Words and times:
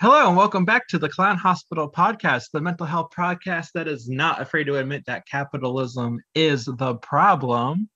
Hello 0.00 0.28
and 0.28 0.36
welcome 0.36 0.64
back 0.64 0.86
to 0.86 0.98
the 1.00 1.08
Clown 1.08 1.36
Hospital 1.36 1.90
podcast, 1.90 2.52
the 2.52 2.60
mental 2.60 2.86
health 2.86 3.10
podcast 3.18 3.72
that 3.74 3.88
is 3.88 4.08
not 4.08 4.40
afraid 4.40 4.62
to 4.64 4.76
admit 4.76 5.04
that 5.06 5.26
capitalism 5.26 6.20
is 6.36 6.66
the 6.66 6.94
problem. 6.94 7.88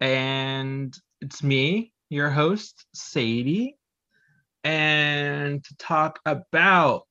And 0.00 0.94
it's 1.22 1.42
me, 1.42 1.94
your 2.10 2.28
host, 2.28 2.84
Sadie. 2.92 3.78
And 4.64 5.64
to 5.64 5.76
talk 5.78 6.18
about 6.26 7.04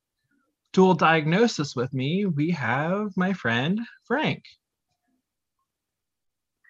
dual 0.72 0.94
diagnosis 0.94 1.76
with 1.76 1.92
me, 1.92 2.28
we 2.28 2.52
have 2.52 3.18
my 3.18 3.34
friend 3.34 3.82
Frank. 4.04 4.44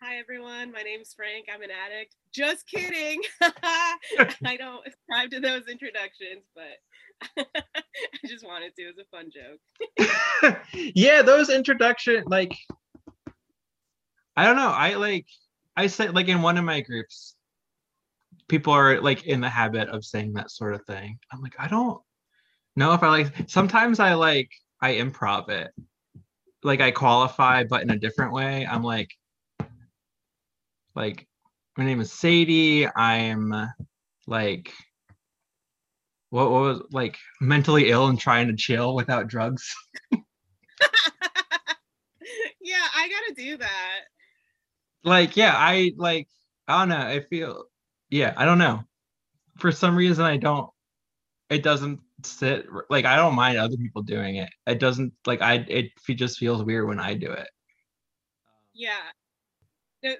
Hi 0.08 0.18
everyone, 0.18 0.72
my 0.72 0.84
name's 0.84 1.16
Frank. 1.16 1.48
I'm 1.52 1.64
an 1.64 1.72
addict. 1.72 2.16
Just 2.32 2.68
kidding. 2.68 3.24
I 3.42 4.56
don't 4.56 4.84
subscribe 4.84 5.32
to 5.32 5.40
those 5.40 5.68
introductions, 5.68 6.44
but 6.54 7.44
I 7.58 8.28
just 8.28 8.46
wanted 8.46 8.76
to. 8.76 8.84
It 8.84 8.96
was 8.96 9.04
a 9.04 9.10
fun 9.10 9.32
joke. 9.34 10.62
yeah, 10.94 11.24
those 11.24 11.50
introduction 11.50 12.24
like 12.28 12.56
I 14.38 14.46
don't 14.46 14.58
know. 14.58 14.70
I 14.70 14.94
like 14.94 15.26
I 15.76 15.88
said 15.88 16.14
like 16.14 16.28
in 16.28 16.44
one 16.44 16.60
of 16.60 16.66
my 16.66 16.82
groups, 16.82 17.36
people 18.48 18.74
are 18.74 19.02
like 19.02 19.26
in 19.26 19.42
the 19.42 19.50
habit 19.50 19.90
of 19.90 20.06
saying 20.06 20.34
that 20.34 20.52
sort 20.52 20.76
of 20.76 20.86
thing. 20.86 21.18
I'm 21.34 21.42
like, 21.42 21.56
I 21.58 21.68
don't 21.68 22.00
know 22.76 22.94
if 22.94 23.02
I 23.02 23.10
like 23.10 23.50
sometimes 23.50 24.00
I 24.00 24.14
like 24.14 24.52
I 24.80 24.94
improv 24.98 25.50
it. 25.50 25.72
Like 26.62 26.80
I 26.80 26.92
qualify, 26.92 27.64
but 27.64 27.82
in 27.82 27.90
a 27.90 27.98
different 27.98 28.34
way. 28.34 28.68
I'm 28.70 28.84
like, 28.84 29.10
like 30.96 31.28
my 31.78 31.86
name 31.86 32.00
is 32.00 32.12
Sadie. 32.12 32.88
I'm 32.88 33.54
like 34.28 34.74
what, 36.30 36.52
what 36.52 36.62
was 36.62 36.82
like 36.92 37.18
mentally 37.40 37.90
ill 37.90 38.08
and 38.08 38.20
trying 38.20 38.48
to 38.48 38.56
chill 38.56 38.96
without 38.96 39.28
drugs. 39.28 39.74
yeah, 42.62 42.86
I 42.96 43.10
gotta 43.10 43.34
do 43.36 43.58
that. 43.58 44.00
Like, 45.04 45.38
yeah, 45.38 45.54
I 45.56 45.92
like 45.98 46.28
I 46.68 46.80
don't 46.80 46.90
know. 46.90 47.08
I 47.08 47.22
feel 47.22 47.66
yeah, 48.10 48.34
I 48.38 48.46
don't 48.46 48.58
know. 48.58 48.82
For 49.60 49.72
some 49.72 49.96
reason 49.96 50.26
I 50.26 50.38
don't 50.38 50.70
it 51.50 51.64
doesn't 51.64 52.00
sit 52.24 52.66
like 52.90 53.06
I 53.06 53.16
don't 53.18 53.36
mind 53.36 53.58
other 53.58 53.78
people 53.78 54.02
doing 54.02 54.38
it. 54.38 54.50
It 54.68 54.80
doesn't 54.80 55.14
like 55.26 55.42
I 55.42 55.66
it 55.68 55.92
just 56.10 56.38
feels 56.40 56.64
weird 56.64 56.88
when 56.88 57.00
I 57.00 57.14
do 57.14 57.32
it. 57.32 57.48
Yeah, 58.74 59.00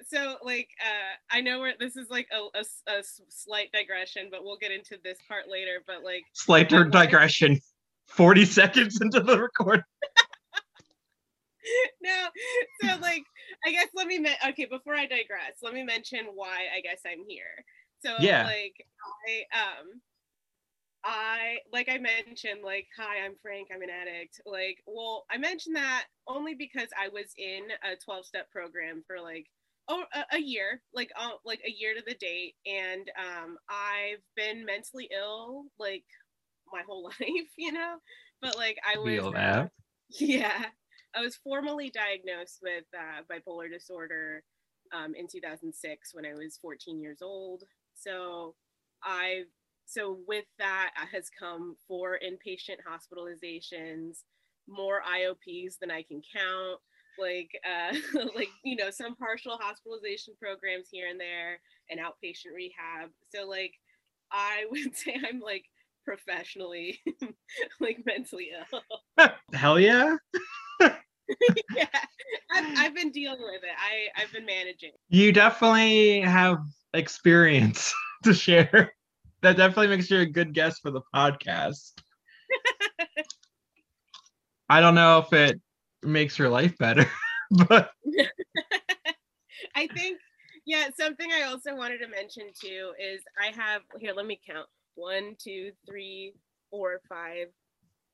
so 0.06 0.36
like 0.42 0.68
uh 0.80 1.14
i 1.30 1.40
know 1.40 1.60
where 1.60 1.74
this 1.78 1.96
is 1.96 2.10
like 2.10 2.26
a, 2.32 2.58
a, 2.58 2.98
a, 2.98 3.02
slight 3.28 3.70
digression 3.72 4.28
but 4.30 4.42
we'll 4.42 4.56
get 4.56 4.70
into 4.70 4.98
this 5.04 5.18
part 5.28 5.44
later 5.50 5.82
but 5.86 6.02
like 6.02 6.22
slight 6.32 6.68
digression. 6.68 7.58
40 8.08 8.44
seconds 8.44 9.00
into 9.02 9.20
the 9.20 9.40
record. 9.40 9.82
No 12.00 12.28
so 12.80 13.00
like 13.00 13.24
i 13.66 13.72
guess 13.72 13.88
let 13.92 14.06
me 14.06 14.20
me- 14.20 14.30
okay 14.50 14.66
before 14.66 14.94
i 14.94 15.04
digress 15.04 15.56
let 15.64 15.74
me 15.74 15.82
mention 15.82 16.20
why 16.32 16.66
i 16.76 16.80
guess 16.80 17.00
i'm 17.04 17.24
here. 17.26 17.64
So 18.04 18.14
yeah. 18.20 18.44
like 18.44 18.86
i 19.28 19.42
um 19.52 20.00
I 21.06 21.58
like 21.72 21.88
I 21.88 21.98
mentioned 21.98 22.62
like 22.64 22.86
hi 22.96 23.24
I'm 23.24 23.34
Frank 23.40 23.68
I'm 23.72 23.82
an 23.82 23.90
addict. 23.90 24.40
Like 24.44 24.78
well 24.86 25.24
I 25.30 25.38
mentioned 25.38 25.76
that 25.76 26.04
only 26.26 26.54
because 26.54 26.88
I 27.00 27.08
was 27.08 27.26
in 27.38 27.62
a 27.84 27.96
12 28.04 28.26
step 28.26 28.50
program 28.50 29.04
for 29.06 29.20
like 29.20 29.46
oh, 29.88 30.04
a, 30.14 30.36
a 30.36 30.40
year, 30.40 30.82
like 30.94 31.10
uh, 31.18 31.30
like 31.44 31.60
a 31.66 31.70
year 31.70 31.94
to 31.94 32.02
the 32.06 32.14
date, 32.14 32.54
and 32.66 33.10
um, 33.18 33.56
I've 33.68 34.22
been 34.36 34.64
mentally 34.64 35.08
ill 35.14 35.64
like 35.78 36.04
my 36.72 36.82
whole 36.86 37.04
life, 37.20 37.50
you 37.56 37.72
know. 37.72 37.96
But 38.40 38.56
like 38.56 38.76
I 38.86 38.98
was, 38.98 39.14
Feel 39.14 39.32
that. 39.32 39.58
Uh, 39.58 39.68
yeah, 40.10 40.64
I 41.14 41.20
was 41.20 41.36
formally 41.36 41.90
diagnosed 41.90 42.58
with 42.62 42.84
uh, 42.94 43.22
bipolar 43.30 43.70
disorder 43.70 44.42
um, 44.92 45.14
in 45.14 45.26
2006 45.26 46.10
when 46.14 46.26
I 46.26 46.34
was 46.34 46.58
14 46.60 47.00
years 47.00 47.18
old. 47.22 47.64
So 47.94 48.54
I've 49.04 49.46
so 49.86 50.18
with 50.26 50.46
that 50.58 50.90
has 51.12 51.30
come 51.38 51.76
four 51.86 52.18
inpatient 52.18 52.78
hospitalizations, 52.88 54.22
more 54.68 55.00
IOPs 55.08 55.78
than 55.80 55.92
I 55.92 56.02
can 56.02 56.22
count 56.34 56.80
like 57.18 57.50
uh 57.64 57.94
like 58.34 58.48
you 58.64 58.76
know 58.76 58.90
some 58.90 59.16
partial 59.16 59.58
hospitalization 59.60 60.34
programs 60.40 60.88
here 60.90 61.08
and 61.08 61.20
there 61.20 61.58
and 61.90 62.00
outpatient 62.00 62.54
rehab. 62.54 63.10
So 63.34 63.48
like 63.48 63.72
i 64.32 64.64
would 64.70 64.96
say 64.96 65.16
i'm 65.28 65.40
like 65.40 65.64
professionally 66.04 67.00
like 67.80 67.98
mentally 68.06 68.50
ill. 68.72 69.28
Hell 69.52 69.80
yeah. 69.80 70.16
Yeah. 71.74 71.88
I've, 72.54 72.78
I've 72.78 72.94
been 72.94 73.10
dealing 73.10 73.40
with 73.40 73.62
it. 73.64 73.74
I 73.76 74.22
i've 74.22 74.32
been 74.32 74.46
managing. 74.46 74.92
You 75.08 75.32
definitely 75.32 76.20
have 76.20 76.58
experience 76.94 77.92
to 78.22 78.32
share. 78.32 78.92
That 79.42 79.56
definitely 79.56 79.88
makes 79.88 80.10
you 80.10 80.20
a 80.20 80.26
good 80.26 80.54
guest 80.54 80.80
for 80.82 80.90
the 80.90 81.02
podcast. 81.14 81.92
I 84.68 84.80
don't 84.80 84.94
know 84.94 85.18
if 85.18 85.32
it 85.32 85.60
makes 86.06 86.38
your 86.38 86.48
life 86.48 86.76
better. 86.78 87.06
but 87.68 87.90
I 89.74 89.86
think, 89.88 90.18
yeah, 90.64 90.88
something 90.98 91.28
I 91.32 91.42
also 91.42 91.76
wanted 91.76 91.98
to 91.98 92.08
mention 92.08 92.50
too 92.60 92.92
is 93.00 93.22
I 93.40 93.54
have 93.54 93.82
here, 93.98 94.12
let 94.14 94.26
me 94.26 94.40
count 94.46 94.66
one, 94.94 95.36
two, 95.38 95.72
three, 95.86 96.34
four, 96.70 97.00
five. 97.08 97.48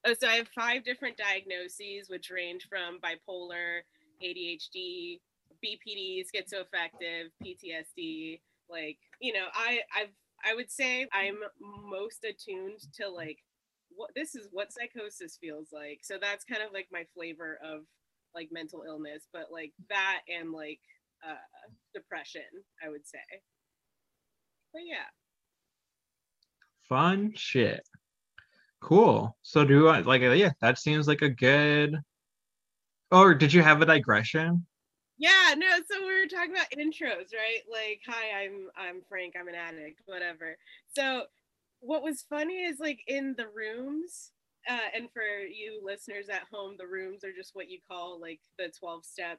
Oh, 0.04 0.14
so 0.18 0.26
I 0.26 0.34
have 0.34 0.48
five 0.48 0.84
different 0.84 1.16
diagnoses, 1.16 2.08
which 2.08 2.30
range 2.30 2.66
from 2.68 2.98
bipolar, 3.00 3.80
ADHD, 4.22 5.20
BPD, 5.64 6.24
schizoaffective, 6.24 7.30
PTSD. 7.42 8.40
Like, 8.68 8.98
you 9.20 9.32
know, 9.32 9.46
I 9.54 9.80
I've 9.96 10.10
I 10.44 10.54
would 10.54 10.70
say 10.70 11.06
I'm 11.12 11.36
most 11.60 12.24
attuned 12.24 12.80
to 12.94 13.08
like 13.08 13.38
what 13.96 14.10
this 14.14 14.34
is 14.34 14.48
what 14.52 14.72
psychosis 14.72 15.38
feels 15.40 15.68
like. 15.72 16.00
So 16.02 16.18
that's 16.20 16.44
kind 16.44 16.62
of 16.62 16.72
like 16.72 16.88
my 16.92 17.04
flavor 17.14 17.58
of 17.64 17.82
like 18.34 18.48
mental 18.52 18.84
illness, 18.86 19.24
but 19.32 19.46
like 19.50 19.72
that 19.88 20.20
and 20.28 20.52
like 20.52 20.80
uh, 21.26 21.34
depression, 21.94 22.42
I 22.84 22.88
would 22.88 23.06
say. 23.06 23.18
But 24.72 24.82
yeah. 24.86 25.08
Fun 26.88 27.32
shit. 27.36 27.86
Cool. 28.80 29.36
So 29.42 29.64
do 29.64 29.88
I 29.88 30.00
like 30.00 30.22
yeah, 30.22 30.50
that 30.60 30.78
seems 30.78 31.06
like 31.06 31.22
a 31.22 31.28
good 31.28 31.96
or 33.12 33.34
did 33.34 33.52
you 33.52 33.62
have 33.62 33.82
a 33.82 33.86
digression? 33.86 34.66
Yeah, 35.18 35.54
no, 35.56 35.68
so 35.88 36.00
we 36.00 36.20
were 36.20 36.26
talking 36.26 36.52
about 36.52 36.70
intros, 36.76 37.30
right? 37.32 37.62
Like, 37.70 38.00
hi, 38.06 38.42
I'm 38.42 38.68
I'm 38.76 39.02
Frank, 39.08 39.34
I'm 39.38 39.46
an 39.46 39.54
addict, 39.54 40.02
whatever. 40.06 40.56
So 40.96 41.24
what 41.82 42.02
was 42.02 42.24
funny 42.28 42.62
is 42.64 42.78
like 42.78 43.00
in 43.06 43.34
the 43.36 43.48
rooms, 43.48 44.30
uh, 44.68 44.88
and 44.94 45.08
for 45.12 45.22
you 45.22 45.82
listeners 45.84 46.28
at 46.28 46.42
home, 46.52 46.76
the 46.78 46.86
rooms 46.86 47.24
are 47.24 47.32
just 47.32 47.54
what 47.54 47.68
you 47.68 47.78
call 47.90 48.20
like 48.20 48.40
the 48.58 48.72
12 48.78 49.04
step 49.04 49.38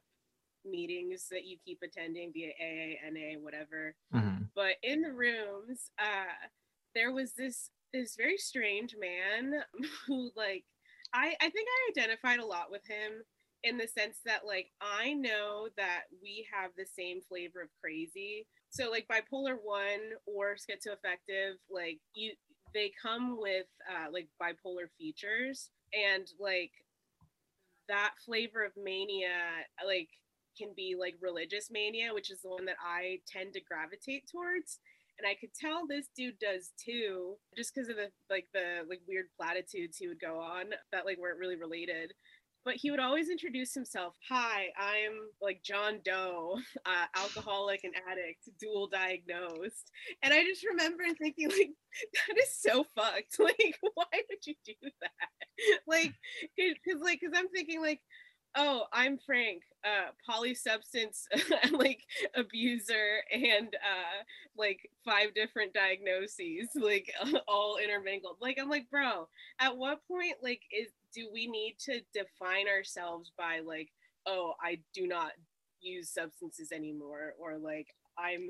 meetings 0.65 1.27
that 1.31 1.45
you 1.45 1.57
keep 1.65 1.79
attending 1.83 2.31
via 2.33 2.51
AA, 2.59 3.09
NA, 3.09 3.39
whatever. 3.39 3.95
Mm-hmm. 4.13 4.43
But 4.55 4.75
in 4.83 5.01
the 5.01 5.11
rooms, 5.11 5.91
uh, 5.99 6.47
there 6.93 7.11
was 7.11 7.33
this 7.33 7.69
this 7.93 8.15
very 8.15 8.37
strange 8.37 8.95
man 8.99 9.61
who 10.07 10.31
like 10.35 10.65
I, 11.13 11.35
I 11.41 11.49
think 11.49 11.67
I 11.69 11.91
identified 11.91 12.39
a 12.39 12.45
lot 12.45 12.71
with 12.71 12.85
him 12.87 13.23
in 13.63 13.77
the 13.77 13.87
sense 13.87 14.17
that 14.25 14.45
like 14.45 14.67
I 14.81 15.13
know 15.13 15.69
that 15.77 16.03
we 16.21 16.45
have 16.53 16.71
the 16.77 16.85
same 16.85 17.21
flavor 17.21 17.61
of 17.61 17.69
crazy. 17.81 18.47
So 18.73 18.89
like 18.89 19.07
bipolar 19.07 19.55
one 19.61 20.17
or 20.25 20.55
schizoaffective, 20.55 21.53
like 21.69 21.99
you 22.15 22.33
they 22.73 22.91
come 22.99 23.39
with 23.39 23.67
uh, 23.87 24.11
like 24.11 24.27
bipolar 24.41 24.89
features 24.97 25.69
and 25.93 26.27
like 26.39 26.71
that 27.87 28.13
flavor 28.25 28.63
of 28.63 28.71
mania 28.75 29.37
like 29.85 30.09
can 30.57 30.69
be 30.75 30.95
like 30.99 31.15
religious 31.21 31.69
mania 31.69 32.13
which 32.13 32.31
is 32.31 32.41
the 32.41 32.49
one 32.49 32.65
that 32.65 32.77
i 32.83 33.19
tend 33.27 33.53
to 33.53 33.61
gravitate 33.61 34.23
towards. 34.31 34.79
And 35.19 35.27
i 35.27 35.35
could 35.35 35.53
tell 35.53 35.85
this 35.85 36.07
dude 36.17 36.39
does 36.39 36.71
too 36.83 37.35
just 37.55 37.73
because 37.75 37.89
of 37.89 37.97
the 37.97 38.09
like 38.29 38.47
the 38.53 38.81
like 38.89 39.01
weird 39.07 39.27
platitudes 39.37 39.97
he 39.97 40.07
would 40.07 40.19
go 40.19 40.39
on 40.39 40.71
that 40.91 41.05
like 41.05 41.19
weren't 41.19 41.39
really 41.39 41.57
related 41.57 42.13
but 42.65 42.75
he 42.75 42.91
would 42.91 42.99
always 42.99 43.29
introduce 43.29 43.73
himself 43.73 44.15
hi 44.29 44.67
i'm 44.77 45.13
like 45.41 45.61
john 45.63 45.99
doe 46.03 46.57
uh, 46.85 47.05
alcoholic 47.15 47.83
and 47.83 47.93
addict 48.09 48.49
dual 48.59 48.87
diagnosed. 48.87 49.91
And 50.21 50.33
i 50.33 50.43
just 50.43 50.65
remember 50.65 51.03
thinking 51.17 51.49
like 51.49 51.71
that 52.27 52.37
is 52.37 52.55
so 52.55 52.85
fucked. 52.95 53.37
Like 53.39 53.77
why 53.93 54.05
would 54.11 54.45
you 54.45 54.55
do 54.65 54.73
that? 55.01 55.79
Like 55.87 56.13
because 56.55 57.01
like 57.01 57.19
because 57.21 57.37
i'm 57.37 57.49
thinking 57.49 57.81
like 57.81 58.01
oh, 58.55 58.83
I'm 58.93 59.17
Frank, 59.17 59.63
uh, 59.83 60.11
polysubstance 60.29 61.23
like 61.71 62.01
abuser, 62.35 63.21
and 63.31 63.67
uh, 63.75 64.23
like 64.57 64.89
five 65.03 65.33
different 65.33 65.73
diagnoses, 65.73 66.69
like 66.75 67.11
all 67.47 67.77
intermingled. 67.83 68.37
Like 68.41 68.57
I'm 68.61 68.69
like, 68.69 68.89
bro, 68.89 69.27
at 69.59 69.77
what 69.77 70.07
point 70.07 70.35
like 70.41 70.61
is 70.71 70.89
do 71.13 71.29
we 71.31 71.47
need 71.47 71.75
to 71.79 72.01
define 72.13 72.67
ourselves 72.67 73.31
by 73.37 73.59
like, 73.65 73.89
oh, 74.25 74.53
I 74.61 74.79
do 74.93 75.07
not 75.07 75.31
use 75.81 76.09
substances 76.09 76.71
anymore, 76.71 77.33
or 77.39 77.57
like 77.57 77.87
I'm 78.17 78.49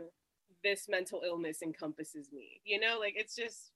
this 0.64 0.88
mental 0.88 1.24
illness 1.26 1.62
encompasses 1.62 2.32
me. 2.32 2.62
You 2.64 2.80
know, 2.80 2.98
like 3.00 3.14
it's 3.18 3.36
just 3.36 3.72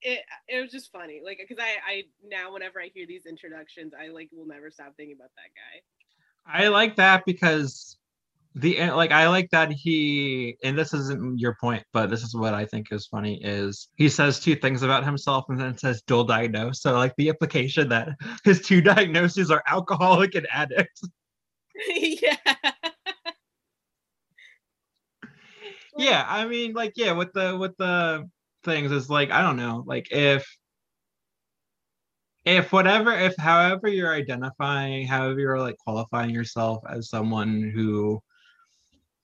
it 0.00 0.20
it 0.48 0.60
was 0.60 0.72
just 0.72 0.90
funny 0.90 1.20
like 1.24 1.38
because 1.40 1.62
i 1.62 1.76
i 1.88 2.02
now 2.28 2.52
whenever 2.52 2.80
i 2.80 2.90
hear 2.92 3.06
these 3.06 3.24
introductions 3.24 3.92
i 3.94 4.08
like 4.08 4.28
will 4.32 4.48
never 4.48 4.68
stop 4.68 4.92
thinking 4.96 5.14
about 5.16 5.30
that 5.36 5.54
guy 5.54 5.80
I 6.46 6.68
like 6.68 6.96
that 6.96 7.24
because 7.24 7.96
the 8.54 8.78
eh, 8.78 8.92
like 8.92 9.12
I 9.12 9.28
like 9.28 9.50
that 9.50 9.72
he 9.72 10.56
and 10.62 10.78
this 10.78 10.92
isn't 10.92 11.38
your 11.38 11.56
point, 11.60 11.84
but 11.92 12.10
this 12.10 12.22
is 12.22 12.34
what 12.34 12.54
I 12.54 12.66
think 12.66 12.88
is 12.92 13.06
funny 13.06 13.42
is 13.42 13.88
he 13.96 14.08
says 14.08 14.40
two 14.40 14.56
things 14.56 14.82
about 14.82 15.04
himself 15.04 15.46
and 15.48 15.60
then 15.60 15.76
says 15.78 16.02
dual 16.06 16.24
diagnosed. 16.24 16.82
So 16.82 16.92
like 16.94 17.14
the 17.16 17.28
implication 17.28 17.88
that 17.90 18.10
his 18.44 18.60
two 18.60 18.80
diagnoses 18.80 19.50
are 19.50 19.62
alcoholic 19.66 20.34
and 20.34 20.46
addict. 20.52 21.00
yeah 21.88 22.36
yeah, 25.96 26.24
I 26.26 26.46
mean 26.46 26.72
like 26.72 26.92
yeah, 26.96 27.12
with 27.12 27.32
the 27.32 27.56
with 27.56 27.76
the 27.76 28.28
things 28.64 28.92
is 28.92 29.10
like 29.10 29.30
I 29.30 29.42
don't 29.42 29.56
know, 29.56 29.84
like 29.86 30.08
if 30.10 30.46
if 32.44 32.72
whatever 32.72 33.12
if 33.12 33.36
however 33.36 33.88
you're 33.88 34.12
identifying 34.12 35.06
however 35.06 35.38
you're 35.38 35.60
like 35.60 35.76
qualifying 35.78 36.30
yourself 36.30 36.82
as 36.88 37.08
someone 37.08 37.70
who 37.74 38.20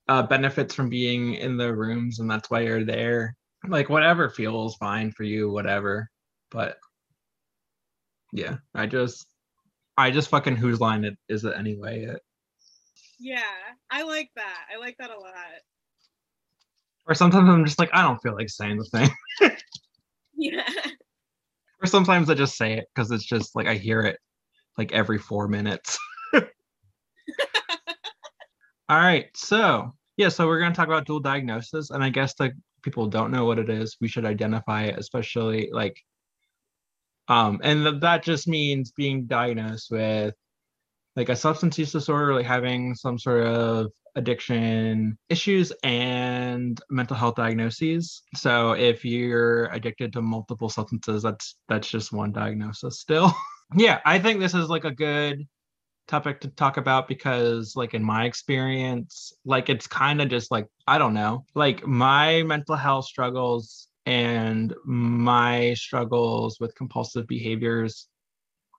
uh, 0.08 0.22
benefits 0.22 0.74
from 0.74 0.88
being 0.88 1.34
in 1.34 1.56
the 1.56 1.74
rooms 1.74 2.18
and 2.18 2.30
that's 2.30 2.50
why 2.50 2.60
you're 2.60 2.84
there. 2.84 3.34
Like 3.66 3.88
whatever 3.88 4.30
feels 4.30 4.76
fine 4.76 5.12
for 5.12 5.24
you 5.24 5.50
whatever. 5.50 6.08
But 6.50 6.78
yeah 8.32 8.56
i 8.74 8.86
just 8.86 9.26
i 9.96 10.10
just 10.10 10.28
fucking 10.28 10.56
whose 10.56 10.80
line 10.80 11.04
it 11.04 11.16
is 11.28 11.44
it 11.44 11.54
anyway? 11.56 12.04
It, 12.04 12.20
yeah 13.18 13.40
i 13.90 14.02
like 14.02 14.30
that. 14.36 14.66
I 14.72 14.78
like 14.78 14.96
that 14.98 15.10
a 15.10 15.18
lot. 15.18 15.34
Or 17.06 17.14
sometimes 17.14 17.48
i'm 17.48 17.64
just 17.64 17.78
like 17.78 17.90
i 17.92 18.02
don't 18.02 18.22
feel 18.22 18.34
like 18.34 18.48
saying 18.50 18.78
the 18.78 18.84
thing. 18.84 19.10
Yeah. 20.40 20.70
Or 21.82 21.86
sometimes 21.86 22.30
i 22.30 22.34
just 22.34 22.56
say 22.56 22.74
it 22.74 22.84
because 22.94 23.10
it's 23.10 23.24
just 23.24 23.56
like 23.56 23.66
i 23.66 23.74
hear 23.74 24.02
it 24.02 24.20
like 24.76 24.92
every 24.92 25.18
four 25.18 25.48
minutes 25.48 25.98
all 28.88 28.98
right 28.98 29.26
so 29.34 29.92
yeah 30.16 30.28
so 30.28 30.46
we're 30.46 30.58
going 30.58 30.72
to 30.72 30.76
talk 30.76 30.88
about 30.88 31.06
dual 31.06 31.20
diagnosis 31.20 31.90
and 31.90 32.02
i 32.02 32.08
guess 32.10 32.34
the 32.34 32.52
people 32.82 33.06
don't 33.06 33.30
know 33.30 33.44
what 33.44 33.58
it 33.58 33.68
is. 33.68 33.96
We 34.00 34.08
should 34.08 34.24
identify 34.24 34.84
it 34.84 34.98
especially 34.98 35.70
like 35.72 35.96
um 37.28 37.60
and 37.62 37.84
th- 37.84 38.00
that 38.00 38.22
just 38.22 38.48
means 38.48 38.92
being 38.92 39.26
diagnosed 39.26 39.88
with 39.90 40.34
like 41.16 41.28
a 41.28 41.36
substance 41.36 41.78
use 41.78 41.92
disorder 41.92 42.34
like 42.34 42.46
having 42.46 42.94
some 42.94 43.18
sort 43.18 43.46
of 43.46 43.88
addiction 44.16 45.18
issues 45.28 45.72
and 45.84 46.80
mental 46.90 47.16
health 47.16 47.36
diagnoses. 47.36 48.22
So 48.34 48.72
if 48.72 49.04
you're 49.04 49.66
addicted 49.66 50.12
to 50.14 50.22
multiple 50.22 50.68
substances 50.68 51.22
that's 51.22 51.56
that's 51.68 51.88
just 51.90 52.12
one 52.12 52.32
diagnosis 52.32 53.00
still. 53.00 53.32
Yeah 53.76 54.00
i 54.06 54.18
think 54.18 54.40
this 54.40 54.54
is 54.54 54.70
like 54.70 54.84
a 54.84 54.90
good 54.90 55.46
topic 56.08 56.40
to 56.40 56.48
talk 56.48 56.76
about 56.76 57.06
because 57.06 57.76
like 57.76 57.94
in 57.94 58.02
my 58.02 58.24
experience 58.24 59.32
like 59.44 59.68
it's 59.68 59.86
kind 59.86 60.20
of 60.20 60.28
just 60.28 60.50
like 60.50 60.66
i 60.86 60.98
don't 60.98 61.14
know. 61.14 61.44
Like 61.54 61.86
my 61.86 62.42
mental 62.42 62.76
health 62.76 63.04
struggles 63.04 63.88
and 64.06 64.74
my 64.86 65.74
struggles 65.74 66.58
with 66.58 66.74
compulsive 66.74 67.26
behaviors 67.26 68.08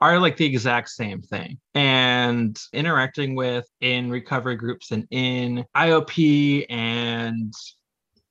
are 0.02 0.20
like 0.20 0.38
the 0.38 0.46
exact 0.46 0.90
same 0.90 1.22
thing. 1.22 1.60
And 1.76 2.58
interacting 2.74 3.36
with 3.36 3.68
in 3.80 4.10
recovery 4.10 4.56
groups 4.56 4.92
and 4.92 5.08
in 5.12 5.66
iop 5.76 6.66
and 6.70 7.54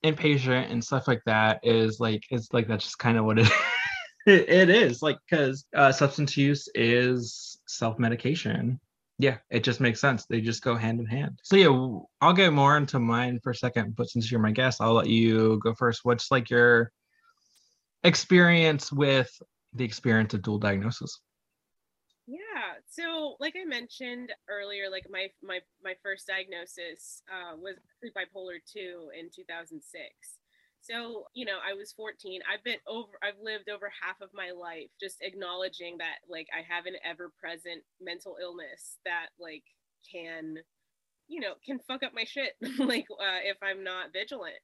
inpatient 0.05 0.71
and 0.71 0.83
stuff 0.83 1.07
like 1.07 1.23
that 1.27 1.61
is 1.63 2.01
like 2.01 2.23
it's 2.31 2.53
like 2.53 2.69
that's 2.69 2.85
just 2.85 2.99
kind 2.99 3.19
of 3.19 3.25
what 3.25 3.39
it 3.39 3.51
it, 4.27 4.49
it 4.49 4.71
is. 4.71 5.03
Like 5.03 5.19
because 5.29 5.67
uh, 5.75 5.93
substance 5.93 6.37
use 6.37 6.69
is 6.75 7.61
self-medication 7.67 8.81
yeah 9.19 9.39
it 9.51 9.65
just 9.65 9.81
makes 9.81 10.01
sense. 10.01 10.27
They 10.27 10.41
just 10.41 10.63
go 10.63 10.77
hand 10.77 11.01
in 11.01 11.07
hand. 11.07 11.41
So 11.43 11.57
yeah 11.57 11.99
I'll 12.21 12.33
get 12.33 12.53
more 12.53 12.77
into 12.77 12.99
mine 12.99 13.41
for 13.43 13.51
a 13.51 13.55
second 13.55 13.97
but 13.97 14.09
since 14.09 14.31
you're 14.31 14.41
my 14.41 14.53
guest 14.53 14.81
i'll 14.81 14.95
let 14.95 15.09
you 15.09 15.59
go 15.63 15.75
first. 15.75 16.01
What's 16.05 16.31
like 16.31 16.51
your 16.51 16.93
experience 18.05 18.93
with 18.93 19.31
the 19.75 19.85
experience 19.85 20.35
of 20.35 20.43
dual 20.43 20.59
diagnosis? 20.59 21.21
Yeah 22.27 22.39
so 22.89 23.37
like 23.41 23.55
i 23.61 23.65
mentioned 23.65 24.33
earlier 24.49 24.91
like 24.91 25.07
my 25.11 25.29
my 25.43 25.61
my 25.83 25.95
first 26.03 26.27
diagnosis 26.27 27.23
uh, 27.31 27.57
was 27.57 27.77
bipolar 28.17 28.59
2 28.73 29.11
in 29.19 29.29
2006 29.35 29.83
so 30.81 31.25
you 31.35 31.45
know 31.45 31.59
i 31.69 31.75
was 31.75 31.93
14 31.93 32.41
i've 32.53 32.65
been 32.65 32.79
over 32.87 33.13
i've 33.23 33.41
lived 33.43 33.69
over 33.69 33.91
half 34.03 34.21
of 34.21 34.31
my 34.35 34.51
life 34.51 34.89
just 35.01 35.19
acknowledging 35.23 35.99
that 35.99 36.19
like 36.29 36.47
i 36.57 36.63
have 36.63 36.87
an 36.87 36.95
ever 37.05 37.33
present 37.41 37.83
mental 38.01 38.37
illness 38.41 38.99
that 39.05 39.29
like 39.39 39.65
can 40.11 40.57
you 41.29 41.41
know 41.41 41.55
can 41.65 41.79
fuck 41.81 42.03
up 42.03 42.13
my 42.15 42.25
shit 42.25 42.53
like 42.79 43.07
uh, 43.11 43.43
if 43.45 43.57
i'm 43.63 43.83
not 43.85 44.13
vigilant 44.13 44.61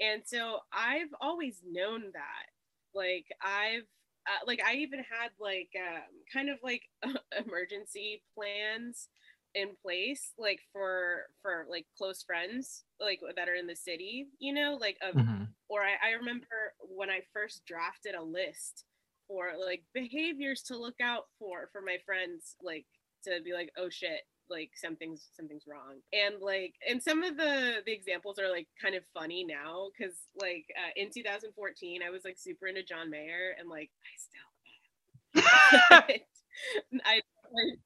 and 0.00 0.22
so 0.24 0.58
i've 0.72 1.12
always 1.20 1.60
known 1.66 2.02
that 2.12 2.46
like 2.94 3.26
i've 3.42 3.84
uh, 4.28 4.44
like 4.46 4.60
I 4.62 4.74
even 4.74 4.98
had 4.98 5.30
like 5.40 5.70
um, 5.76 6.02
kind 6.32 6.50
of 6.50 6.58
like 6.62 6.82
emergency 7.46 8.22
plans 8.36 9.08
in 9.54 9.68
place 9.82 10.32
like 10.38 10.60
for 10.72 11.22
for 11.40 11.66
like 11.70 11.86
close 11.96 12.22
friends 12.22 12.84
like 13.00 13.20
that 13.34 13.48
are 13.48 13.54
in 13.54 13.66
the 13.66 13.74
city 13.74 14.28
you 14.38 14.52
know 14.52 14.76
like 14.78 14.96
of 15.02 15.14
Mhm. 15.14 15.48
Or 15.68 15.80
I, 15.82 16.08
I 16.08 16.12
remember 16.12 16.74
when 16.80 17.10
I 17.10 17.20
first 17.32 17.64
drafted 17.66 18.14
a 18.14 18.22
list 18.22 18.84
for 19.26 19.52
like 19.64 19.82
behaviors 19.94 20.62
to 20.62 20.78
look 20.78 21.00
out 21.02 21.26
for 21.38 21.68
for 21.72 21.82
my 21.82 21.98
friends 22.06 22.56
like 22.62 22.86
to 23.24 23.40
be 23.44 23.52
like 23.52 23.70
oh 23.76 23.88
shit 23.90 24.22
like 24.50 24.70
something's 24.74 25.28
something's 25.36 25.64
wrong. 25.66 26.00
And 26.12 26.40
like 26.40 26.74
and 26.88 27.02
some 27.02 27.22
of 27.22 27.36
the 27.36 27.82
the 27.84 27.92
examples 27.92 28.38
are 28.38 28.50
like 28.50 28.68
kind 28.80 28.94
of 28.94 29.02
funny 29.14 29.44
now 29.44 29.88
because 29.96 30.14
like 30.40 30.66
uh, 30.76 30.90
in 30.96 31.10
2014 31.12 32.00
i 32.02 32.10
was 32.10 32.24
like 32.24 32.38
super 32.38 32.66
into 32.66 32.82
john 32.82 33.10
mayer 33.10 33.54
and 33.58 33.68
like 33.68 33.90
i 34.04 34.12
still 34.16 36.00
am. 36.00 36.20
I 37.04 37.22
like, 37.52 37.78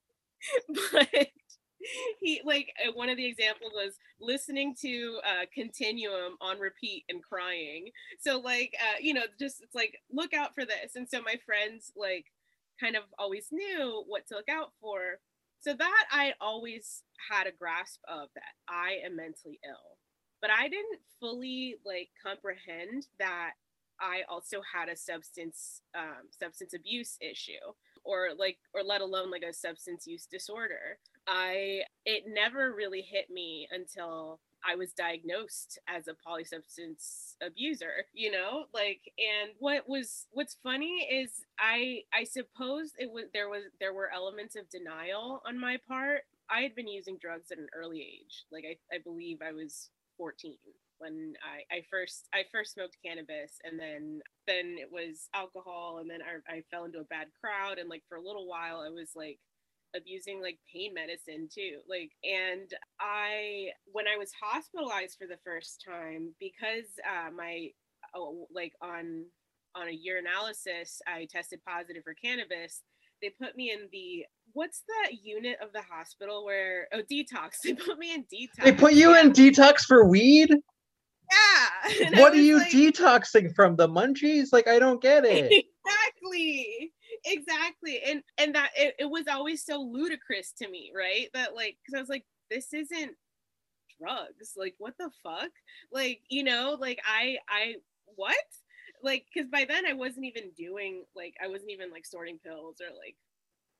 but 0.92 1.28
he 2.20 2.40
like 2.44 2.72
uh, 2.86 2.92
one 2.92 3.08
of 3.08 3.16
the 3.16 3.26
examples 3.26 3.72
was 3.74 3.94
listening 4.20 4.74
to 4.82 5.18
uh 5.24 5.46
continuum 5.54 6.36
on 6.40 6.58
repeat 6.58 7.04
and 7.08 7.22
crying. 7.22 7.90
So 8.20 8.38
like 8.38 8.74
uh 8.80 8.98
you 9.00 9.14
know 9.14 9.22
just 9.38 9.62
it's 9.62 9.74
like 9.74 9.98
look 10.12 10.32
out 10.34 10.54
for 10.54 10.64
this. 10.64 10.96
And 10.96 11.08
so 11.08 11.20
my 11.22 11.36
friends 11.44 11.92
like 11.96 12.26
kind 12.80 12.96
of 12.96 13.04
always 13.18 13.48
knew 13.52 14.04
what 14.06 14.26
to 14.28 14.36
look 14.36 14.48
out 14.48 14.72
for. 14.80 15.18
So 15.60 15.74
that 15.74 16.04
i 16.10 16.34
always 16.40 17.02
had 17.30 17.46
a 17.46 17.52
grasp 17.52 18.00
of 18.08 18.28
that 18.34 18.54
i 18.68 18.98
am 19.04 19.16
mentally 19.16 19.60
ill. 19.64 19.96
But 20.40 20.50
i 20.50 20.68
didn't 20.68 21.00
fully 21.20 21.76
like 21.84 22.10
comprehend 22.22 23.06
that 23.18 23.52
i 24.00 24.22
also 24.28 24.60
had 24.74 24.88
a 24.88 24.96
substance 24.96 25.82
um, 25.94 26.28
substance 26.30 26.74
abuse 26.74 27.16
issue 27.20 27.52
or 28.04 28.30
like 28.36 28.58
or 28.74 28.82
let 28.82 29.00
alone 29.00 29.30
like 29.30 29.44
a 29.48 29.52
substance 29.52 30.06
use 30.06 30.26
disorder 30.26 30.98
i 31.26 31.82
it 32.04 32.24
never 32.26 32.72
really 32.72 33.02
hit 33.02 33.30
me 33.30 33.68
until 33.70 34.40
i 34.64 34.74
was 34.74 34.92
diagnosed 34.92 35.78
as 35.88 36.08
a 36.08 36.14
polysubstance 36.26 37.34
abuser 37.40 38.04
you 38.12 38.30
know 38.30 38.64
like 38.74 39.00
and 39.18 39.52
what 39.58 39.88
was 39.88 40.26
what's 40.32 40.56
funny 40.62 41.08
is 41.10 41.44
i 41.58 42.00
i 42.12 42.24
suppose 42.24 42.92
it 42.98 43.10
was 43.10 43.24
there 43.32 43.48
was 43.48 43.64
there 43.80 43.92
were 43.92 44.10
elements 44.12 44.56
of 44.56 44.68
denial 44.70 45.42
on 45.46 45.58
my 45.58 45.78
part. 45.88 46.22
I 46.50 46.60
had 46.60 46.74
been 46.74 46.88
using 46.88 47.16
drugs 47.18 47.50
at 47.50 47.58
an 47.58 47.68
early 47.74 48.00
age 48.00 48.44
like 48.50 48.64
i, 48.68 48.94
I 48.94 48.98
believe 48.98 49.38
i 49.42 49.52
was 49.52 49.88
14 50.18 50.56
when 51.02 51.34
I, 51.42 51.76
I 51.76 51.82
first 51.90 52.28
I 52.32 52.44
first 52.52 52.74
smoked 52.74 52.96
cannabis 53.04 53.58
and 53.64 53.78
then 53.78 54.20
then 54.46 54.76
it 54.78 54.90
was 54.90 55.28
alcohol 55.34 55.98
and 56.00 56.08
then 56.08 56.20
I, 56.22 56.58
I 56.58 56.62
fell 56.70 56.84
into 56.84 57.00
a 57.00 57.04
bad 57.04 57.26
crowd 57.40 57.78
and 57.78 57.90
like 57.90 58.04
for 58.08 58.16
a 58.16 58.22
little 58.22 58.46
while 58.46 58.80
I 58.80 58.88
was 58.88 59.10
like 59.16 59.40
abusing 59.96 60.40
like 60.40 60.58
pain 60.72 60.94
medicine 60.94 61.48
too 61.52 61.78
like 61.88 62.10
and 62.24 62.72
I 63.00 63.68
when 63.92 64.06
I 64.08 64.16
was 64.16 64.30
hospitalized 64.40 65.16
for 65.18 65.26
the 65.26 65.38
first 65.44 65.84
time 65.86 66.34
because 66.40 66.86
uh, 67.06 67.30
my 67.30 67.68
oh, 68.14 68.46
like 68.54 68.72
on 68.80 69.24
on 69.74 69.88
a 69.88 69.92
urinalysis 69.92 70.98
I 71.06 71.26
tested 71.30 71.60
positive 71.66 72.04
for 72.04 72.14
cannabis 72.14 72.82
they 73.22 73.30
put 73.30 73.56
me 73.56 73.70
in 73.70 73.88
the 73.92 74.26
what's 74.52 74.82
that 74.88 75.16
unit 75.22 75.56
of 75.62 75.72
the 75.72 75.80
hospital 75.80 76.44
where 76.44 76.88
oh 76.92 77.02
detox? 77.10 77.52
They 77.64 77.74
put 77.74 77.98
me 77.98 78.12
in 78.12 78.22
detox. 78.24 78.64
They 78.64 78.72
put 78.72 78.92
you 78.92 79.12
yeah. 79.12 79.20
in 79.22 79.32
detox 79.32 79.82
for 79.82 80.04
weed? 80.04 80.50
Yeah. 80.50 82.04
And 82.06 82.18
What 82.18 82.32
are 82.32 82.36
you 82.36 82.58
like, 82.58 82.70
detoxing 82.70 83.54
from? 83.54 83.76
The 83.76 83.88
munchies? 83.88 84.48
Like 84.52 84.68
I 84.68 84.78
don't 84.78 85.00
get 85.00 85.24
it. 85.24 85.46
exactly 85.84 86.92
exactly 87.24 88.00
and 88.02 88.22
and 88.38 88.54
that 88.54 88.70
it, 88.76 88.94
it 88.98 89.10
was 89.10 89.26
always 89.28 89.64
so 89.64 89.80
ludicrous 89.80 90.52
to 90.52 90.68
me 90.68 90.92
right? 90.96 91.28
That 91.34 91.54
like 91.54 91.76
because 91.84 91.96
i 91.96 92.00
was 92.00 92.08
like 92.08 92.24
this 92.50 92.72
isn't 92.72 93.12
drugs 94.00 94.52
like 94.56 94.74
what 94.78 94.94
the 94.98 95.10
fuck? 95.22 95.50
Like 95.92 96.20
you 96.28 96.44
know 96.44 96.76
like 96.80 97.00
i 97.06 97.36
i 97.48 97.74
what? 98.16 98.34
Like 99.02 99.26
because 99.32 99.48
by 99.50 99.64
then 99.68 99.86
i 99.86 99.92
wasn't 99.92 100.26
even 100.26 100.50
doing 100.56 101.04
like 101.16 101.34
i 101.42 101.48
wasn't 101.48 101.70
even 101.70 101.90
like 101.90 102.06
sorting 102.06 102.38
pills 102.44 102.76
or 102.80 102.94
like 102.96 103.16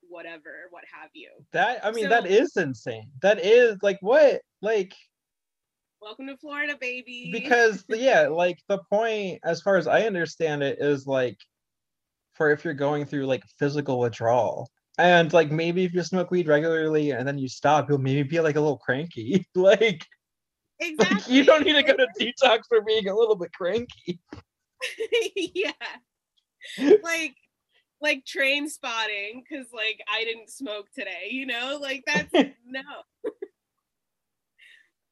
whatever 0.09 0.67
what 0.71 0.85
have 0.93 1.11
you. 1.15 1.31
That 1.53 1.85
I 1.85 1.91
mean 1.93 2.09
that 2.09 2.25
So- 2.25 2.29
is 2.31 2.57
insane. 2.57 3.11
That 3.23 3.45
is 3.45 3.77
like 3.83 3.99
what? 4.01 4.43
Like 4.61 4.95
welcome 6.01 6.27
to 6.27 6.37
florida 6.37 6.77
baby. 6.81 7.31
Because 7.33 7.85
yeah, 7.89 8.27
like 8.29 8.59
the 8.69 8.79
point 8.91 9.39
as 9.45 9.61
far 9.61 9.77
as 9.77 9.87
I 9.87 10.03
understand 10.03 10.63
it 10.63 10.79
is 10.81 11.07
like 11.07 11.39
for 12.35 12.51
if 12.51 12.65
you're 12.65 12.75
going 12.75 13.05
through 13.05 13.27
like 13.27 13.45
physical 13.59 13.99
withdrawal. 13.99 14.69
And 14.99 15.33
like 15.33 15.51
maybe 15.51 15.85
if 15.85 15.95
you 15.95 16.03
smoke 16.03 16.31
weed 16.31 16.49
regularly 16.49 17.11
and 17.13 17.27
then 17.27 17.39
you 17.39 17.49
stop, 17.49 17.89
you'll 17.89 17.99
maybe 17.99 18.23
be 18.23 18.41
like 18.41 18.57
a 18.57 18.61
little 18.61 18.79
cranky. 18.79 19.47
like, 19.55 20.07
exactly 20.79 21.17
like 21.17 21.29
you 21.29 21.45
don't 21.45 21.65
need 21.65 21.75
to 21.75 21.83
go 21.83 21.97
to 21.97 22.07
detox 22.21 22.61
for 22.69 22.83
being 22.83 23.09
a 23.09 23.15
little 23.15 23.37
bit 23.37 23.53
cranky. 23.53 24.21
yeah 25.55 25.73
like 27.03 27.35
like 28.01 28.25
Trainspotting 28.25 29.43
because 29.49 29.67
like 29.73 30.01
i 30.13 30.25
didn't 30.25 30.51
smoke 30.51 30.87
today 30.95 31.29
you 31.31 31.47
know 31.47 31.79
like 31.81 32.03
that's 32.07 32.33
no 32.67 32.81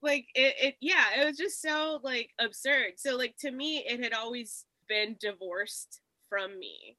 like 0.03 0.27
it, 0.35 0.55
it 0.61 0.75
yeah 0.81 1.21
it 1.21 1.27
was 1.27 1.37
just 1.37 1.61
so 1.61 2.00
like 2.03 2.31
absurd 2.39 2.93
so 2.97 3.17
like 3.17 3.35
to 3.41 3.50
me 3.50 3.79
it 3.79 4.03
had 4.03 4.12
always 4.12 4.65
been 4.89 5.17
divorced 5.21 6.00
from 6.29 6.59
me 6.59 6.97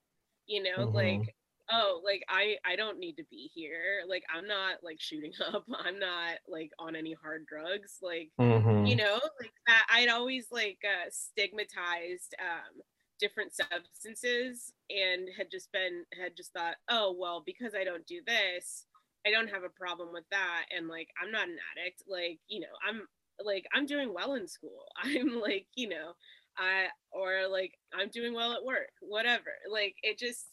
you 0.52 0.62
know 0.62 0.86
Mhm. 0.88 0.94
like 0.94 1.36
oh 1.72 2.02
like 2.04 2.24
i 2.28 2.58
i 2.66 2.76
don't 2.76 3.00
need 3.00 3.16
to 3.18 3.24
be 3.32 3.50
here 3.54 4.04
like 4.08 4.24
i'm 4.34 4.46
not 4.48 4.84
like 4.84 5.00
shooting 5.00 5.32
up 5.54 5.64
i'm 5.80 5.98
not 6.00 6.38
like 6.48 6.72
on 6.78 6.96
any 6.96 7.14
hard 7.14 7.46
drugs 7.46 7.98
like 8.02 8.30
Mhm. 8.40 8.90
you 8.90 8.96
know 8.98 9.20
like 9.40 9.54
that 9.68 9.86
i'd 9.94 10.10
always 10.10 10.48
like 10.52 10.80
uh 10.84 11.10
stigmatized 11.10 12.36
um 12.42 12.82
different 13.20 13.54
substances 13.54 14.74
and 14.90 15.30
had 15.38 15.50
just 15.52 15.72
been 15.72 16.04
had 16.22 16.36
just 16.36 16.52
thought 16.54 16.76
oh 16.90 17.16
well 17.18 17.42
because 17.46 17.74
i 17.76 17.84
don't 17.84 18.06
do 18.08 18.20
this 18.26 18.88
i 19.26 19.32
don't 19.32 19.50
have 19.50 19.64
a 19.64 19.70
problem 19.70 20.10
with 20.12 20.26
that 20.32 20.66
and 20.76 20.88
like 20.88 21.10
i'm 21.24 21.32
not 21.32 21.48
an 21.48 21.58
addict 21.78 22.04
like 22.08 22.40
you 22.48 22.60
know 22.60 22.74
i'm 22.88 23.08
like 23.46 23.66
i'm 23.74 23.86
doing 23.86 24.14
well 24.14 24.34
in 24.34 24.48
school 24.48 24.86
i'm 25.04 25.40
like 25.40 25.68
you 25.76 25.88
know 25.88 26.14
i 26.58 26.86
or 27.12 27.48
like 27.50 27.74
i'm 27.94 28.10
doing 28.10 28.34
well 28.34 28.54
at 28.54 28.64
work 28.64 28.90
whatever 29.02 29.52
like 29.72 29.96
it 30.04 30.18
just 30.18 30.48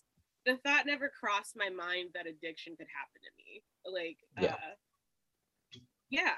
the 0.46 0.56
thought 0.64 0.86
never 0.86 1.10
crossed 1.20 1.56
my 1.56 1.68
mind 1.68 2.10
that 2.14 2.26
addiction 2.26 2.74
could 2.76 2.86
happen 2.94 3.20
to 3.22 3.30
me 3.38 3.62
like 3.84 4.18
Yeah. 4.40 4.54
uh 4.54 5.78
yeah 6.10 6.34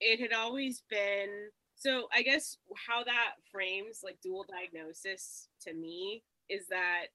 it 0.00 0.20
had 0.20 0.32
always 0.32 0.82
been 0.90 1.28
so 1.76 2.06
i 2.12 2.22
guess 2.22 2.58
how 2.86 3.02
that 3.04 3.32
frames 3.50 4.00
like 4.04 4.18
dual 4.22 4.44
diagnosis 4.48 5.48
to 5.62 5.72
me 5.72 6.22
is 6.48 6.66
that 6.68 7.06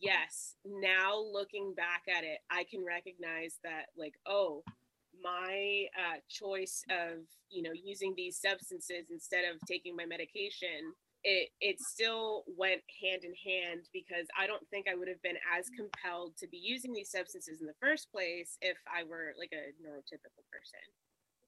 yes 0.00 0.54
now 0.64 1.18
looking 1.18 1.74
back 1.74 2.02
at 2.08 2.24
it 2.24 2.38
i 2.50 2.64
can 2.70 2.84
recognize 2.84 3.58
that 3.64 3.86
like 3.96 4.14
oh 4.26 4.62
my 5.22 5.86
uh, 5.98 6.18
choice 6.28 6.84
of 6.90 7.18
you 7.50 7.62
know 7.62 7.72
using 7.72 8.14
these 8.16 8.36
substances 8.40 9.10
instead 9.10 9.44
of 9.44 9.60
taking 9.66 9.96
my 9.96 10.06
medication 10.06 10.92
it 11.24 11.48
it 11.60 11.80
still 11.80 12.44
went 12.56 12.80
hand 13.02 13.24
in 13.24 13.34
hand 13.34 13.80
because 13.92 14.26
i 14.38 14.46
don't 14.46 14.66
think 14.70 14.86
i 14.86 14.94
would 14.94 15.08
have 15.08 15.20
been 15.22 15.36
as 15.56 15.66
mm. 15.66 15.76
compelled 15.76 16.36
to 16.36 16.46
be 16.48 16.56
using 16.56 16.92
these 16.92 17.10
substances 17.10 17.60
in 17.60 17.66
the 17.66 17.74
first 17.80 18.10
place 18.12 18.56
if 18.62 18.76
i 18.86 19.02
were 19.02 19.34
like 19.38 19.50
a 19.52 19.74
neurotypical 19.82 20.44
person 20.52 20.80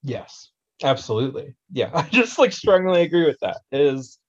Yes, 0.03 0.49
absolutely. 0.83 1.55
Yeah, 1.71 1.91
I 1.93 2.03
just 2.09 2.39
like 2.39 2.53
strongly 2.53 3.01
agree 3.01 3.25
with 3.25 3.39
that. 3.41 3.57
Is 3.71 4.19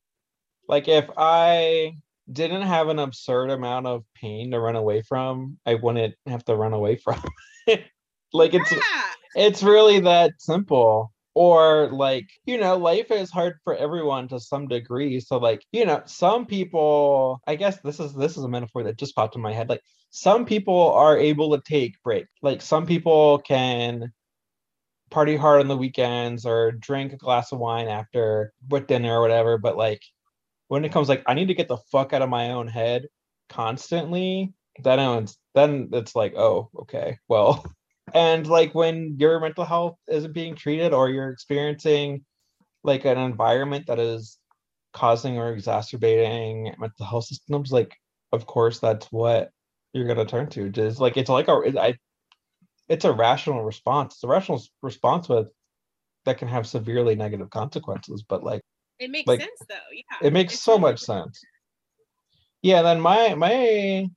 like 0.69 0.89
if 0.89 1.09
I 1.17 1.95
didn't 2.31 2.63
have 2.63 2.89
an 2.89 2.99
absurd 2.99 3.51
amount 3.51 3.87
of 3.87 4.05
pain 4.15 4.51
to 4.53 4.61
run 4.61 4.77
away 4.77 5.03
from, 5.03 5.59
I 5.67 5.75
wouldn't 5.75 6.15
have 6.27 6.45
to 6.47 6.57
run 6.57 6.73
away 6.73 6.97
from 6.97 7.23
it. 7.67 7.85
like 8.33 8.55
it's 8.55 8.73
yeah 8.73 8.79
it's 9.35 9.63
really 9.63 10.01
that 10.01 10.33
simple. 10.39 11.13
Or 11.35 11.91
like, 11.91 12.29
you 12.45 12.59
know, 12.59 12.77
life 12.77 13.11
is 13.11 13.31
hard 13.31 13.55
for 13.65 13.75
everyone 13.75 14.29
to 14.29 14.41
some 14.41 14.69
degree. 14.69 15.19
So 15.21 15.39
like, 15.39 15.65
you 15.73 15.87
know, 15.87 16.03
some 16.05 16.45
people, 16.47 17.41
I 17.47 17.57
guess 17.57 17.79
this 17.81 18.01
is 18.01 18.15
this 18.15 18.37
is 18.37 18.45
a 18.45 18.49
metaphor 18.49 18.85
that 18.85 18.99
just 18.99 19.17
popped 19.17 19.35
in 19.37 19.41
my 19.43 19.53
head. 19.53 19.69
Like 19.69 19.81
some 20.11 20.45
people 20.45 20.93
are 20.93 21.17
able 21.17 21.57
to 21.57 21.63
take 21.67 22.03
break. 22.03 22.27
Like 22.43 22.61
some 22.61 22.85
people 22.87 23.39
can 23.39 24.13
party 25.11 25.37
hard 25.37 25.61
on 25.61 25.69
the 25.69 25.77
weekends 25.77 26.45
or 26.47 26.73
drink 26.73 27.13
a 27.13 27.17
glass 27.17 27.53
of 27.53 27.59
wine 27.59 27.89
after 27.89 28.53
with 28.69 28.87
dinner 28.87 29.19
or 29.19 29.23
whatever. 29.23 29.57
But 29.59 29.77
like 29.79 30.03
when 30.69 30.85
it 30.85 30.93
comes 30.93 31.09
like 31.09 31.23
I 31.27 31.35
need 31.35 31.49
to 31.49 31.55
get 31.55 31.69
the 31.69 31.79
fuck 31.91 32.13
out 32.13 32.23
of 32.23 32.29
my 32.29 32.53
own 32.53 32.69
head 32.69 33.07
constantly, 33.49 34.53
then 34.83 34.99
it's 34.99 35.39
then 35.55 35.89
it's 35.93 36.15
like, 36.15 36.35
oh, 36.37 36.71
okay, 36.81 37.19
well. 37.29 37.65
And 38.15 38.47
like 38.47 38.75
when 38.75 39.17
your 39.19 39.41
mental 39.41 39.65
health 39.65 39.97
isn't 40.09 40.35
being 40.35 40.55
treated 40.55 40.93
or 40.93 41.09
you're 41.09 41.31
experiencing 41.31 42.25
like 42.85 43.05
an 43.05 43.19
environment 43.19 43.87
that 43.87 43.99
is 43.99 44.39
causing 44.93 45.39
or 45.39 45.53
exacerbating 45.53 46.75
mental 46.79 47.07
health 47.07 47.25
systems, 47.25 47.73
like 47.73 47.95
of 48.33 48.47
course 48.47 48.81
that's 48.81 49.07
what 49.07 49.51
you're 49.93 50.07
gonna 50.07 50.25
turn 50.27 50.49
to. 50.51 50.69
Just 50.69 51.01
like 51.01 51.17
it's 51.17 51.31
like 51.31 51.49
a 51.49 51.81
I 51.81 51.95
it's 52.89 53.05
a 53.05 53.13
rational 53.13 53.63
response. 53.63 54.15
It's 54.15 54.25
a 54.25 54.29
rational 54.29 54.61
response 54.83 55.29
with 55.29 55.49
that 56.25 56.39
can 56.39 56.49
have 56.49 56.67
severely 56.67 57.15
negative 57.15 57.51
consequences, 57.51 58.25
but 58.29 58.43
like 58.43 58.63
it 58.99 59.11
makes 59.11 59.27
like, 59.27 59.41
sense 59.41 59.61
though 59.69 59.75
yeah 59.93 60.27
it 60.27 60.33
makes 60.33 60.55
It's 60.55 60.63
so 60.63 60.79
much 60.79 61.01
sense. 61.01 61.41
Yeah, 62.63 62.83
then 62.83 63.01
my 63.01 63.35
my 63.35 64.09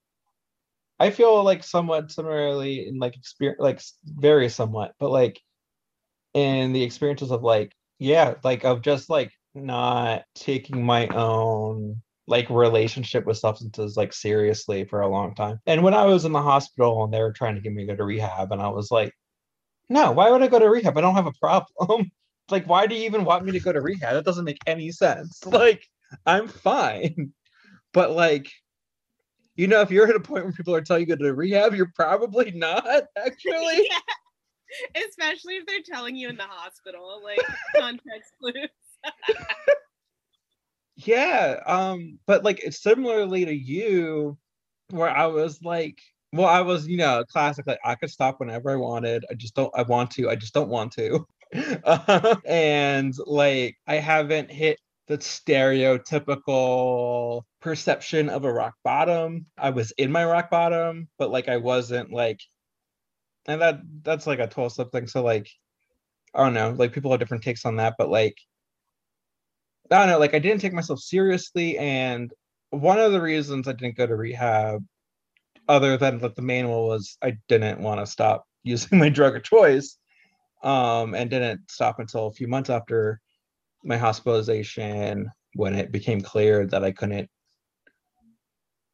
I 1.00 1.12
feel 1.12 1.44
like 1.44 1.64
somewhat 1.64 2.12
similarly 2.12 2.88
in 2.88 3.00
like 3.00 3.16
experience 3.16 3.60
like 3.60 3.82
very 4.06 4.50
somewhat, 4.50 4.94
but 5.00 5.12
like 5.12 5.42
in 6.34 6.74
the 6.74 6.84
experiences 6.84 7.32
of 7.32 7.44
like 7.44 7.74
yeah, 8.00 8.36
like 8.44 8.64
of 8.66 8.82
just 8.82 9.10
like 9.10 9.32
not 9.54 10.24
taking 10.36 10.84
my 10.86 11.08
own 11.08 12.02
like 12.28 12.50
relationship 12.50 13.26
with 13.26 13.38
substances 13.38 13.96
like 13.96 14.14
seriously 14.14 14.86
for 14.86 15.02
a 15.02 15.08
long 15.08 15.36
time. 15.36 15.60
And 15.66 15.84
when 15.84 15.94
I 15.94 16.06
was 16.06 16.26
in 16.26 16.32
the 16.32 16.42
hospital 16.42 17.04
and 17.04 17.14
they 17.14 17.22
were 17.22 17.32
trying 17.32 17.56
to 17.56 17.62
get 17.62 17.74
me 17.74 17.86
to 17.86 17.94
go 17.94 17.98
to 17.98 18.04
rehab 18.04 18.52
and 18.52 18.62
I 18.62 18.70
was 18.70 18.92
like, 18.92 19.14
no, 19.90 20.12
why 20.12 20.32
would 20.32 20.42
I 20.42 20.48
go 20.48 20.60
to 20.60 20.70
rehab? 20.70 20.98
I 20.98 21.02
don't 21.02 21.16
have 21.16 21.28
a 21.28 21.34
problem. 21.40 22.12
Like, 22.52 22.70
why 22.70 22.86
do 22.86 22.94
you 22.94 23.06
even 23.06 23.26
want 23.26 23.44
me 23.44 23.54
to 23.54 23.60
go 23.60 23.74
to 23.74 23.82
rehab? 23.82 24.14
That 24.14 24.24
doesn't 24.24 24.46
make 24.46 24.60
any 24.68 24.92
sense. 24.92 25.44
Like, 25.48 25.84
I'm 26.28 26.48
fine. 26.48 27.34
But 27.92 28.12
like, 28.12 28.52
you 29.56 29.68
know, 29.68 29.82
if 29.82 29.92
you're 29.92 30.08
at 30.08 30.16
a 30.16 30.20
point 30.20 30.44
where 30.44 30.54
people 30.54 30.76
are 30.76 30.82
telling 30.82 31.02
you 31.02 31.16
to 31.16 31.18
go 31.18 31.26
to 31.26 31.34
rehab, 31.34 31.74
you're 31.74 31.92
probably 31.96 32.52
not 32.52 32.86
actually. 33.18 33.88
yeah. 33.90 35.04
especially 35.08 35.56
if 35.56 35.66
they're 35.66 35.78
telling 35.86 36.16
you 36.16 36.28
in 36.30 36.36
the 36.36 36.44
hospital 36.44 37.22
like 37.24 37.40
context 37.80 38.34
clues 38.40 38.70
Yeah. 40.96 41.60
Um, 41.66 42.20
but 42.26 42.44
like 42.44 42.64
it's 42.64 42.82
similarly 42.82 43.46
to 43.46 43.54
you, 43.54 44.38
where 44.92 45.10
I 45.10 45.26
was 45.28 45.62
like, 45.62 46.00
well, 46.32 46.48
I 46.48 46.62
was, 46.62 46.88
you 46.88 46.98
know, 46.98 47.24
classic, 47.28 47.68
like 47.68 47.80
I 47.84 47.96
could 47.96 48.10
stop 48.10 48.40
whenever 48.40 48.72
I 48.72 48.76
wanted. 48.76 49.26
I 49.30 49.34
just 49.34 49.56
don't 49.56 49.72
I 49.76 49.82
want 49.84 50.12
to, 50.12 50.30
I 50.30 50.36
just 50.36 50.54
don't 50.54 50.70
want 50.70 50.92
to. 50.94 51.26
Uh, 51.84 52.36
and 52.46 53.14
like 53.26 53.78
I 53.88 53.96
haven't 53.96 54.52
hit 54.52 54.80
the 55.08 55.18
stereotypical 55.20 57.44
perception 57.62 58.30
of 58.30 58.46
a 58.46 58.52
rock 58.52 58.74
bottom. 58.84 59.46
I 59.58 59.70
was 59.70 59.92
in 59.92 60.12
my 60.12 60.26
rock 60.26 60.50
bottom, 60.50 61.08
but 61.18 61.32
like 61.32 61.48
I 61.48 61.58
wasn't 61.58 62.12
like 62.12 62.40
and 63.48 63.62
that 63.62 63.82
that's 64.04 64.28
like 64.28 64.40
a 64.40 64.48
12 64.48 64.74
step 64.74 64.92
thing. 64.92 65.08
So 65.08 65.24
like 65.24 65.50
I 66.34 66.44
don't 66.44 66.54
know, 66.54 66.72
like 66.72 66.94
people 66.94 67.12
have 67.12 67.20
different 67.20 67.44
takes 67.44 67.66
on 67.66 67.78
that, 67.78 67.96
but 67.98 68.10
like 68.10 68.38
I 69.92 70.00
don't 70.00 70.08
know, 70.08 70.20
like 70.20 70.34
I 70.34 70.40
didn't 70.40 70.62
take 70.62 70.74
myself 70.74 71.00
seriously, 71.00 71.78
and 71.78 72.32
one 72.72 73.00
of 73.00 73.12
the 73.12 73.22
reasons 73.22 73.68
I 73.68 73.74
didn't 73.74 73.98
go 73.98 74.08
to 74.08 74.16
rehab, 74.16 74.84
other 75.68 75.98
than 75.98 76.18
that 76.20 76.36
the 76.36 76.42
main 76.42 76.68
one 76.68 76.82
was 76.82 77.18
I 77.22 77.38
didn't 77.48 77.80
want 77.80 78.00
to 78.00 78.08
stop 78.08 78.46
using 78.64 79.00
my 79.00 79.10
drug 79.10 79.36
of 79.36 79.44
choice, 79.44 79.98
um, 80.64 81.14
and 81.14 81.30
didn't 81.30 81.70
stop 81.70 82.00
until 82.00 82.28
a 82.28 82.34
few 82.34 82.48
months 82.48 82.70
after 82.70 83.22
my 83.86 83.98
hospitalization 83.98 85.30
when 85.54 85.76
it 85.76 85.92
became 85.92 86.22
clear 86.22 86.66
that 86.68 86.84
I 86.84 86.92
couldn't 86.92 87.30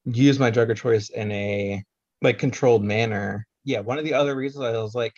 use 0.05 0.39
my 0.39 0.49
drug 0.49 0.71
of 0.71 0.77
choice 0.77 1.09
in 1.09 1.31
a 1.31 1.83
like 2.21 2.37
controlled 2.37 2.83
manner 2.83 3.47
yeah, 3.63 3.79
one 3.79 3.97
of 3.97 4.05
the 4.05 4.13
other 4.13 4.35
reasons 4.35 4.65
I 4.65 4.71
was 4.71 4.95
like, 4.95 5.13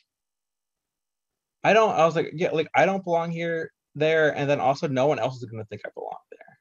I 1.64 1.74
don't, 1.74 1.92
I 1.92 2.06
was 2.06 2.16
like, 2.16 2.32
yeah, 2.34 2.52
like 2.52 2.70
I 2.76 2.86
don't 2.86 3.04
belong 3.04 3.32
here, 3.32 3.72
there, 3.96 4.36
and 4.36 4.50
then 4.50 4.60
also 4.60 4.88
no 4.88 5.08
one 5.08 5.20
else 5.20 5.38
is 5.38 5.46
gonna 5.46 5.66
think 5.66 5.82
I 5.86 5.90
belong 5.94 6.18
there. 6.32 6.60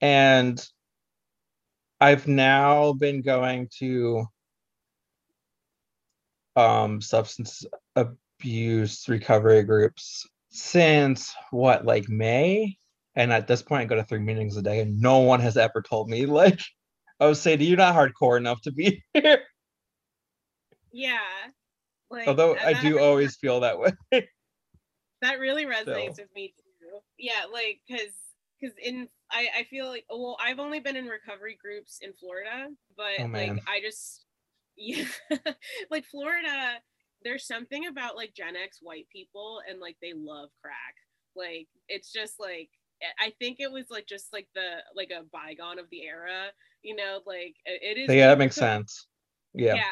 And 0.00 0.68
I've 2.00 2.28
now 2.28 2.92
been 2.92 3.22
going 3.22 3.68
to 3.78 4.26
um 6.54 7.00
substance 7.00 7.64
abuse 7.96 9.08
recovery 9.08 9.62
groups 9.62 10.26
since 10.54 11.34
what 11.50 11.84
like 11.86 12.08
May 12.08 12.76
and 13.16 13.32
at 13.32 13.46
this 13.48 13.62
point 13.62 13.82
I 13.82 13.84
go 13.86 13.96
to 13.96 14.04
three 14.04 14.18
meetings 14.20 14.56
a 14.56 14.62
day 14.62 14.80
and 14.80 15.00
no 15.00 15.20
one 15.20 15.40
has 15.40 15.56
ever 15.56 15.80
told 15.82 16.08
me 16.10 16.26
like 16.26 16.60
I 17.18 17.26
would 17.26 17.36
say 17.38 17.56
you're 17.56 17.76
not 17.78 17.94
hardcore 17.94 18.36
enough 18.36 18.60
to 18.62 18.72
be 18.72 19.02
here 19.14 19.42
Yeah. 20.92 21.18
Like 22.10 22.28
although 22.28 22.54
I 22.56 22.74
do 22.74 22.88
really- 22.96 23.02
always 23.02 23.36
feel 23.36 23.60
that 23.60 23.78
way 23.78 23.92
that 25.22 25.38
really 25.40 25.64
resonates 25.64 26.16
So. 26.16 26.22
with 26.22 26.34
me 26.34 26.52
too. 26.58 26.98
Yeah, 27.18 27.44
like 27.50 27.80
because 27.88 28.12
because 28.60 28.76
in 28.82 29.08
I 29.30 29.48
I 29.60 29.64
feel 29.64 29.86
like 29.86 30.04
well 30.10 30.36
I've 30.38 30.58
only 30.58 30.80
been 30.80 30.96
in 30.96 31.06
recovery 31.06 31.56
groups 31.62 31.98
in 32.02 32.12
Florida, 32.12 32.68
but 32.96 33.20
Oh, 33.20 33.24
like. 33.26 33.52
I 33.66 33.80
just 33.80 34.24
yeah 34.76 35.04
like 35.90 36.04
Florida. 36.04 36.74
There's 37.24 37.46
something 37.46 37.86
about 37.86 38.16
like 38.16 38.34
Gen 38.34 38.56
X 38.56 38.78
white 38.82 39.06
people 39.12 39.60
and 39.68 39.80
like 39.80 39.96
they 40.02 40.12
love 40.14 40.50
crack. 40.62 40.94
Like 41.36 41.68
it's 41.88 42.12
just 42.12 42.34
like 42.40 42.68
I- 43.20 43.32
think 43.40 43.58
it 43.58 43.70
was 43.72 43.86
like 43.90 44.06
just 44.06 44.32
like 44.32 44.46
the 44.54 44.78
like 44.94 45.10
a 45.10 45.24
bygone 45.32 45.78
of 45.78 45.86
the 45.90 46.02
era, 46.02 46.46
you 46.82 46.94
know. 46.94 47.20
Like 47.26 47.56
it 47.64 47.98
is. 47.98 48.14
yeah 48.14 48.28
that 48.28 48.38
makes 48.38 48.56
sense 48.56 49.06
yeah 49.54 49.74
yeah 49.74 49.82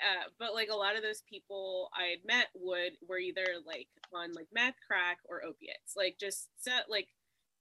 uh, 0.00 0.24
but 0.38 0.54
like 0.54 0.68
a 0.70 0.76
lot 0.76 0.94
of 0.94 1.02
those 1.02 1.22
people 1.28 1.88
i 1.98 2.04
had 2.04 2.20
met 2.24 2.46
would 2.54 2.92
were 3.08 3.18
either 3.18 3.46
like 3.66 3.88
on 4.14 4.32
like 4.32 4.46
meth 4.54 4.76
crack 4.86 5.18
or 5.28 5.42
opiates 5.42 5.94
like 5.96 6.16
just 6.20 6.46
set 6.60 6.84
like 6.88 7.08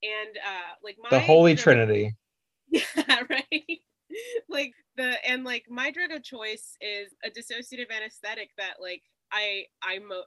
and 0.03 0.37
uh 0.37 0.73
like 0.83 0.97
my 1.01 1.09
the 1.09 1.19
holy 1.19 1.55
drug- 1.55 1.63
trinity 1.63 2.15
yeah 2.69 2.83
right 3.27 3.65
like 4.49 4.71
the 4.97 5.15
and 5.27 5.43
like 5.43 5.63
my 5.67 5.89
drug 5.89 6.11
of 6.11 6.21
choice 6.23 6.77
is 6.79 7.11
a 7.25 7.29
dissociative 7.31 7.89
anesthetic 7.89 8.51
that 8.59 8.75
like 8.79 9.01
i 9.31 9.63
i 9.81 9.99
mo- 9.99 10.23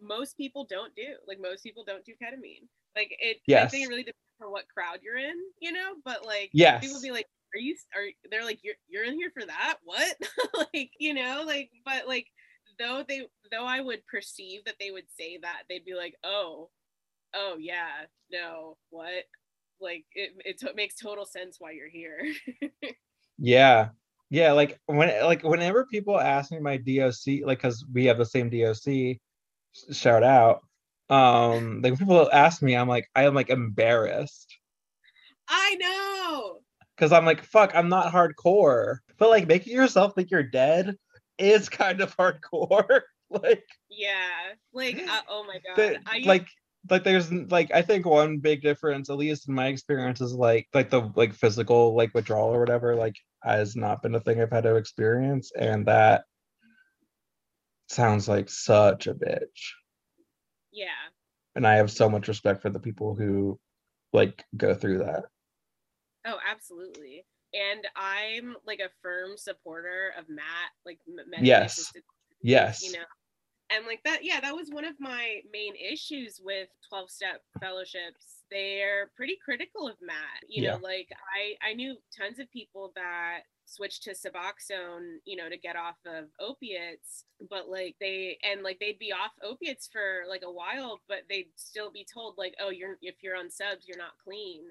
most 0.00 0.36
people 0.36 0.64
don't 0.68 0.94
do 0.94 1.14
like 1.26 1.38
most 1.40 1.62
people 1.62 1.84
don't 1.84 2.04
do 2.04 2.12
ketamine. 2.12 2.66
Like 2.96 3.14
it 3.20 3.38
Yes. 3.46 3.64
i 3.66 3.68
think 3.68 3.84
it 3.86 3.88
really 3.88 4.02
depends 4.02 4.40
on 4.42 4.50
what 4.52 4.68
crowd 4.68 4.98
you're 5.02 5.18
in 5.18 5.34
you 5.60 5.72
know 5.72 5.94
but 6.04 6.24
like 6.24 6.50
yes. 6.52 6.82
people 6.84 7.00
be 7.00 7.10
like 7.10 7.26
are 7.54 7.58
you 7.60 7.76
are 7.96 8.04
they're 8.30 8.44
like 8.44 8.60
you're 8.62 8.74
you're 8.88 9.04
in 9.04 9.14
here 9.14 9.30
for 9.32 9.44
that? 9.46 9.76
What? 9.84 10.16
Like 10.74 10.90
you 10.98 11.14
know 11.14 11.44
like 11.46 11.70
but 11.84 12.06
like 12.06 12.26
though 12.78 13.02
they 13.08 13.22
though 13.50 13.64
i 13.64 13.80
would 13.80 14.06
perceive 14.06 14.64
that 14.66 14.74
they 14.78 14.90
would 14.90 15.06
say 15.18 15.38
that 15.42 15.62
they'd 15.68 15.84
be 15.84 15.94
like 15.94 16.14
oh 16.24 16.68
oh 17.34 17.56
yeah 17.58 18.04
no 18.30 18.76
what? 18.90 19.24
Like 19.80 20.04
it, 20.14 20.32
it 20.44 20.58
to- 20.60 20.74
makes 20.74 20.96
total 20.96 21.24
sense 21.24 21.56
why 21.58 21.70
you're 21.72 21.88
here. 21.88 22.20
Yeah. 23.38 23.90
Yeah, 24.30 24.52
like 24.52 24.78
when 24.86 25.08
like 25.24 25.42
whenever 25.42 25.86
people 25.86 26.20
ask 26.20 26.50
me 26.50 26.58
my 26.60 26.76
DOC, 26.76 27.44
like 27.44 27.58
because 27.58 27.84
we 27.92 28.04
have 28.06 28.18
the 28.18 28.26
same 28.26 28.50
DOC, 28.50 29.18
shout 29.92 30.22
out. 30.22 30.60
Um, 31.10 31.80
like 31.82 31.98
people 31.98 32.28
ask 32.32 32.60
me, 32.60 32.76
I'm 32.76 32.88
like, 32.88 33.08
I 33.14 33.24
am 33.24 33.34
like 33.34 33.48
embarrassed 33.48 34.58
i 35.48 35.74
know 35.76 36.58
because 36.96 37.12
I'm 37.12 37.24
like, 37.24 37.42
fuck, 37.44 37.72
I'm 37.74 37.88
not 37.88 38.12
hardcore. 38.12 38.98
But 39.18 39.30
like 39.30 39.46
making 39.46 39.72
yourself 39.72 40.14
think 40.14 40.30
you're 40.30 40.42
dead 40.42 40.96
is 41.38 41.68
kind 41.68 42.00
of 42.00 42.16
hardcore. 42.16 43.02
like 43.30 43.62
yeah 43.90 44.54
like 44.72 44.98
uh, 45.06 45.20
oh 45.28 45.44
my 45.44 45.58
god 45.58 45.98
I, 46.06 46.22
like 46.24 46.46
like 46.90 47.04
there's 47.04 47.32
like 47.32 47.70
I 47.72 47.82
think 47.82 48.06
one 48.06 48.38
big 48.38 48.62
difference, 48.62 49.10
at 49.10 49.16
least 49.16 49.48
in 49.48 49.54
my 49.54 49.66
experience, 49.68 50.20
is 50.20 50.32
like 50.32 50.68
like 50.74 50.90
the 50.90 51.10
like 51.16 51.34
physical 51.34 51.96
like 51.96 52.14
withdrawal 52.14 52.54
or 52.54 52.60
whatever, 52.60 52.94
like 52.94 53.16
has 53.42 53.76
not 53.76 54.02
been 54.02 54.14
a 54.14 54.20
thing 54.20 54.40
I've 54.40 54.50
had 54.50 54.64
to 54.64 54.76
experience, 54.76 55.52
and 55.58 55.86
that 55.86 56.24
sounds 57.88 58.28
like 58.28 58.50
such 58.50 59.06
a 59.06 59.14
bitch. 59.14 59.72
yeah 60.72 61.08
And 61.56 61.66
I 61.66 61.76
have 61.76 61.90
so 61.90 62.08
much 62.08 62.28
respect 62.28 62.62
for 62.62 62.70
the 62.70 62.80
people 62.80 63.14
who 63.14 63.58
like 64.12 64.44
go 64.56 64.74
through 64.74 64.98
that. 64.98 65.24
Oh, 66.26 66.38
absolutely. 66.48 67.24
And 67.54 67.86
I'm 67.96 68.56
like 68.66 68.80
a 68.80 68.90
firm 69.02 69.36
supporter 69.36 70.12
of 70.18 70.28
MAT, 70.28 70.44
like 70.84 70.98
Yes. 71.40 71.92
Yes. 72.42 72.82
you 72.82 72.92
know 72.92 73.04
and 73.70 73.86
like 73.86 74.02
that 74.04 74.24
yeah 74.24 74.40
that 74.40 74.54
was 74.54 74.70
one 74.70 74.84
of 74.84 74.94
my 74.98 75.40
main 75.52 75.74
issues 75.76 76.40
with 76.42 76.68
12 76.88 77.10
step 77.10 77.42
fellowships 77.60 78.42
they're 78.50 79.10
pretty 79.16 79.36
critical 79.44 79.86
of 79.88 79.96
MAT 80.00 80.14
you 80.48 80.62
Yeah. 80.64 80.72
know 80.76 80.78
like 80.82 81.08
i 81.36 81.68
i 81.68 81.74
knew 81.74 81.96
tons 82.16 82.38
of 82.38 82.50
people 82.50 82.92
that 82.96 83.40
switched 83.66 84.02
to 84.04 84.10
suboxone 84.12 85.16
you 85.26 85.36
know 85.36 85.48
to 85.50 85.58
get 85.58 85.76
off 85.76 85.96
of 86.06 86.24
opiates 86.40 87.24
but 87.50 87.68
like 87.68 87.94
they 88.00 88.38
and 88.42 88.62
like 88.62 88.78
they'd 88.80 88.98
be 88.98 89.12
off 89.12 89.32
opiates 89.42 89.86
for 89.92 90.22
like 90.28 90.42
a 90.44 90.50
while 90.50 91.00
but 91.08 91.18
they'd 91.28 91.50
still 91.56 91.90
be 91.90 92.06
told 92.10 92.34
like 92.38 92.54
oh 92.60 92.70
you're 92.70 92.96
if 93.02 93.16
you're 93.22 93.36
on 93.36 93.50
subs 93.50 93.86
you're 93.86 93.98
not 93.98 94.16
clean 94.24 94.62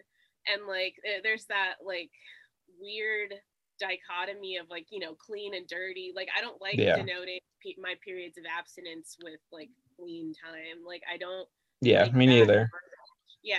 and 0.52 0.66
like 0.68 0.96
there's 1.22 1.46
that 1.46 1.76
like 1.86 2.10
weird 2.82 3.34
dichotomy 3.80 4.58
of 4.58 4.68
like 4.70 4.88
you 4.90 5.00
know 5.00 5.14
clean 5.16 5.54
and 5.56 5.68
dirty 5.68 6.12
like 6.16 6.30
i 6.38 6.42
don't 6.42 6.62
like 6.62 6.76
Yeah. 6.78 6.96
denoting 6.96 7.40
pe- 7.64 7.76
my 7.82 7.96
periods 8.04 8.38
of 8.38 8.46
abstinence 8.46 9.18
with 9.24 9.40
like 9.52 9.70
clean 10.00 10.34
time 10.34 10.84
like 10.86 11.02
i 11.12 11.18
don't 11.18 11.48
Yeah, 11.82 12.04
like 12.04 12.14
me 12.14 12.26
neither. 12.26 12.70
yeah 13.44 13.58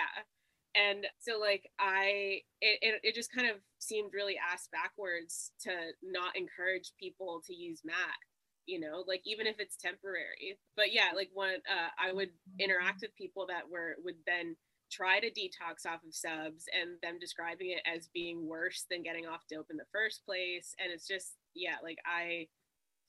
and 0.75 1.07
so 1.19 1.39
like 1.39 1.69
i 1.79 2.41
it, 2.61 2.79
it, 2.83 3.01
it 3.03 3.15
just 3.15 3.33
kind 3.33 3.49
of 3.49 3.57
seemed 3.79 4.13
really 4.13 4.37
ass 4.53 4.69
backwards 4.73 5.53
to 5.61 5.71
not 6.03 6.37
encourage 6.37 6.93
people 6.99 7.43
to 7.47 7.55
use 7.55 7.81
mat 7.85 8.19
you 8.67 8.79
know 8.79 9.03
like 9.07 9.23
even 9.25 9.47
if 9.47 9.57
it's 9.59 9.77
temporary 9.77 10.59
but 10.77 10.93
yeah 10.93 11.11
like 11.17 11.31
when 11.33 11.55
uh, 11.55 11.89
i 11.99 12.13
would 12.13 12.31
interact 12.59 13.01
with 13.01 13.15
people 13.17 13.47
that 13.47 13.69
were 13.71 13.97
would 14.05 14.17
then 14.27 14.55
try 14.91 15.21
to 15.21 15.31
detox 15.31 15.87
off 15.87 16.05
of 16.07 16.15
subs 16.15 16.65
and 16.79 16.91
them 17.03 17.19
describing 17.21 17.71
it 17.71 17.83
as 17.87 18.09
being 18.15 18.47
worse 18.49 18.87
than 18.91 19.03
getting 19.03 19.27
off 19.27 19.43
dope 19.51 19.67
in 19.71 19.77
the 19.77 19.85
first 19.93 20.25
place 20.25 20.75
and 20.79 20.93
it's 20.93 21.07
just 21.07 21.35
yeah 21.55 21.77
like 21.83 21.99
i 22.07 22.47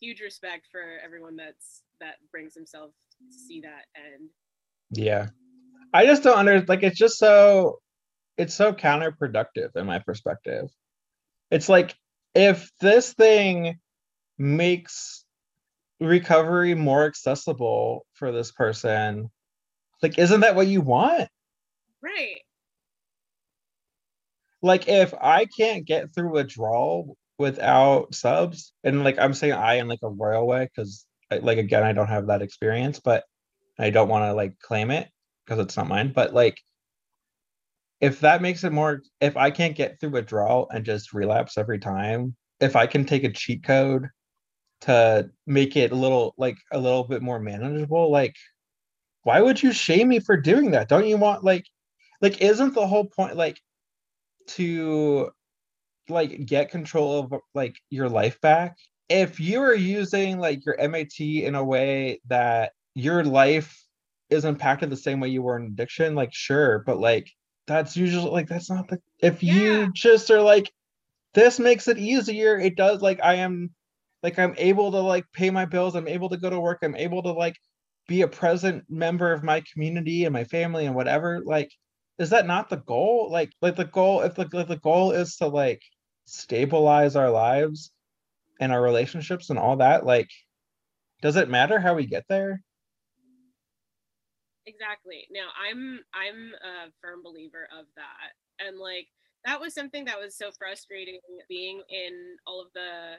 huge 0.02 0.22
respect 0.22 0.68
for 0.72 0.82
everyone 1.04 1.36
that's 1.36 1.84
that 2.00 2.16
brings 2.32 2.54
themselves 2.54 2.94
to 3.20 3.38
see 3.38 3.62
that 3.62 3.86
and 3.96 4.30
Yeah. 4.92 5.28
I 5.94 6.06
just 6.06 6.24
don't 6.24 6.38
under 6.38 6.62
like 6.68 6.84
it's 6.84 6.98
just 6.98 7.18
so 7.18 7.80
it's 8.38 8.54
so 8.54 8.74
counterproductive 8.74 9.76
in 9.76 9.86
my 9.86 10.00
perspective. 10.00 10.70
It's 11.52 11.70
like 11.70 11.96
if 12.36 12.72
this 12.80 13.14
thing 13.14 13.80
makes 14.38 15.26
recovery 16.00 16.76
more 16.76 17.06
accessible 17.06 18.06
for 18.14 18.32
this 18.32 18.52
person, 18.52 19.30
like 20.02 20.18
isn't 20.20 20.42
that 20.42 20.56
what 20.56 20.68
you 20.68 20.82
want? 20.82 21.30
Right 22.02 22.42
Like 24.62 24.88
if 24.88 25.14
I 25.20 25.46
can't 25.46 25.86
get 25.86 26.14
through 26.14 26.32
withdrawal 26.34 27.18
without 27.38 28.14
subs, 28.14 28.74
and 28.84 29.04
like 29.04 29.18
I'm 29.18 29.34
saying 29.34 29.54
I 29.54 29.76
in 29.76 29.88
like 29.88 30.00
a 30.04 30.10
royal 30.10 30.46
way, 30.48 30.66
because 30.66 31.06
like 31.32 31.58
again, 31.58 31.84
I 31.84 31.94
don't 31.94 32.08
have 32.08 32.28
that 32.28 32.42
experience, 32.42 33.00
but 33.00 33.24
I 33.78 33.90
don't 33.90 34.10
want 34.10 34.24
to 34.26 34.34
like 34.34 34.60
claim 34.60 34.92
it 34.92 35.10
because 35.46 35.60
it's 35.60 35.78
not 35.78 35.88
mine. 35.88 36.12
But 36.14 36.34
like 36.34 36.58
if 38.02 38.22
that 38.22 38.42
makes 38.42 38.64
it 38.64 38.72
more 38.74 39.02
if 39.22 39.38
I 39.38 39.52
can't 39.52 39.76
get 39.76 40.00
through 40.00 40.12
withdrawal 40.12 40.70
and 40.70 40.86
just 40.86 41.14
relapse 41.14 41.58
every 41.58 41.80
time, 41.80 42.36
if 42.60 42.76
I 42.76 42.88
can 42.88 43.06
take 43.06 43.24
a 43.24 43.32
cheat 43.32 43.64
code 43.64 44.08
to 44.82 45.30
make 45.48 45.76
it 45.76 45.92
a 45.92 45.96
little 45.96 46.34
like 46.38 46.58
a 46.74 46.80
little 46.80 47.04
bit 47.06 47.22
more 47.22 47.40
manageable, 47.40 48.12
like 48.12 48.36
why 49.24 49.42
would 49.42 49.62
you 49.62 49.72
shame 49.74 50.10
me 50.10 50.20
for 50.20 50.38
doing 50.38 50.72
that? 50.72 50.90
Don't 50.90 51.08
you 51.08 51.18
want 51.18 51.44
like 51.44 51.66
like 52.22 52.42
isn't 52.42 52.74
the 52.74 52.88
whole 52.88 53.06
point 53.06 53.36
like 53.36 53.60
to 54.48 55.30
like 56.08 56.46
get 56.46 56.72
control 56.72 57.20
of 57.20 57.34
like 57.54 57.76
your 57.90 58.10
life 58.10 58.40
back 58.42 58.78
if 59.10 59.40
you 59.40 59.62
are 59.62 59.74
using 59.76 60.40
like 60.40 60.66
your 60.66 60.76
mat 60.90 61.20
in 61.20 61.56
a 61.56 61.64
way 61.64 62.20
that 62.28 62.72
your 62.96 63.24
life 63.24 63.84
is 64.30 64.46
impacted 64.46 64.90
the 64.90 64.98
same 64.98 65.20
way 65.20 65.30
you 65.30 65.42
were 65.42 65.58
in 65.58 65.66
addiction 65.66 66.16
like 66.16 66.34
sure 66.34 66.84
but 66.86 67.00
like 67.00 67.30
that's 67.68 67.96
usually 67.96 68.32
like 68.32 68.48
that's 68.48 68.70
not 68.70 68.88
the 68.88 69.00
if 69.20 69.44
Yeah. 69.44 69.54
you 69.54 69.92
just 69.94 70.30
are 70.32 70.42
like 70.42 70.72
this 71.34 71.60
makes 71.60 71.88
it 71.88 71.98
easier 71.98 72.58
it 72.58 72.76
does 72.76 73.02
like 73.02 73.20
i 73.24 73.36
am 73.36 73.70
like 74.24 74.40
i'm 74.40 74.56
able 74.58 74.92
to 74.92 75.00
like 75.00 75.26
pay 75.34 75.50
my 75.50 75.66
bills 75.66 75.96
i'm 75.96 76.08
able 76.08 76.30
to 76.30 76.38
go 76.38 76.50
to 76.50 76.60
work 76.60 76.80
i'm 76.82 76.96
able 76.96 77.22
to 77.22 77.32
like 77.32 77.56
be 78.08 78.22
a 78.24 78.28
present 78.28 78.84
member 78.90 79.32
of 79.32 79.44
my 79.44 79.64
community 79.72 80.26
and 80.26 80.34
my 80.34 80.44
family 80.44 80.86
and 80.88 80.96
whatever 80.96 81.42
like 81.46 81.72
is 82.20 82.30
that 82.32 82.46
not 82.46 82.70
the 82.70 82.78
goal? 82.78 83.30
Like 83.32 83.52
like 83.62 83.76
the 83.76 83.86
goal 83.86 84.22
if 84.22 84.36
the, 84.36 84.48
if 84.54 84.68
the 84.68 84.78
goal 84.78 85.12
is 85.14 85.38
to 85.38 85.48
like 85.48 85.82
stabilize 86.26 87.16
our 87.16 87.32
lives 87.32 87.92
and 88.60 88.72
our 88.72 88.82
relationships 88.82 89.50
and 89.50 89.58
all 89.58 89.78
that 89.78 90.06
like 90.06 90.30
does 91.22 91.38
it 91.38 91.50
matter 91.50 91.80
how 91.80 91.96
we 91.96 92.06
get 92.06 92.26
there? 92.30 92.62
exactly. 94.66 95.28
No 95.32 95.42
i'm 95.60 96.00
i'm 96.14 96.54
a 96.64 96.92
firm 97.02 97.24
believer 97.24 97.68
of 97.78 97.86
that. 97.96 98.66
And 98.66 98.78
like 98.78 99.08
that 99.46 99.60
was 99.60 99.74
something 99.74 100.06
that 100.06 100.20
was 100.20 100.38
so 100.38 100.52
frustrating 100.60 101.20
being 101.48 101.82
in 101.90 102.36
all 102.46 102.62
of 102.62 102.68
the 102.76 103.16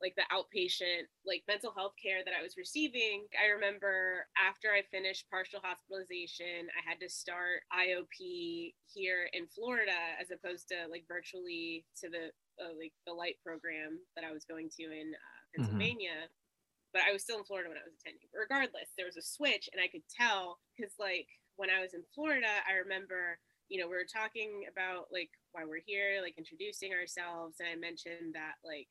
like 0.00 0.14
the 0.16 0.26
outpatient 0.30 1.10
like 1.26 1.42
mental 1.48 1.72
health 1.76 1.94
care 2.00 2.22
that 2.24 2.34
i 2.38 2.42
was 2.42 2.56
receiving 2.56 3.26
i 3.34 3.50
remember 3.50 4.26
after 4.38 4.68
i 4.70 4.82
finished 4.90 5.28
partial 5.30 5.60
hospitalization 5.62 6.70
i 6.78 6.82
had 6.88 7.00
to 7.00 7.08
start 7.08 7.66
iop 7.74 8.72
here 8.86 9.28
in 9.32 9.46
florida 9.46 10.14
as 10.20 10.30
opposed 10.30 10.68
to 10.68 10.76
like 10.90 11.04
virtually 11.08 11.84
to 11.98 12.08
the 12.08 12.30
uh, 12.62 12.74
like 12.78 12.92
the 13.06 13.12
light 13.12 13.36
program 13.44 13.98
that 14.14 14.24
i 14.24 14.32
was 14.32 14.44
going 14.44 14.68
to 14.70 14.84
in 14.84 15.10
uh, 15.10 15.18
mm-hmm. 15.18 15.62
pennsylvania 15.62 16.26
mm-hmm 16.26 16.36
but 16.92 17.02
I 17.04 17.12
was 17.12 17.22
still 17.22 17.38
in 17.38 17.44
Florida 17.44 17.68
when 17.68 17.78
I 17.78 17.84
was 17.84 17.96
attending. 18.00 18.28
Regardless, 18.32 18.96
there 18.96 19.06
was 19.08 19.16
a 19.16 19.24
switch, 19.24 19.68
and 19.72 19.80
I 19.80 19.88
could 19.88 20.04
tell 20.08 20.58
because, 20.72 20.94
like, 20.98 21.28
when 21.56 21.68
I 21.70 21.80
was 21.82 21.92
in 21.92 22.02
Florida, 22.14 22.48
I 22.64 22.80
remember, 22.80 23.38
you 23.68 23.80
know, 23.80 23.88
we 23.88 23.98
were 23.98 24.08
talking 24.08 24.64
about 24.70 25.12
like 25.12 25.28
why 25.52 25.68
we're 25.68 25.84
here, 25.84 26.22
like 26.22 26.38
introducing 26.38 26.94
ourselves, 26.94 27.60
and 27.60 27.68
I 27.68 27.76
mentioned 27.76 28.32
that, 28.34 28.56
like, 28.64 28.88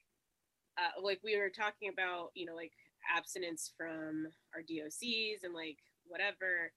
uh, 0.77 1.01
like 1.01 1.19
we 1.23 1.37
were 1.37 1.49
talking 1.49 1.89
about, 1.91 2.31
you 2.35 2.45
know, 2.45 2.55
like 2.55 2.73
abstinence 3.15 3.71
from 3.77 4.27
our 4.53 4.61
DOCs 4.61 5.43
and 5.43 5.53
like 5.53 5.77
whatever, 6.07 6.71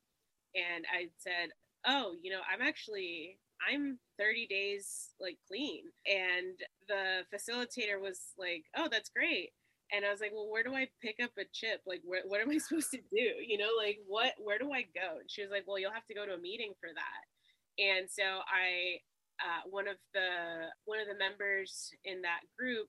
and 0.55 0.85
I 0.93 1.09
said, 1.19 1.51
oh, 1.87 2.15
you 2.23 2.31
know, 2.31 2.41
I'm 2.53 2.67
actually 2.67 3.39
I'm 3.61 3.99
30 4.19 4.47
days 4.47 5.11
like 5.21 5.37
clean. 5.47 5.85
And 6.07 6.57
the 6.89 7.25
facilitator 7.33 8.01
was 8.01 8.33
like, 8.39 8.65
oh, 8.77 8.89
that's 8.91 9.11
great 9.11 9.51
and 9.93 10.05
I 10.05 10.11
was 10.11 10.21
like, 10.21 10.33
well, 10.33 10.49
where 10.49 10.63
do 10.63 10.75
I 10.75 10.89
pick 11.03 11.17
up 11.23 11.31
a 11.39 11.45
chip? 11.53 11.83
Like, 11.87 12.01
where, 12.05 12.23
what 12.27 12.41
am 12.41 12.51
I 12.51 12.59
supposed 12.63 12.91
to 12.93 12.99
do? 12.99 13.29
You 13.45 13.59
know, 13.59 13.71
like 13.77 13.99
what, 14.07 14.35
where 14.39 14.59
do 14.59 14.73
I 14.73 14.83
go? 14.83 15.19
And 15.21 15.31
she 15.31 15.43
was 15.43 15.51
like, 15.51 15.65
well, 15.67 15.79
you'll 15.79 15.93
have 15.93 16.07
to 16.07 16.15
go 16.15 16.27
to 16.27 16.35
a 16.35 16.41
meeting 16.41 16.73
for 16.81 16.89
that. 16.95 17.83
And 17.83 18.09
so 18.11 18.23
I, 18.23 19.01
uh, 19.41 19.63
one 19.71 19.89
of 19.89 19.97
the, 20.15 20.69
one 20.85 21.01
of 21.01 21.07
the 21.07 21.19
members 21.19 21.91
in 22.05 22.23
that 22.23 22.41
group 22.59 22.89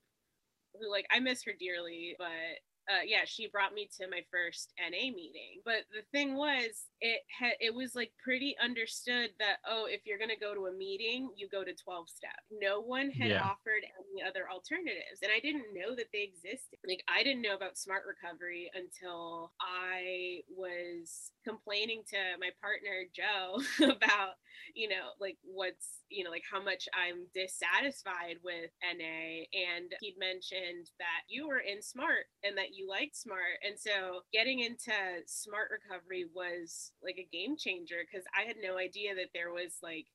who 0.80 0.90
like, 0.90 1.06
I 1.10 1.20
miss 1.20 1.44
her 1.44 1.52
dearly, 1.58 2.14
but 2.18 2.60
uh, 2.90 3.02
yeah, 3.06 3.20
she 3.24 3.46
brought 3.46 3.74
me 3.74 3.88
to 3.98 4.08
my 4.08 4.20
first 4.30 4.72
NA 4.78 5.14
meeting. 5.14 5.62
But 5.64 5.86
the 5.92 6.02
thing 6.10 6.34
was, 6.36 6.90
it 7.00 7.22
had 7.28 7.52
it 7.60 7.74
was 7.74 7.94
like 7.94 8.12
pretty 8.22 8.56
understood 8.62 9.30
that 9.38 9.58
oh, 9.68 9.86
if 9.88 10.02
you're 10.04 10.18
gonna 10.18 10.38
go 10.40 10.54
to 10.54 10.66
a 10.66 10.72
meeting, 10.72 11.30
you 11.36 11.48
go 11.48 11.64
to 11.64 11.72
12 11.72 12.08
step. 12.08 12.42
No 12.50 12.80
one 12.80 13.10
had 13.10 13.30
yeah. 13.30 13.42
offered 13.42 13.86
any 13.86 14.22
other 14.26 14.50
alternatives, 14.50 15.22
and 15.22 15.30
I 15.34 15.38
didn't 15.38 15.74
know 15.74 15.94
that 15.94 16.10
they 16.12 16.22
existed. 16.22 16.78
Like 16.86 17.04
I 17.08 17.22
didn't 17.22 17.42
know 17.42 17.54
about 17.54 17.78
Smart 17.78 18.02
Recovery 18.06 18.70
until 18.74 19.52
I 19.60 20.40
was 20.50 21.32
complaining 21.44 22.02
to 22.10 22.16
my 22.40 22.50
partner 22.60 23.04
Joe 23.14 23.60
about 23.96 24.38
you 24.74 24.88
know 24.88 25.12
like 25.20 25.38
what's 25.42 26.02
you 26.08 26.24
know 26.24 26.30
like 26.30 26.44
how 26.50 26.62
much 26.62 26.88
I'm 26.94 27.26
dissatisfied 27.34 28.36
with 28.44 28.70
NA, 28.82 29.46
and 29.52 29.92
he'd 30.00 30.18
mentioned 30.18 30.90
that 30.98 31.24
you 31.28 31.48
were 31.48 31.60
in 31.60 31.82
Smart 31.82 32.26
and 32.44 32.56
that 32.56 32.74
you 32.74 32.88
liked 32.88 33.16
smart 33.16 33.58
and 33.66 33.78
so 33.78 34.20
getting 34.32 34.60
into 34.60 34.92
smart 35.26 35.68
recovery 35.70 36.26
was 36.34 36.92
like 37.02 37.16
a 37.18 37.28
game 37.32 37.56
changer 37.56 37.96
because 38.04 38.26
i 38.36 38.46
had 38.46 38.56
no 38.62 38.78
idea 38.78 39.14
that 39.14 39.30
there 39.34 39.52
was 39.52 39.78
like 39.82 40.06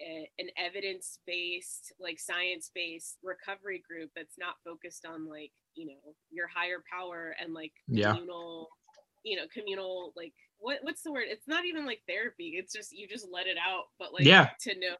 a, 0.00 0.28
an 0.38 0.48
evidence-based 0.56 1.92
like 2.00 2.18
science-based 2.18 3.18
recovery 3.22 3.82
group 3.86 4.10
that's 4.14 4.38
not 4.38 4.56
focused 4.64 5.06
on 5.06 5.28
like 5.28 5.52
you 5.74 5.86
know 5.86 6.14
your 6.30 6.48
higher 6.48 6.82
power 6.90 7.34
and 7.40 7.54
like 7.54 7.72
yeah. 7.88 8.14
You 9.24 9.36
know 9.36 9.44
communal 9.52 10.12
like 10.16 10.32
what 10.58 10.78
what's 10.82 11.02
the 11.02 11.12
word? 11.12 11.24
It's 11.26 11.48
not 11.48 11.64
even 11.64 11.84
like 11.84 12.00
therapy. 12.08 12.54
It's 12.56 12.72
just 12.72 12.92
you 12.92 13.08
just 13.08 13.26
let 13.30 13.46
it 13.46 13.56
out 13.58 13.84
but 13.98 14.12
like 14.12 14.24
yeah. 14.24 14.50
to 14.62 14.74
know 14.78 14.94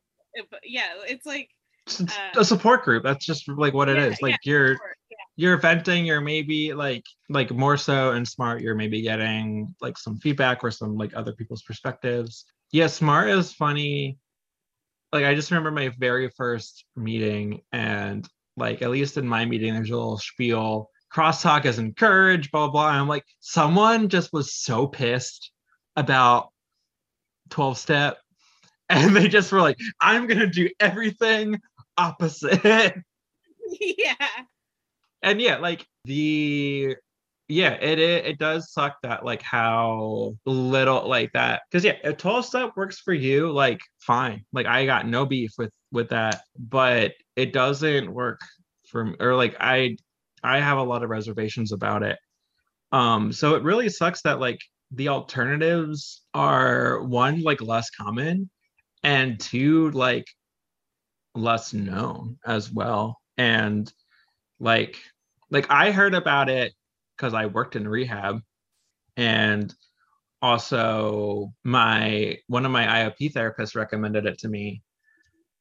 but 0.51 0.61
yeah 0.65 0.89
it's 1.07 1.27
like 1.27 1.51
uh, 2.01 2.07
a 2.37 2.45
support 2.45 2.85
group. 2.85 3.03
That's 3.05 3.25
just 3.25 3.49
like 3.49 3.75
what 3.75 3.89
it 3.89 3.97
yeah, 3.97 4.07
is. 4.07 4.23
Like 4.23 4.39
yeah, 4.45 4.53
you're 4.53 4.77
you're 5.37 5.57
venting 5.57 6.05
you're 6.05 6.21
maybe 6.21 6.75
like 6.75 7.05
like 7.29 7.51
more 7.51 7.77
so 7.77 8.13
and 8.13 8.27
smart 8.27 8.61
you're 8.61 8.75
maybe 8.75 9.01
getting 9.03 9.75
like 9.81 9.97
some 9.97 10.19
feedback 10.19 10.63
or 10.63 10.71
some 10.71 10.97
like 10.97 11.15
other 11.15 11.33
people's 11.33 11.63
perspectives. 11.63 12.45
Yeah 12.71 12.87
smart 12.87 13.29
is 13.31 13.53
funny. 13.53 14.19
Like 15.13 15.25
i 15.25 15.35
just 15.35 15.51
remember 15.51 15.71
my 15.71 15.93
very 15.99 16.31
first 16.37 16.85
meeting 16.97 17.61
and 17.73 18.27
like 18.57 18.83
at 18.83 18.91
least 18.91 19.17
in 19.17 19.27
my 19.27 19.45
meeting 19.45 19.75
there's 19.75 19.91
a 19.91 19.97
little 19.97 20.19
spiel 20.19 20.91
crosstalk 21.15 21.65
is 21.65 21.79
encouraged 21.79 22.51
blah 22.51 22.69
blah 22.69 22.89
and 22.89 22.99
i'm 22.99 23.09
like 23.09 23.25
someone 23.41 24.09
just 24.09 24.33
was 24.33 24.55
so 24.55 24.87
pissed 24.87 25.53
about 25.97 26.49
12 27.51 27.79
step. 27.79 28.19
And 28.89 29.17
they 29.17 29.29
just 29.29 29.51
were 29.51 29.61
like 29.61 29.79
i'm 30.01 30.27
gonna 30.27 30.47
do 30.47 30.69
everything 30.81 31.61
opposite. 31.97 32.95
Yeah. 33.81 34.29
And 35.23 35.41
yeah, 35.41 35.59
like 35.59 35.87
the 36.05 36.97
yeah, 37.49 37.73
it, 37.75 37.99
it 37.99 38.27
it 38.27 38.39
does 38.39 38.73
suck 38.73 38.97
that 39.03 39.25
like 39.25 39.41
how 39.41 40.37
little 40.45 41.09
like 41.09 41.33
that 41.33 41.63
because 41.71 41.85
yeah, 41.85 41.97
if 42.05 42.17
12 42.19 42.45
step 42.45 42.73
works 42.77 42.99
for 42.99 43.15
you, 43.15 43.51
like 43.51 43.81
fine. 44.01 44.45
Like 44.53 44.67
I 44.67 44.85
got 44.85 45.07
no 45.07 45.25
beef 45.25 45.53
with 45.57 45.73
with 45.91 46.11
that, 46.11 46.43
but 46.59 47.13
it 47.37 47.53
doesn't 47.53 48.13
work 48.13 48.41
for 48.89 49.07
me 49.07 49.15
or 49.21 49.37
like 49.37 49.57
I 49.61 49.97
I 50.43 50.61
have 50.61 50.79
a 50.79 50.83
lot 50.83 51.03
of 51.03 51.11
reservations 51.11 51.73
about 51.73 52.03
it. 52.03 52.19
Um, 52.91 53.33
so 53.33 53.55
it 53.55 53.63
really 53.63 53.89
sucks 53.89 54.23
that 54.23 54.41
like 54.41 54.61
the 54.91 55.09
alternatives 55.09 56.23
are 56.35 57.03
one 57.03 57.43
like 57.43 57.63
less 57.63 57.91
common 57.91 58.51
and 59.03 59.41
two 59.41 59.91
like 59.91 60.27
less 61.35 61.73
known 61.73 62.39
as 62.45 62.71
well. 62.71 63.19
And 63.39 63.91
like 64.61 64.99
like 65.51 65.71
I 65.71 65.93
heard 65.93 66.15
about 66.15 66.49
it 66.49 66.73
because 67.17 67.35
I 67.35 67.47
worked 67.47 67.77
in 67.77 67.89
rehab 67.89 68.41
and 69.17 69.75
also 70.41 71.53
my 71.65 72.39
one 72.49 72.67
of 72.67 72.73
my 72.73 72.85
IOP 72.85 73.33
therapists 73.33 73.77
recommended 73.77 74.27
it 74.27 74.39
to 74.39 74.49
me. 74.49 74.83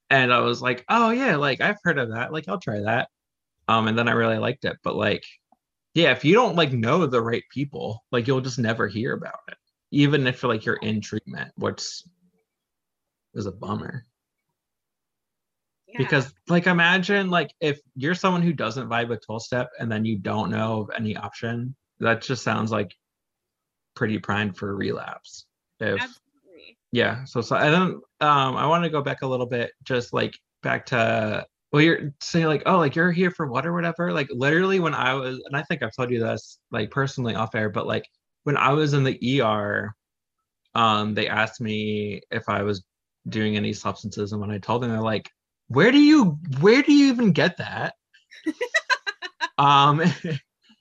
And 0.09 0.33
I 0.33 0.39
was 0.39 0.61
like, 0.61 0.83
oh 0.89 1.11
yeah, 1.11 1.37
like 1.37 1.61
I've 1.61 1.77
heard 1.83 1.97
of 1.97 2.09
that. 2.11 2.33
Like 2.33 2.49
I'll 2.49 2.59
try 2.59 2.81
that. 2.81 3.09
Um, 3.71 3.87
and 3.87 3.97
then 3.97 4.07
I 4.07 4.13
really 4.13 4.37
liked 4.37 4.65
it. 4.65 4.77
But 4.83 4.95
like, 4.95 5.23
yeah, 5.93 6.11
if 6.11 6.25
you 6.25 6.33
don't 6.33 6.55
like 6.55 6.73
know 6.73 7.05
the 7.05 7.21
right 7.21 7.43
people, 7.51 8.03
like 8.11 8.27
you'll 8.27 8.41
just 8.41 8.59
never 8.59 8.87
hear 8.87 9.13
about 9.13 9.39
it. 9.47 9.57
Even 9.91 10.27
if 10.27 10.43
like 10.43 10.65
you're 10.65 10.75
in 10.75 11.01
treatment, 11.01 11.51
which 11.55 11.83
is 13.33 13.45
a 13.45 13.51
bummer 13.51 14.05
because 15.97 16.33
like 16.47 16.67
imagine 16.67 17.29
like 17.29 17.53
if 17.59 17.79
you're 17.95 18.15
someone 18.15 18.41
who 18.41 18.53
doesn't 18.53 18.87
vibe 18.87 19.09
with 19.09 19.25
12 19.25 19.43
step 19.43 19.69
and 19.79 19.91
then 19.91 20.05
you 20.05 20.17
don't 20.17 20.49
know 20.49 20.81
of 20.81 20.91
any 20.95 21.17
option 21.17 21.75
that 21.99 22.21
just 22.21 22.43
sounds 22.43 22.71
like 22.71 22.95
pretty 23.95 24.17
primed 24.17 24.55
for 24.55 24.73
relapse 24.73 25.45
if 25.79 26.01
Absolutely. 26.01 26.77
yeah 26.93 27.25
so 27.25 27.41
so 27.41 27.57
i 27.57 27.69
don't 27.69 27.95
um 28.21 28.55
i 28.55 28.65
want 28.65 28.83
to 28.83 28.89
go 28.89 29.01
back 29.01 29.21
a 29.21 29.27
little 29.27 29.45
bit 29.45 29.71
just 29.83 30.13
like 30.13 30.33
back 30.63 30.85
to 30.85 31.45
well 31.71 31.81
you're 31.81 32.13
saying 32.19 32.45
like 32.45 32.63
oh 32.65 32.77
like 32.77 32.95
you're 32.95 33.11
here 33.11 33.31
for 33.31 33.47
what 33.47 33.65
or 33.65 33.73
whatever? 33.73 34.11
Like 34.11 34.29
literally 34.31 34.79
when 34.79 34.93
i 34.93 35.13
was 35.13 35.41
and 35.45 35.55
i 35.55 35.63
think 35.63 35.83
i've 35.83 35.95
told 35.95 36.11
you 36.11 36.19
this 36.19 36.59
like 36.71 36.91
personally 36.91 37.35
off 37.35 37.55
air 37.55 37.69
but 37.69 37.87
like 37.87 38.07
when 38.43 38.57
i 38.57 38.73
was 38.73 38.93
in 38.93 39.03
the 39.03 39.41
er 39.41 39.93
um 40.75 41.13
they 41.13 41.27
asked 41.27 41.61
me 41.61 42.21
if 42.31 42.47
i 42.49 42.61
was 42.63 42.83
doing 43.29 43.55
any 43.55 43.73
substances 43.73 44.31
and 44.31 44.41
when 44.41 44.51
i 44.51 44.57
told 44.57 44.81
them 44.81 44.91
they're 44.91 45.01
like 45.01 45.29
where 45.71 45.91
do 45.91 45.99
you 45.99 46.37
where 46.59 46.81
do 46.81 46.91
you 46.93 47.07
even 47.07 47.31
get 47.31 47.57
that? 47.57 47.95
Um 49.57 50.01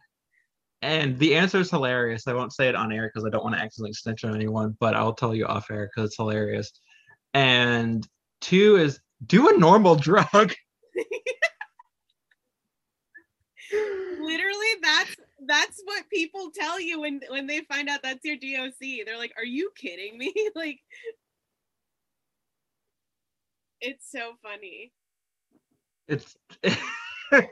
and 0.83 1.19
the 1.19 1.35
answer 1.35 1.59
is 1.59 1.69
hilarious. 1.71 2.27
I 2.27 2.33
won't 2.33 2.55
say 2.55 2.69
it 2.69 2.75
on 2.75 2.93
air 2.93 3.09
because 3.13 3.27
i 3.27 3.29
don't 3.29 3.45
want 3.45 3.57
to 3.57 3.61
accidentally 3.61 3.93
snitch 3.93 4.25
on 4.25 4.35
anyone 4.35 4.75
but 4.81 4.95
i'll 4.95 5.13
tell 5.13 5.35
you 5.35 5.45
off 5.45 5.71
air 5.71 5.87
because 5.87 6.09
it's 6.09 6.17
hilarious. 6.17 6.73
And 7.35 8.07
two 8.41 8.77
is 8.77 9.01
do 9.27 9.55
a 9.55 9.59
normal 9.59 9.97
drug 10.09 10.55
literally 13.73 14.67
that's 14.83 15.17
that's 15.47 15.81
what 15.85 16.09
people 16.11 16.51
tell 16.55 16.81
you 16.81 17.01
when 17.01 17.21
when 17.29 17.47
they 17.47 17.61
find 17.61 17.89
out 17.89 18.01
that's 18.03 18.25
your 18.25 18.37
doc 18.37 18.73
they're 18.81 19.17
like 19.17 19.33
are 19.37 19.45
you 19.45 19.71
kidding 19.77 20.19
me 20.19 20.33
like 20.55 20.81
it's 23.81 24.11
so 24.11 24.33
funny. 24.43 24.93
It's 26.09 26.37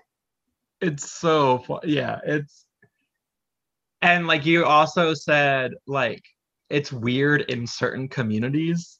it's 0.80 1.10
so 1.10 1.58
fun. 1.58 1.80
Yeah, 1.84 2.18
it's 2.24 2.66
and 4.02 4.26
like 4.26 4.44
you 4.44 4.64
also 4.64 5.14
said 5.14 5.72
like 5.86 6.22
it's 6.68 6.92
weird 6.92 7.42
in 7.42 7.66
certain 7.66 8.08
communities. 8.08 8.97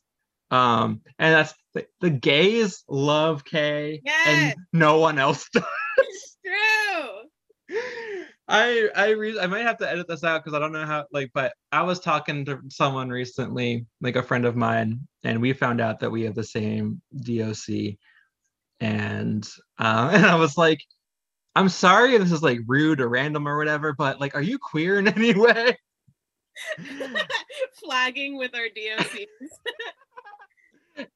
Um 0.51 1.03
and 1.19 1.35
that's 1.35 1.55
the, 1.75 1.87
the 2.01 2.11
gays 2.11 2.85
love 2.89 3.45
K 3.45 4.01
yes. 4.05 4.27
and 4.27 4.55
no 4.73 4.99
one 4.99 5.19
else 5.19 5.49
does. 5.53 5.65
It's 5.99 6.39
true. 6.45 7.77
I 8.49 8.89
I 8.97 9.11
re- 9.11 9.39
I 9.39 9.47
might 9.47 9.67
have 9.67 9.79
to 9.79 9.91
edit 9.91 10.09
this 10.09 10.25
out 10.25 10.43
because 10.43 10.57
I 10.57 10.59
don't 10.59 10.73
know 10.73 10.87
how 10.87 11.05
like 11.13 11.31
but 11.35 11.53
I 11.71 11.83
was 11.83 12.01
talking 12.01 12.47
to 12.47 12.61
someone 12.71 13.11
recently, 13.11 13.87
like 14.01 14.17
a 14.17 14.23
friend 14.23 14.47
of 14.47 14.57
mine, 14.57 15.07
and 15.23 15.43
we 15.43 15.53
found 15.53 15.81
out 15.81 16.01
that 16.01 16.11
we 16.11 16.23
have 16.23 16.35
the 16.35 16.45
same 16.45 17.03
DOC. 17.15 17.97
And 18.81 19.47
uh, 19.79 20.11
and 20.15 20.25
I 20.25 20.37
was 20.37 20.57
like, 20.57 20.81
I'm 21.55 21.69
sorry 21.69 22.17
this 22.17 22.33
is 22.33 22.43
like 22.43 22.61
rude 22.67 23.01
or 23.01 23.09
random 23.09 23.47
or 23.47 23.59
whatever, 23.59 23.93
but 23.93 24.19
like 24.19 24.35
are 24.35 24.43
you 24.43 24.59
queer 24.59 24.99
in 24.99 25.09
any 25.09 25.35
way? 25.39 25.77
Flagging 27.85 28.39
with 28.39 28.55
our 28.55 28.69
DOCs. 28.69 29.27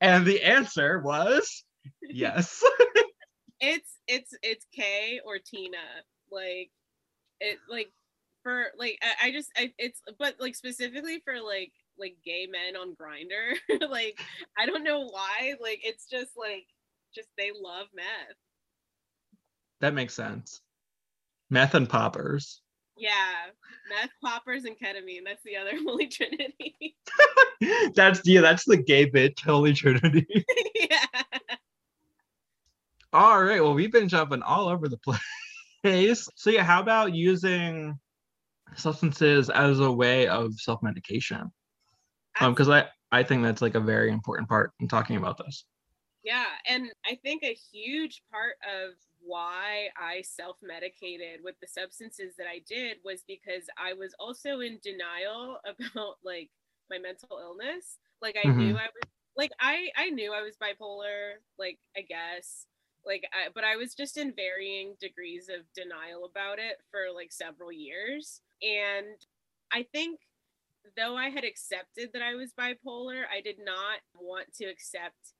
And 0.00 0.26
the 0.26 0.42
answer 0.42 1.00
was 1.00 1.64
yes. 2.02 2.62
it's 3.60 3.98
it's 4.06 4.34
it's 4.42 4.66
K 4.74 5.20
or 5.24 5.38
Tina. 5.38 5.78
Like 6.30 6.70
it 7.40 7.58
like 7.68 7.92
for 8.42 8.66
like 8.78 8.98
I, 9.02 9.28
I 9.28 9.32
just 9.32 9.50
I 9.56 9.72
it's 9.78 10.00
but 10.18 10.36
like 10.40 10.54
specifically 10.54 11.20
for 11.24 11.40
like 11.40 11.72
like 11.98 12.16
gay 12.24 12.48
men 12.50 12.76
on 12.76 12.96
Grindr 12.96 13.56
like 13.90 14.18
i 14.58 14.66
don't 14.66 14.84
know 14.84 15.06
why 15.06 15.54
like 15.60 15.80
it's 15.84 16.06
just 16.06 16.32
like 16.36 16.66
just 17.14 17.28
they 17.36 17.50
love 17.60 17.86
meth 17.94 18.36
that 19.80 19.94
makes 19.94 20.14
sense 20.14 20.60
meth 21.50 21.74
and 21.74 21.88
poppers 21.88 22.62
yeah 23.02 23.50
meth 23.90 24.10
poppers 24.22 24.64
and 24.64 24.76
ketamine 24.78 25.24
that's 25.24 25.42
the 25.44 25.56
other 25.56 25.72
holy 25.86 26.06
trinity 26.06 26.96
that's 27.94 28.20
yeah 28.24 28.40
that's 28.40 28.64
the 28.64 28.76
gay 28.76 29.04
bit 29.04 29.38
holy 29.44 29.72
trinity 29.72 30.26
yeah 30.74 31.22
all 33.12 33.42
right 33.42 33.62
well 33.62 33.74
we've 33.74 33.92
been 33.92 34.08
jumping 34.08 34.42
all 34.42 34.68
over 34.68 34.88
the 34.88 34.98
place. 35.82 36.28
So 36.36 36.50
yeah, 36.50 36.62
how 36.62 36.80
about 36.80 37.14
using 37.14 37.98
substances 38.76 39.50
as 39.50 39.80
a 39.80 39.90
way 39.90 40.28
of 40.28 40.54
self-medication? 40.54 41.50
Um, 42.40 42.52
because 42.52 42.68
I 42.68 42.86
I 43.10 43.22
think 43.22 43.42
that's 43.42 43.62
like 43.62 43.74
a 43.74 43.80
very 43.80 44.10
important 44.10 44.48
part 44.48 44.72
in 44.80 44.88
talking 44.88 45.16
about 45.16 45.38
this. 45.38 45.64
Yeah, 46.24 46.46
and 46.68 46.90
I 47.04 47.16
think 47.16 47.42
a 47.42 47.56
huge 47.72 48.22
part 48.30 48.54
of 48.62 48.94
why 49.20 49.88
I 49.96 50.22
self 50.22 50.56
medicated 50.62 51.40
with 51.42 51.56
the 51.60 51.66
substances 51.66 52.34
that 52.38 52.46
I 52.46 52.62
did 52.68 52.98
was 53.04 53.24
because 53.26 53.64
I 53.76 53.94
was 53.94 54.14
also 54.18 54.60
in 54.60 54.78
denial 54.82 55.58
about 55.64 56.16
like 56.24 56.50
my 56.90 56.98
mental 56.98 57.38
illness. 57.40 57.98
Like 58.20 58.36
I 58.42 58.46
mm-hmm. 58.46 58.58
knew 58.58 58.76
I 58.76 58.88
was 58.94 59.10
like 59.36 59.52
I 59.60 59.88
I 59.96 60.10
knew 60.10 60.32
I 60.32 60.42
was 60.42 60.56
bipolar, 60.56 61.40
like 61.58 61.78
I 61.96 62.02
guess, 62.02 62.66
like 63.04 63.24
I, 63.32 63.50
but 63.54 63.64
i 63.64 63.76
was 63.76 63.94
just 63.94 64.16
in 64.16 64.32
varying 64.34 64.94
degrees 65.00 65.48
of 65.48 65.64
denial 65.74 66.24
about 66.24 66.58
it 66.58 66.78
for 66.90 67.14
like 67.14 67.32
several 67.32 67.72
years 67.72 68.40
and 68.62 69.16
i 69.72 69.84
think 69.92 70.20
though 70.96 71.16
i 71.16 71.28
had 71.28 71.44
accepted 71.44 72.10
that 72.12 72.22
i 72.22 72.34
was 72.34 72.52
bipolar 72.52 73.22
i 73.32 73.40
did 73.40 73.56
not 73.64 74.00
want 74.14 74.52
to 74.54 74.64
accept 74.64 75.34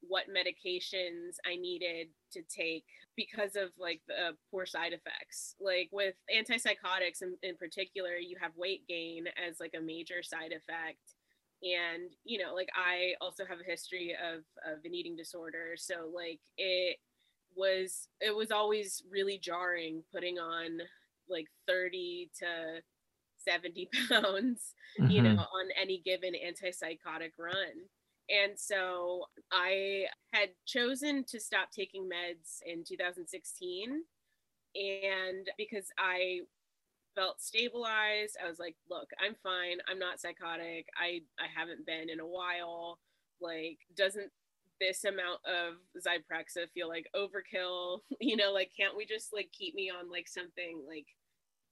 what 0.00 0.24
medications 0.28 1.36
i 1.46 1.56
needed 1.56 2.08
to 2.32 2.42
take 2.42 2.84
because 3.16 3.56
of 3.56 3.70
like 3.78 4.00
the 4.08 4.36
poor 4.50 4.64
side 4.66 4.92
effects. 4.92 5.54
Like 5.60 5.88
with 5.92 6.14
antipsychotics 6.34 7.22
in, 7.22 7.36
in 7.42 7.56
particular 7.56 8.16
you 8.16 8.36
have 8.40 8.52
weight 8.56 8.86
gain 8.88 9.26
as 9.48 9.60
like 9.60 9.74
a 9.76 9.80
major 9.80 10.22
side 10.22 10.52
effect. 10.52 11.14
And 11.62 12.10
you 12.24 12.42
know 12.42 12.54
like 12.54 12.70
i 12.74 13.12
also 13.20 13.44
have 13.44 13.58
a 13.60 13.70
history 13.70 14.14
of 14.14 14.40
of 14.70 14.84
an 14.84 14.94
eating 14.94 15.16
disorder. 15.16 15.74
So 15.76 16.10
like 16.14 16.40
it 16.56 16.96
was 17.56 18.08
it 18.20 18.34
was 18.34 18.50
always 18.50 19.02
really 19.10 19.38
jarring 19.38 20.02
putting 20.12 20.38
on 20.38 20.78
like 21.28 21.46
30 21.66 22.30
to 22.38 22.46
70 23.44 23.88
pounds 24.08 24.74
mm-hmm. 24.98 25.10
you 25.10 25.22
know 25.22 25.30
on 25.30 25.68
any 25.80 26.02
given 26.04 26.32
antipsychotic 26.34 27.32
run 27.38 27.88
and 28.30 28.58
so 28.58 29.24
i 29.52 30.04
had 30.32 30.50
chosen 30.66 31.24
to 31.24 31.40
stop 31.40 31.70
taking 31.70 32.04
meds 32.04 32.58
in 32.66 32.84
2016 32.84 34.02
and 34.74 35.48
because 35.58 35.86
i 35.98 36.40
felt 37.14 37.40
stabilized. 37.40 38.36
I 38.42 38.48
was 38.48 38.58
like, 38.58 38.76
look, 38.88 39.10
I'm 39.24 39.34
fine. 39.42 39.78
I'm 39.88 39.98
not 39.98 40.20
psychotic. 40.20 40.88
I 40.96 41.20
I 41.38 41.46
haven't 41.54 41.86
been 41.86 42.08
in 42.10 42.20
a 42.20 42.26
while. 42.26 42.98
Like 43.40 43.78
doesn't 43.96 44.30
this 44.80 45.04
amount 45.04 45.40
of 45.44 45.74
Zyprexa 46.00 46.70
feel 46.72 46.88
like 46.88 47.10
overkill? 47.14 48.00
You 48.20 48.36
know, 48.36 48.52
like 48.52 48.70
can't 48.76 48.96
we 48.96 49.06
just 49.06 49.32
like 49.32 49.50
keep 49.52 49.74
me 49.74 49.90
on 49.90 50.10
like 50.10 50.28
something 50.28 50.82
like 50.86 51.06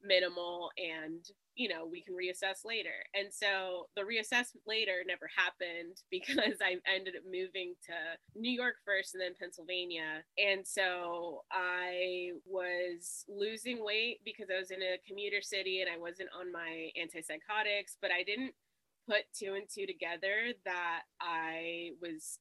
minimal 0.03 0.71
and 0.79 1.25
you 1.55 1.69
know 1.69 1.87
we 1.87 2.01
can 2.01 2.15
reassess 2.15 2.65
later. 2.65 3.05
And 3.15 3.33
so 3.33 3.89
the 3.97 4.03
reassess 4.03 4.57
later 4.67 5.03
never 5.07 5.29
happened 5.35 5.97
because 6.11 6.59
i 6.63 6.77
ended 6.93 7.15
up 7.17 7.25
moving 7.25 7.75
to 7.87 7.95
new 8.39 8.51
york 8.51 8.77
first 8.85 9.15
and 9.15 9.23
then 9.23 9.35
pennsylvania. 9.39 10.23
And 10.39 10.67
so 10.67 11.43
i 11.53 12.31
was 12.47 13.25
losing 13.29 13.85
weight 13.85 14.21
because 14.25 14.49
i 14.55 14.59
was 14.59 14.71
in 14.71 14.83
a 14.83 15.01
commuter 15.07 15.43
city 15.43 15.81
and 15.81 15.91
i 15.91 15.99
wasn't 15.99 16.29
on 16.39 16.53
my 16.53 16.91
antipsychotics 16.99 17.97
but 18.01 18.11
i 18.11 18.23
didn't 18.23 18.53
put 19.09 19.25
two 19.37 19.55
and 19.55 19.67
two 19.73 19.87
together 19.87 20.53
that 20.65 21.03
i 21.21 21.91
was 22.01 22.39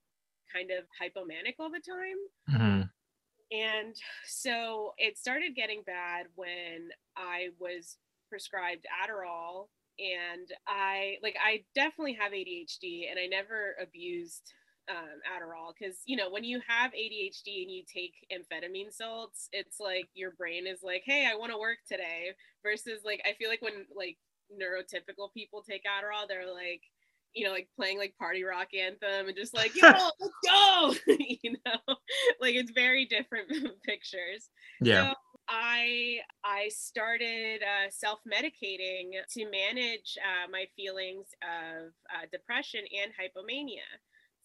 kind 0.53 0.71
of 0.71 0.85
hypomanic 0.99 1.55
all 1.59 1.69
the 1.69 1.79
time. 1.79 2.19
Mm-hmm. 2.49 2.81
And 3.51 3.95
so 4.25 4.93
it 4.97 5.17
started 5.17 5.55
getting 5.55 5.81
bad 5.85 6.25
when 6.35 6.89
I 7.15 7.49
was 7.59 7.97
prescribed 8.29 8.85
Adderall 8.91 9.67
and 9.99 10.47
I 10.67 11.15
like 11.23 11.35
I 11.43 11.63
definitely 11.73 12.17
have 12.19 12.31
ADHD 12.31 13.09
and 13.09 13.19
I 13.19 13.25
never 13.27 13.75
abused 13.81 14.53
um, 14.89 15.19
Adderall 15.27 15.73
because 15.77 15.97
you 16.05 16.15
know 16.15 16.29
when 16.29 16.43
you 16.43 16.61
have 16.67 16.91
ADHD 16.91 17.63
and 17.63 17.71
you 17.71 17.83
take 17.91 18.13
amphetamine 18.31 18.93
salts, 18.93 19.49
it's 19.51 19.79
like 19.79 20.07
your 20.13 20.31
brain 20.31 20.67
is 20.67 20.79
like, 20.83 21.03
hey, 21.05 21.27
I 21.29 21.35
want 21.35 21.51
to 21.51 21.57
work 21.57 21.79
today. 21.87 22.31
Versus 22.63 23.01
like 23.05 23.21
I 23.25 23.33
feel 23.33 23.49
like 23.49 23.61
when 23.61 23.85
like 23.95 24.17
neurotypical 24.51 25.33
people 25.33 25.63
take 25.67 25.83
Adderall, 25.83 26.27
they're 26.27 26.51
like, 26.51 26.81
you 27.33 27.45
know, 27.45 27.51
like 27.51 27.67
playing 27.75 27.97
like 27.97 28.15
party 28.17 28.43
rock 28.43 28.69
anthem 28.73 29.27
and 29.27 29.35
just 29.35 29.55
like, 29.55 29.75
yo, 29.81 29.87
let's 29.87 30.33
go. 30.45 30.93
you 31.07 31.55
know, 31.65 31.79
like 32.41 32.55
it's 32.55 32.71
very 32.71 33.05
different 33.05 33.49
pictures. 33.83 34.49
Yeah. 34.81 35.09
So 35.09 35.15
I 35.49 36.19
I 36.43 36.69
started 36.69 37.61
uh, 37.61 37.89
self 37.89 38.19
medicating 38.27 39.11
to 39.31 39.45
manage 39.49 40.17
uh, 40.17 40.49
my 40.51 40.65
feelings 40.75 41.27
of 41.41 41.91
uh, 42.13 42.25
depression 42.31 42.81
and 43.03 43.11
hypomania. 43.11 43.87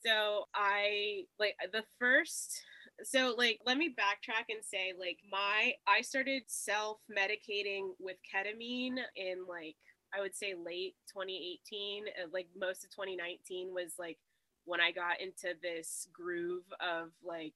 So 0.04 0.44
I 0.54 1.22
like 1.38 1.54
the 1.72 1.84
first 1.98 2.62
so 3.04 3.34
like 3.36 3.58
let 3.66 3.78
me 3.78 3.94
backtrack 3.98 4.44
and 4.48 4.64
say 4.64 4.92
like 4.98 5.18
my 5.30 5.72
I 5.86 6.02
started 6.02 6.42
self 6.46 6.98
medicating 7.10 7.90
with 7.98 8.16
ketamine 8.22 8.98
in 9.16 9.44
like 9.48 9.76
I 10.14 10.20
would 10.20 10.34
say 10.34 10.54
late 10.54 10.94
2018, 11.08 12.04
uh, 12.08 12.28
like 12.32 12.48
most 12.58 12.84
of 12.84 12.90
2019 12.90 13.74
was 13.74 13.94
like 13.98 14.18
when 14.64 14.80
I 14.80 14.92
got 14.92 15.20
into 15.20 15.56
this 15.60 16.08
groove 16.12 16.64
of 16.80 17.10
like, 17.24 17.54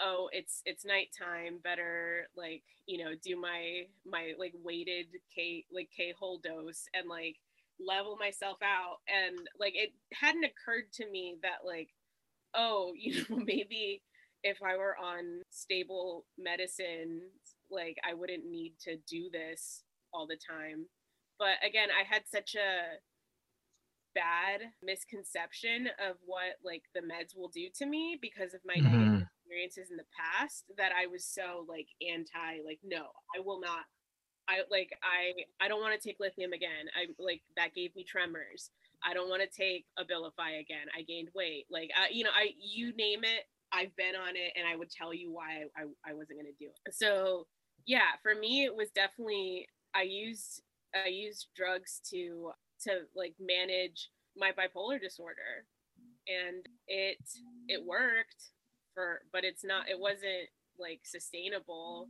oh, 0.00 0.28
it's 0.32 0.62
it's 0.66 0.84
nighttime, 0.84 1.58
better 1.62 2.28
like 2.36 2.62
you 2.86 3.02
know 3.04 3.12
do 3.22 3.40
my 3.40 3.86
my 4.04 4.32
like 4.38 4.54
weighted 4.62 5.06
K 5.34 5.64
like 5.72 5.88
K 5.96 6.12
hole 6.18 6.40
dose 6.42 6.86
and 6.94 7.08
like 7.08 7.36
level 7.80 8.16
myself 8.16 8.58
out. 8.62 8.98
And 9.08 9.38
like 9.58 9.74
it 9.76 9.92
hadn't 10.12 10.44
occurred 10.44 10.92
to 10.94 11.10
me 11.10 11.36
that 11.42 11.66
like 11.66 11.90
oh 12.54 12.92
you 12.98 13.24
know 13.30 13.36
maybe 13.36 14.02
if 14.42 14.58
I 14.62 14.76
were 14.76 14.96
on 14.96 15.42
stable 15.50 16.24
medicine 16.38 17.22
like 17.70 17.96
I 18.08 18.14
wouldn't 18.14 18.46
need 18.48 18.74
to 18.82 18.96
do 19.08 19.28
this 19.30 19.82
all 20.12 20.26
the 20.26 20.36
time 20.36 20.86
but 21.38 21.56
again, 21.66 21.88
I 21.90 22.04
had 22.04 22.22
such 22.26 22.54
a 22.54 22.98
bad 24.14 24.72
misconception 24.82 25.88
of 26.08 26.16
what 26.24 26.56
like 26.64 26.84
the 26.94 27.02
meds 27.02 27.36
will 27.36 27.48
do 27.48 27.68
to 27.76 27.84
me 27.84 28.18
because 28.20 28.54
of 28.54 28.60
my 28.64 28.74
mm-hmm. 28.74 29.20
experiences 29.44 29.90
in 29.90 29.98
the 29.98 30.08
past 30.16 30.64
that 30.78 30.90
I 30.96 31.06
was 31.06 31.22
so 31.22 31.66
like 31.68 31.88
anti 32.00 32.64
like 32.64 32.80
no, 32.82 33.12
I 33.36 33.40
will 33.44 33.60
not 33.60 33.84
I 34.48 34.60
like 34.70 34.90
I 35.02 35.64
I 35.64 35.68
don't 35.68 35.80
want 35.80 36.00
to 36.00 36.08
take 36.08 36.18
lithium 36.20 36.52
again. 36.52 36.88
I 36.96 37.06
like 37.18 37.42
that 37.56 37.74
gave 37.74 37.94
me 37.94 38.04
tremors. 38.04 38.70
I 39.04 39.12
don't 39.12 39.28
want 39.28 39.42
to 39.42 39.48
take 39.48 39.84
Abilify 39.98 40.60
again. 40.60 40.86
I 40.96 41.02
gained 41.02 41.28
weight. 41.34 41.66
Like 41.70 41.90
I, 41.96 42.08
you 42.10 42.24
know, 42.24 42.30
I 42.34 42.50
you 42.58 42.94
name 42.96 43.20
it, 43.24 43.44
I've 43.72 43.94
been 43.96 44.16
on 44.16 44.36
it, 44.36 44.52
and 44.56 44.66
I 44.66 44.76
would 44.76 44.90
tell 44.90 45.12
you 45.12 45.32
why 45.32 45.64
I 45.76 45.82
I 46.08 46.14
wasn't 46.14 46.38
gonna 46.38 46.56
do 46.58 46.66
it. 46.66 46.94
So 46.94 47.46
yeah, 47.86 48.16
for 48.22 48.34
me 48.34 48.64
it 48.64 48.74
was 48.74 48.90
definitely 48.90 49.68
I 49.94 50.02
used 50.02 50.62
I 51.04 51.08
used 51.08 51.48
drugs 51.56 52.00
to 52.10 52.50
to 52.82 53.02
like 53.14 53.34
manage 53.40 54.10
my 54.36 54.52
bipolar 54.52 55.00
disorder 55.00 55.64
and 56.28 56.66
it 56.88 57.18
it 57.68 57.84
worked 57.84 58.50
for 58.94 59.22
but 59.32 59.44
it's 59.44 59.64
not 59.64 59.88
it 59.88 59.98
wasn't 59.98 60.48
like 60.78 61.00
sustainable 61.04 62.08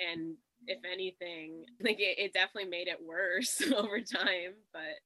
and 0.00 0.34
if 0.66 0.78
anything, 0.90 1.64
like 1.80 2.00
it, 2.00 2.18
it 2.18 2.32
definitely 2.32 2.70
made 2.70 2.88
it 2.88 2.98
worse 3.04 3.62
over 3.76 4.00
time. 4.00 4.54
But 4.72 4.98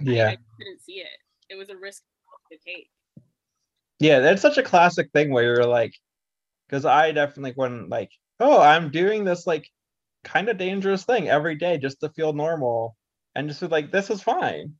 yeah, 0.00 0.26
I, 0.26 0.30
I 0.30 0.36
couldn't 0.58 0.82
see 0.82 1.00
it. 1.00 1.18
It 1.48 1.56
was 1.56 1.70
a 1.70 1.76
risk 1.76 2.02
to 2.52 2.58
take. 2.58 2.90
Yeah, 4.00 4.20
that's 4.20 4.42
such 4.42 4.58
a 4.58 4.62
classic 4.62 5.10
thing 5.12 5.30
where 5.30 5.42
you're 5.42 5.66
like, 5.66 5.92
because 6.68 6.84
I 6.84 7.10
definitely 7.12 7.52
when 7.56 7.88
like, 7.88 8.10
oh, 8.38 8.60
I'm 8.60 8.90
doing 8.90 9.24
this 9.24 9.46
like 9.46 9.68
kind 10.24 10.48
of 10.48 10.58
dangerous 10.58 11.04
thing 11.04 11.28
every 11.28 11.56
day 11.56 11.78
just 11.78 12.00
to 12.00 12.08
feel 12.10 12.32
normal 12.32 12.96
and 13.34 13.48
just 13.48 13.60
be 13.60 13.66
like 13.68 13.92
this 13.92 14.10
is 14.10 14.22
fine. 14.22 14.74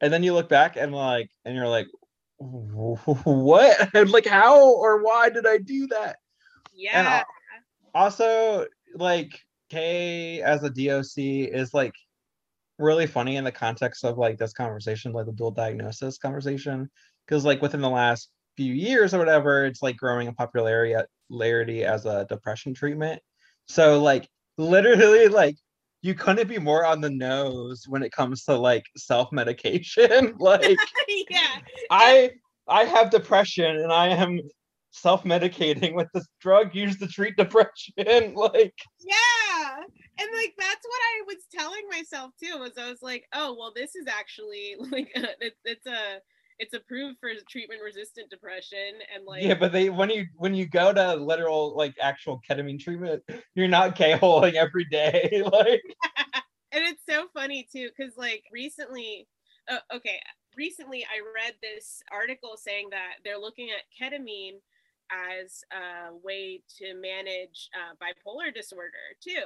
And 0.00 0.12
then 0.12 0.22
you 0.22 0.34
look 0.34 0.48
back 0.48 0.76
and 0.76 0.92
like, 0.94 1.30
and 1.44 1.54
you're 1.54 1.68
like, 1.68 1.86
what? 2.38 3.94
And 3.94 4.10
like, 4.10 4.26
how 4.26 4.72
or 4.74 5.02
why 5.02 5.30
did 5.30 5.46
I 5.46 5.58
do 5.58 5.86
that? 5.88 6.16
Yeah. 6.74 7.24
And 7.24 7.24
also, 7.94 8.66
like, 8.94 9.40
K 9.70 10.42
as 10.42 10.62
a 10.62 10.70
DOC 10.70 11.18
is 11.18 11.74
like 11.74 11.94
really 12.78 13.06
funny 13.06 13.36
in 13.36 13.44
the 13.44 13.52
context 13.52 14.04
of 14.04 14.18
like 14.18 14.38
this 14.38 14.52
conversation, 14.52 15.12
like 15.12 15.26
the 15.26 15.32
dual 15.32 15.50
diagnosis 15.50 16.18
conversation, 16.18 16.90
because 17.26 17.44
like 17.44 17.62
within 17.62 17.80
the 17.80 17.90
last 17.90 18.30
few 18.56 18.72
years 18.72 19.14
or 19.14 19.18
whatever, 19.18 19.64
it's 19.64 19.82
like 19.82 19.96
growing 19.96 20.28
in 20.28 20.34
popularity 20.34 20.94
uh, 20.94 21.92
as 21.92 22.06
a 22.06 22.26
depression 22.28 22.74
treatment. 22.74 23.20
So 23.66 24.00
like 24.00 24.28
literally 24.58 25.28
like 25.28 25.56
you 26.02 26.14
couldn't 26.14 26.48
be 26.48 26.58
more 26.58 26.84
on 26.84 27.00
the 27.00 27.10
nose 27.10 27.84
when 27.88 28.02
it 28.02 28.12
comes 28.12 28.44
to 28.44 28.56
like 28.56 28.84
self-medication. 28.96 30.36
like 30.38 30.78
yeah. 31.30 31.58
I 31.90 32.30
I 32.68 32.84
have 32.84 33.10
depression 33.10 33.76
and 33.76 33.92
I 33.92 34.08
am 34.08 34.40
self-medicating 34.90 35.94
with 35.94 36.08
this 36.14 36.26
drug 36.40 36.74
used 36.74 37.00
to 37.00 37.06
treat 37.08 37.36
depression. 37.36 37.92
like 38.34 38.74
yeah. 39.00 39.76
And 40.18 40.28
like 40.34 40.54
that's 40.58 40.86
what 40.86 41.00
I 41.00 41.22
was 41.26 41.36
telling 41.52 41.82
myself 41.90 42.30
too, 42.42 42.58
was 42.58 42.72
I 42.78 42.88
was 42.88 43.02
like, 43.02 43.24
oh 43.34 43.56
well, 43.58 43.72
this 43.74 43.94
is 43.94 44.06
actually 44.06 44.76
like 44.78 45.10
a, 45.16 45.28
it's 45.40 45.60
it's 45.64 45.86
a 45.86 46.20
it's 46.58 46.74
approved 46.74 47.18
for 47.20 47.30
treatment 47.48 47.80
resistant 47.84 48.30
depression 48.30 48.94
and 49.14 49.24
like 49.26 49.42
yeah 49.42 49.54
but 49.54 49.72
they 49.72 49.90
when 49.90 50.10
you 50.10 50.26
when 50.36 50.54
you 50.54 50.66
go 50.66 50.92
to 50.92 51.14
literal 51.14 51.76
like 51.76 51.94
actual 52.00 52.40
ketamine 52.48 52.80
treatment 52.80 53.22
you're 53.54 53.68
not 53.68 53.94
k-holing 53.94 54.56
every 54.56 54.84
day 54.84 55.42
like 55.52 55.82
and 56.72 56.84
it's 56.84 57.02
so 57.08 57.26
funny 57.34 57.66
too 57.70 57.88
because 57.96 58.16
like 58.16 58.44
recently 58.52 59.26
uh, 59.70 59.78
okay 59.94 60.20
recently 60.56 61.04
i 61.04 61.20
read 61.44 61.54
this 61.62 62.02
article 62.12 62.56
saying 62.56 62.88
that 62.90 63.14
they're 63.24 63.38
looking 63.38 63.68
at 63.70 63.84
ketamine 63.98 64.58
as 65.10 65.62
a 65.72 66.14
way 66.24 66.62
to 66.78 66.94
manage 66.94 67.68
uh, 67.74 67.94
bipolar 68.02 68.52
disorder 68.54 68.92
too 69.22 69.44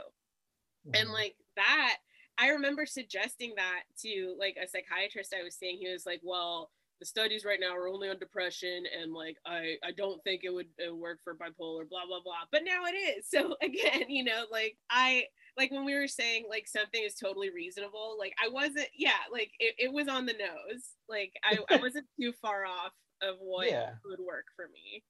and 0.94 1.08
Mm-hmm. 1.08 1.12
like 1.12 1.36
that 1.56 1.96
i 2.38 2.48
remember 2.48 2.86
suggesting 2.86 3.52
that 3.56 3.82
to 3.98 4.34
like 4.38 4.56
a 4.62 4.66
psychiatrist 4.66 5.34
i 5.38 5.42
was 5.42 5.54
seeing 5.54 5.78
he 5.78 5.90
was 5.92 6.06
like 6.06 6.20
well 6.24 6.70
the 7.00 7.06
studies 7.06 7.44
right 7.44 7.58
now 7.60 7.74
are 7.74 7.88
only 7.88 8.08
on 8.08 8.18
depression 8.18 8.84
and 9.00 9.12
like 9.12 9.36
i 9.46 9.74
i 9.84 9.90
don't 9.96 10.22
think 10.22 10.42
it 10.44 10.50
would, 10.52 10.66
it 10.78 10.90
would 10.92 11.00
work 11.00 11.18
for 11.24 11.34
bipolar 11.34 11.88
blah 11.88 12.06
blah 12.06 12.20
blah. 12.22 12.44
But 12.52 12.62
now 12.64 12.84
it 12.84 12.92
is. 12.94 13.26
So 13.30 13.56
again 13.62 14.04
you 14.08 14.24
know 14.24 14.44
like 14.50 14.76
i 14.90 15.24
like 15.56 15.70
when 15.70 15.84
we 15.84 15.94
were 15.94 16.08
saying 16.08 16.44
like 16.48 16.68
something 16.68 17.02
is 17.02 17.14
totally 17.14 17.50
reasonable 17.50 18.16
like 18.18 18.34
i 18.42 18.48
wasn't 18.48 18.88
yeah 18.96 19.18
like 19.32 19.50
it, 19.58 19.74
it 19.78 19.92
was 19.92 20.08
on 20.08 20.26
the 20.26 20.34
nose. 20.34 20.84
Like 21.08 21.32
I, 21.44 21.58
I 21.70 21.76
wasn't 21.80 22.06
too 22.20 22.32
far 22.42 22.66
off 22.66 22.92
of 23.22 23.36
what 23.40 23.68
Yeah. 23.70 23.92
would 24.04 24.20
work 24.20 24.46
for 24.56 24.66
me. 24.72 25.02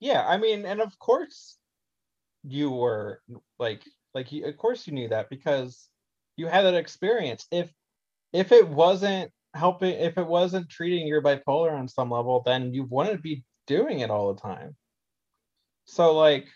Yeah 0.00 0.26
i 0.26 0.36
mean 0.36 0.66
and 0.66 0.80
of 0.80 0.98
course 0.98 1.58
you 2.44 2.70
were 2.70 3.22
like 3.58 3.82
like 4.14 4.32
you, 4.32 4.46
of 4.46 4.56
course 4.56 4.86
you 4.86 4.92
knew 4.92 5.08
that 5.08 5.28
because 5.28 5.88
you 6.36 6.46
had 6.46 6.62
that 6.62 6.74
experience. 6.74 7.46
If 7.50 7.72
if 8.32 8.52
it 8.52 8.68
wasn't 8.68 9.32
helping 9.56 9.94
if 9.94 10.18
it 10.18 10.26
wasn't 10.26 10.68
treating 10.68 11.06
your 11.06 11.22
bipolar 11.22 11.72
on 11.72 11.88
some 11.88 12.10
level 12.10 12.42
then 12.44 12.72
you 12.74 12.84
wouldn't 12.84 13.22
be 13.22 13.44
doing 13.66 14.00
it 14.00 14.10
all 14.10 14.32
the 14.32 14.40
time. 14.40 14.76
So 15.86 16.14
like 16.14 16.46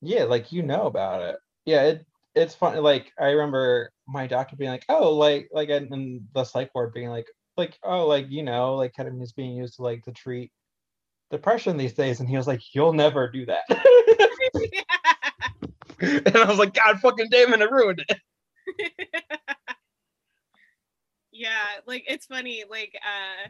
yeah 0.00 0.24
like 0.24 0.52
you 0.52 0.62
know 0.62 0.86
about 0.86 1.22
it. 1.22 1.36
Yeah 1.64 1.82
it 1.84 2.06
it's 2.38 2.54
funny 2.54 2.78
like 2.78 3.12
i 3.18 3.26
remember 3.26 3.90
my 4.06 4.26
doctor 4.26 4.54
being 4.56 4.70
like 4.70 4.84
oh 4.88 5.12
like 5.12 5.48
like 5.52 5.68
and, 5.70 6.20
the 6.34 6.44
psych 6.44 6.70
ward 6.74 6.92
being 6.94 7.08
like 7.08 7.26
like 7.56 7.76
oh 7.82 8.06
like 8.06 8.26
you 8.30 8.42
know 8.42 8.76
like 8.76 8.94
ketamine 8.94 9.22
is 9.22 9.32
being 9.32 9.56
used 9.56 9.76
to 9.76 9.82
like 9.82 10.02
to 10.04 10.12
treat 10.12 10.52
depression 11.30 11.76
these 11.76 11.94
days 11.94 12.20
and 12.20 12.28
he 12.28 12.36
was 12.36 12.46
like 12.46 12.60
you'll 12.72 12.92
never 12.92 13.30
do 13.30 13.44
that. 13.46 13.64
And 16.00 16.36
i 16.36 16.48
was 16.48 16.58
like 16.58 16.74
god 16.74 17.00
fucking 17.00 17.26
damn 17.28 17.52
it 17.52 17.60
i 17.60 17.64
ruined 17.64 18.04
it 18.08 18.18
yeah 21.38 21.80
like 21.86 22.04
it's 22.08 22.26
funny 22.26 22.64
like 22.68 22.92
uh 22.96 23.48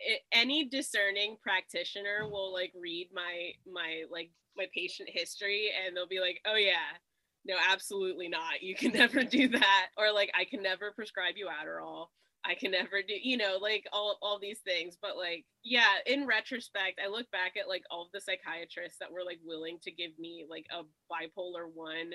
it, 0.00 0.20
any 0.30 0.68
discerning 0.68 1.36
practitioner 1.42 2.28
will 2.30 2.52
like 2.52 2.72
read 2.78 3.08
my 3.12 3.50
my 3.70 4.04
like 4.10 4.30
my 4.56 4.66
patient 4.74 5.08
history 5.10 5.70
and 5.84 5.96
they'll 5.96 6.06
be 6.06 6.20
like 6.20 6.40
oh 6.46 6.56
yeah 6.56 6.98
no 7.46 7.54
absolutely 7.72 8.28
not. 8.28 8.62
You 8.62 8.74
can 8.74 8.92
never 8.94 9.24
do 9.24 9.48
that. 9.48 9.86
Or 9.96 10.12
like 10.12 10.30
i 10.38 10.44
can 10.44 10.62
never 10.62 10.92
prescribe 10.92 11.34
you 11.36 11.46
adderall. 11.46 12.06
I 12.44 12.54
can 12.54 12.70
never 12.70 13.02
do 13.06 13.14
you 13.20 13.36
know 13.36 13.58
like 13.60 13.86
all 13.92 14.18
all 14.22 14.38
these 14.38 14.60
things. 14.60 14.96
But 15.00 15.16
like 15.16 15.44
yeah 15.64 15.96
in 16.06 16.26
retrospect 16.26 17.00
i 17.04 17.08
look 17.08 17.30
back 17.30 17.54
at 17.58 17.68
like 17.68 17.82
all 17.90 18.08
the 18.12 18.20
psychiatrists 18.20 18.98
that 19.00 19.10
were 19.10 19.24
like 19.24 19.40
willing 19.44 19.78
to 19.82 19.90
give 19.90 20.12
me 20.18 20.44
like 20.48 20.66
a 20.70 20.82
bipolar 21.12 21.66
1 21.72 22.12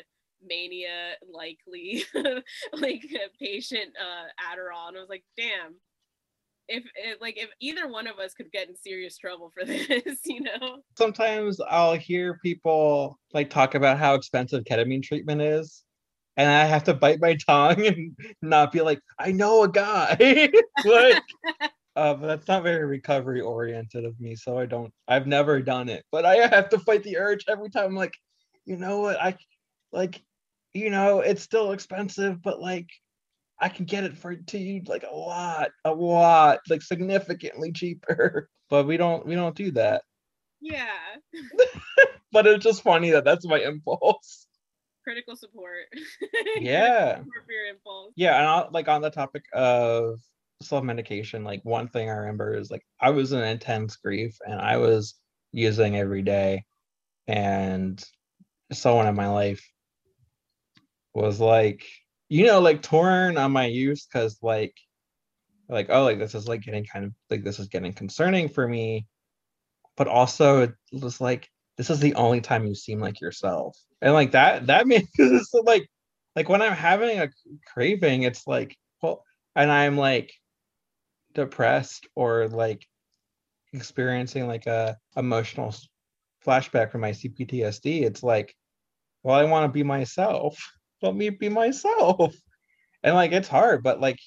mania 0.48 1.14
likely 1.32 2.04
like 2.74 3.04
a 3.04 3.38
patient 3.40 3.92
uh 4.00 4.28
adderall. 4.42 4.88
And 4.88 4.98
i 4.98 5.00
was 5.00 5.10
like 5.10 5.24
damn. 5.38 5.76
If, 6.70 6.86
if 6.96 7.20
like 7.20 7.38
if 7.38 7.50
either 7.60 7.90
one 7.90 8.08
of 8.08 8.20
us 8.20 8.34
could 8.34 8.50
get 8.52 8.70
in 8.70 8.76
serious 8.76 9.18
trouble 9.18 9.52
for 9.54 9.66
this 9.66 10.20
you 10.26 10.42
know? 10.42 10.80
Sometimes 10.98 11.60
i'll 11.70 11.96
hear 11.96 12.40
people 12.42 13.20
like 13.34 13.50
talk 13.50 13.76
about 13.76 13.98
how 13.98 14.16
expensive 14.16 14.64
ketamine 14.64 15.04
treatment 15.04 15.42
is 15.42 15.84
and 16.38 16.50
i 16.50 16.64
have 16.64 16.86
to 16.86 16.94
bite 16.94 17.20
my 17.20 17.36
tongue 17.36 17.86
and 17.86 18.16
not 18.42 18.72
be 18.72 18.82
like 18.82 19.00
i 19.20 19.32
know 19.32 19.64
a 19.64 19.70
guy. 19.70 20.50
Like 20.86 21.24
uh, 21.96 22.16
but 22.16 22.26
that's 22.26 22.48
not 22.48 22.64
very 22.64 22.86
recovery 22.86 23.42
oriented 23.42 24.06
of 24.06 24.20
me 24.20 24.36
so 24.36 24.58
i 24.58 24.66
don't 24.66 24.92
i've 25.08 25.28
never 25.28 25.62
done 25.62 25.90
it. 25.90 26.06
But 26.12 26.26
i 26.26 26.36
have 26.48 26.70
to 26.70 26.80
fight 26.80 27.04
the 27.04 27.18
urge 27.18 27.46
every 27.50 27.70
time. 27.70 27.88
I'm 27.88 27.96
like 27.96 28.14
you 28.66 28.78
know 28.78 29.02
what? 29.02 29.22
I 29.22 29.38
like 29.92 30.22
you 30.74 30.90
know 30.90 31.20
it's 31.20 31.42
still 31.44 31.72
expensive 31.72 32.42
but 32.42 32.60
like 32.60 32.88
i 33.60 33.70
can 33.70 33.86
get 33.86 34.04
it 34.04 34.18
for 34.18 34.36
to 34.36 34.58
you 34.58 34.82
like 34.88 35.04
a 35.10 35.16
lot 35.16 35.70
a 35.86 35.94
lot 35.94 36.60
like 36.70 36.82
significantly 36.82 37.72
cheaper. 37.72 38.50
But 38.70 38.88
we 38.88 38.98
don't 38.98 39.24
we 39.28 39.36
don't 39.36 39.56
do 39.56 39.70
that. 39.72 40.02
Yeah. 40.60 40.88
But 42.32 42.48
it's 42.48 42.64
just 42.64 42.82
funny 42.82 43.12
that 43.12 43.24
that's 43.24 43.46
my 43.46 43.60
impulse. 43.60 44.48
Critical 45.04 45.36
support. 45.36 45.86
Yeah. 46.60 47.18
support 47.18 47.46
your 47.48 47.66
impulse. 47.68 48.14
Yeah 48.16 48.36
and 48.40 48.48
I'll, 48.48 48.70
like 48.72 48.88
on 48.88 49.02
the 49.02 49.12
topic 49.12 49.44
of 49.54 50.22
self-medication 50.64 51.44
like 51.44 51.62
one 51.64 51.88
thing 51.90 52.10
i 52.10 52.14
remember 52.14 52.56
is 52.56 52.72
like 52.72 52.86
i 53.00 53.10
was 53.10 53.34
in 53.34 53.44
intense 53.44 53.98
grief 53.98 54.38
and 54.48 54.60
i 54.60 54.78
was 54.78 55.16
using 55.52 55.98
every 55.98 56.22
day 56.22 56.64
and 57.28 58.04
someone 58.72 59.08
in 59.08 59.16
my 59.16 59.28
life 59.28 59.62
was 61.14 61.40
like 61.40 61.86
you 62.30 62.46
know 62.46 62.60
like 62.60 62.82
torn 62.82 63.38
on 63.38 63.52
my 63.52 63.66
use 63.66 64.06
because 64.06 64.38
like 64.42 64.74
like 65.70 65.88
oh 65.90 66.04
like 66.04 66.20
this 66.20 66.36
is 66.36 66.48
like 66.48 66.62
getting 66.62 66.86
kind 66.86 67.06
of 67.06 67.14
like 67.30 67.44
this 67.44 67.60
is 67.60 67.68
getting 67.68 67.94
concerning 67.94 68.50
for 68.50 68.68
me. 68.68 69.06
But 69.96 70.08
also 70.08 70.62
it 70.62 70.74
was 70.92 71.22
like 71.22 71.50
this 71.78 71.90
is 71.90 72.00
the 72.00 72.16
only 72.16 72.42
time 72.42 72.66
you 72.66 72.76
seem 72.76 73.00
like 73.00 73.22
yourself. 73.22 73.78
And 74.02 74.14
like 74.14 74.32
that 74.32 74.68
that 74.68 74.88
makes 74.88 75.10
it 75.18 75.46
so 75.46 75.62
like 75.62 75.88
like 76.36 76.50
when 76.50 76.62
i'm 76.62 76.74
having 76.74 77.20
a 77.20 77.30
craving 77.66 78.24
it's 78.24 78.48
like 78.48 78.76
well 79.02 79.24
and 79.56 79.72
i'm 79.72 79.98
like 79.98 80.32
depressed 81.34 82.08
or 82.16 82.48
like 82.48 82.86
experiencing 83.74 84.48
like 84.48 84.68
a 84.68 84.98
emotional 85.18 85.74
flashback 86.46 86.92
from 86.92 87.02
my 87.02 87.12
cptsd 87.12 88.04
it's 88.04 88.24
like 88.24 88.54
well 89.24 89.36
i 89.36 89.44
want 89.44 89.66
to 89.66 89.72
be 89.74 89.84
myself 89.84 90.58
let 91.04 91.16
me 91.16 91.30
be 91.30 91.50
myself. 91.50 92.36
And 93.04 93.16
like 93.16 93.34
it's 93.34 93.50
hard 93.50 93.84
but 93.84 94.00
like 94.00 94.20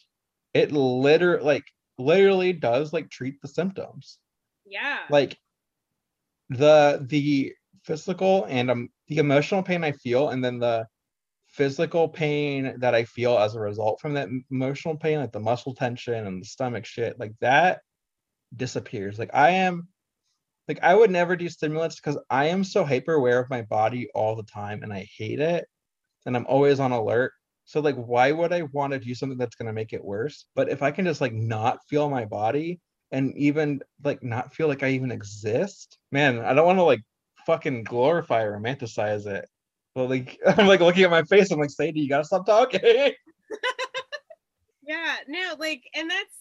it 0.55 0.70
literally 0.70 1.45
like 1.45 1.64
literally 1.99 2.53
does 2.53 2.93
like 2.93 3.11
treat 3.11 3.41
the 3.41 3.49
symptoms. 3.49 4.18
Yeah. 4.66 4.99
Like 5.11 5.39
the 6.51 7.05
the 7.09 7.53
physical 7.85 8.45
and 8.49 8.70
um 8.70 8.89
the 9.09 9.18
emotional 9.18 9.62
pain 9.62 9.83
i 9.85 9.93
feel 9.93 10.31
and 10.31 10.45
then 10.45 10.59
the 10.59 10.87
physical 11.47 12.09
pain 12.09 12.74
that 12.79 12.95
i 12.95 13.05
feel 13.05 13.39
as 13.39 13.55
a 13.55 13.61
result 13.61 14.01
from 14.01 14.14
that 14.14 14.29
emotional 14.51 14.97
pain 14.97 15.18
like 15.18 15.33
the 15.33 15.41
muscle 15.41 15.74
tension 15.74 16.27
and 16.27 16.41
the 16.41 16.47
stomach 16.47 16.85
shit 16.85 17.18
like 17.18 17.33
that 17.41 17.81
disappears. 18.55 19.18
Like 19.18 19.31
i 19.35 19.51
am 19.51 19.89
like 20.68 20.81
I 20.83 20.95
would 20.95 21.11
never 21.11 21.37
do 21.37 21.49
stimulants 21.49 21.97
because 21.97 22.18
I 22.29 22.47
am 22.47 22.64
so 22.64 22.85
hyper 22.85 23.14
aware 23.14 23.39
of 23.39 23.51
my 23.51 23.62
body 23.62 24.09
all 24.14 24.35
the 24.35 24.43
time 24.43 24.83
and 24.83 24.93
I 24.93 25.07
hate 25.16 25.41
it. 25.41 25.66
And 26.27 26.37
I'm 26.37 26.47
always 26.47 26.81
on 26.81 26.93
alert. 26.93 27.33
So 27.64 27.81
like 27.81 27.97
why 27.97 28.33
would 28.33 28.53
I 28.53 28.62
want 28.72 28.93
to 28.93 28.99
do 28.99 29.14
something 29.14 29.39
that's 29.39 29.57
gonna 29.57 29.72
make 29.72 29.93
it 29.93 30.05
worse? 30.05 30.47
But 30.55 30.68
if 30.68 30.83
I 30.83 30.91
can 30.91 31.05
just 31.05 31.20
like 31.20 31.33
not 31.33 31.81
feel 31.89 32.09
my 32.11 32.24
body 32.24 32.81
and 33.11 33.37
even 33.37 33.81
like 34.05 34.22
not 34.22 34.55
feel 34.55 34.68
like 34.68 34.83
I 34.83 34.91
even 34.91 35.11
exist, 35.11 35.99
man, 36.12 36.41
I 36.41 36.55
don't 36.55 36.66
want 36.66 36.79
to 36.79 36.85
like 36.85 37.03
fucking 37.47 37.85
glorify 37.85 38.43
or 38.43 38.59
romanticize 38.59 39.27
it. 39.27 39.49
But 39.95 40.11
like 40.11 40.39
I'm 40.47 40.66
like 40.66 40.81
looking 40.81 41.05
at 41.05 41.11
my 41.11 41.22
face, 41.22 41.51
I'm 41.51 41.59
like, 41.59 41.70
Sadie, 41.70 42.01
you 42.01 42.09
gotta 42.09 42.24
stop 42.24 42.47
talking. 42.47 42.81
yeah, 44.83 45.16
no, 45.29 45.55
like, 45.59 45.83
and 45.95 46.11
that's 46.11 46.37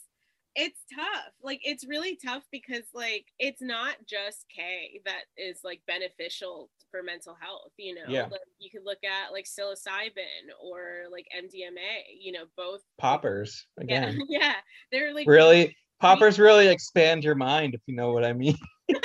it's 0.55 0.79
tough. 0.93 1.33
Like 1.43 1.59
it's 1.63 1.87
really 1.87 2.17
tough 2.23 2.43
because 2.51 2.83
like 2.93 3.25
it's 3.39 3.61
not 3.61 3.95
just 4.07 4.45
K 4.53 5.01
that 5.05 5.23
is 5.37 5.59
like 5.63 5.81
beneficial 5.85 6.69
for 6.95 7.03
mental 7.03 7.35
health, 7.39 7.71
you 7.77 7.93
know. 7.93 8.01
Yeah. 8.07 8.27
Like, 8.31 8.39
you 8.59 8.69
could 8.69 8.85
look 8.85 8.99
at 9.03 9.31
like 9.33 9.45
psilocybin 9.45 10.47
or 10.63 11.03
like 11.11 11.27
MDMA, 11.35 12.03
you 12.19 12.31
know, 12.31 12.45
both 12.55 12.81
poppers 12.97 13.65
yeah, 13.77 13.83
again. 13.83 14.19
yeah. 14.29 14.55
They're 14.91 15.13
like 15.13 15.27
Really 15.27 15.75
poppers 15.99 16.39
really 16.39 16.67
expand 16.67 17.23
your 17.23 17.35
mind 17.35 17.73
if 17.73 17.81
you 17.85 17.95
know 17.95 18.11
what 18.13 18.23
I 18.23 18.33
mean. 18.33 18.57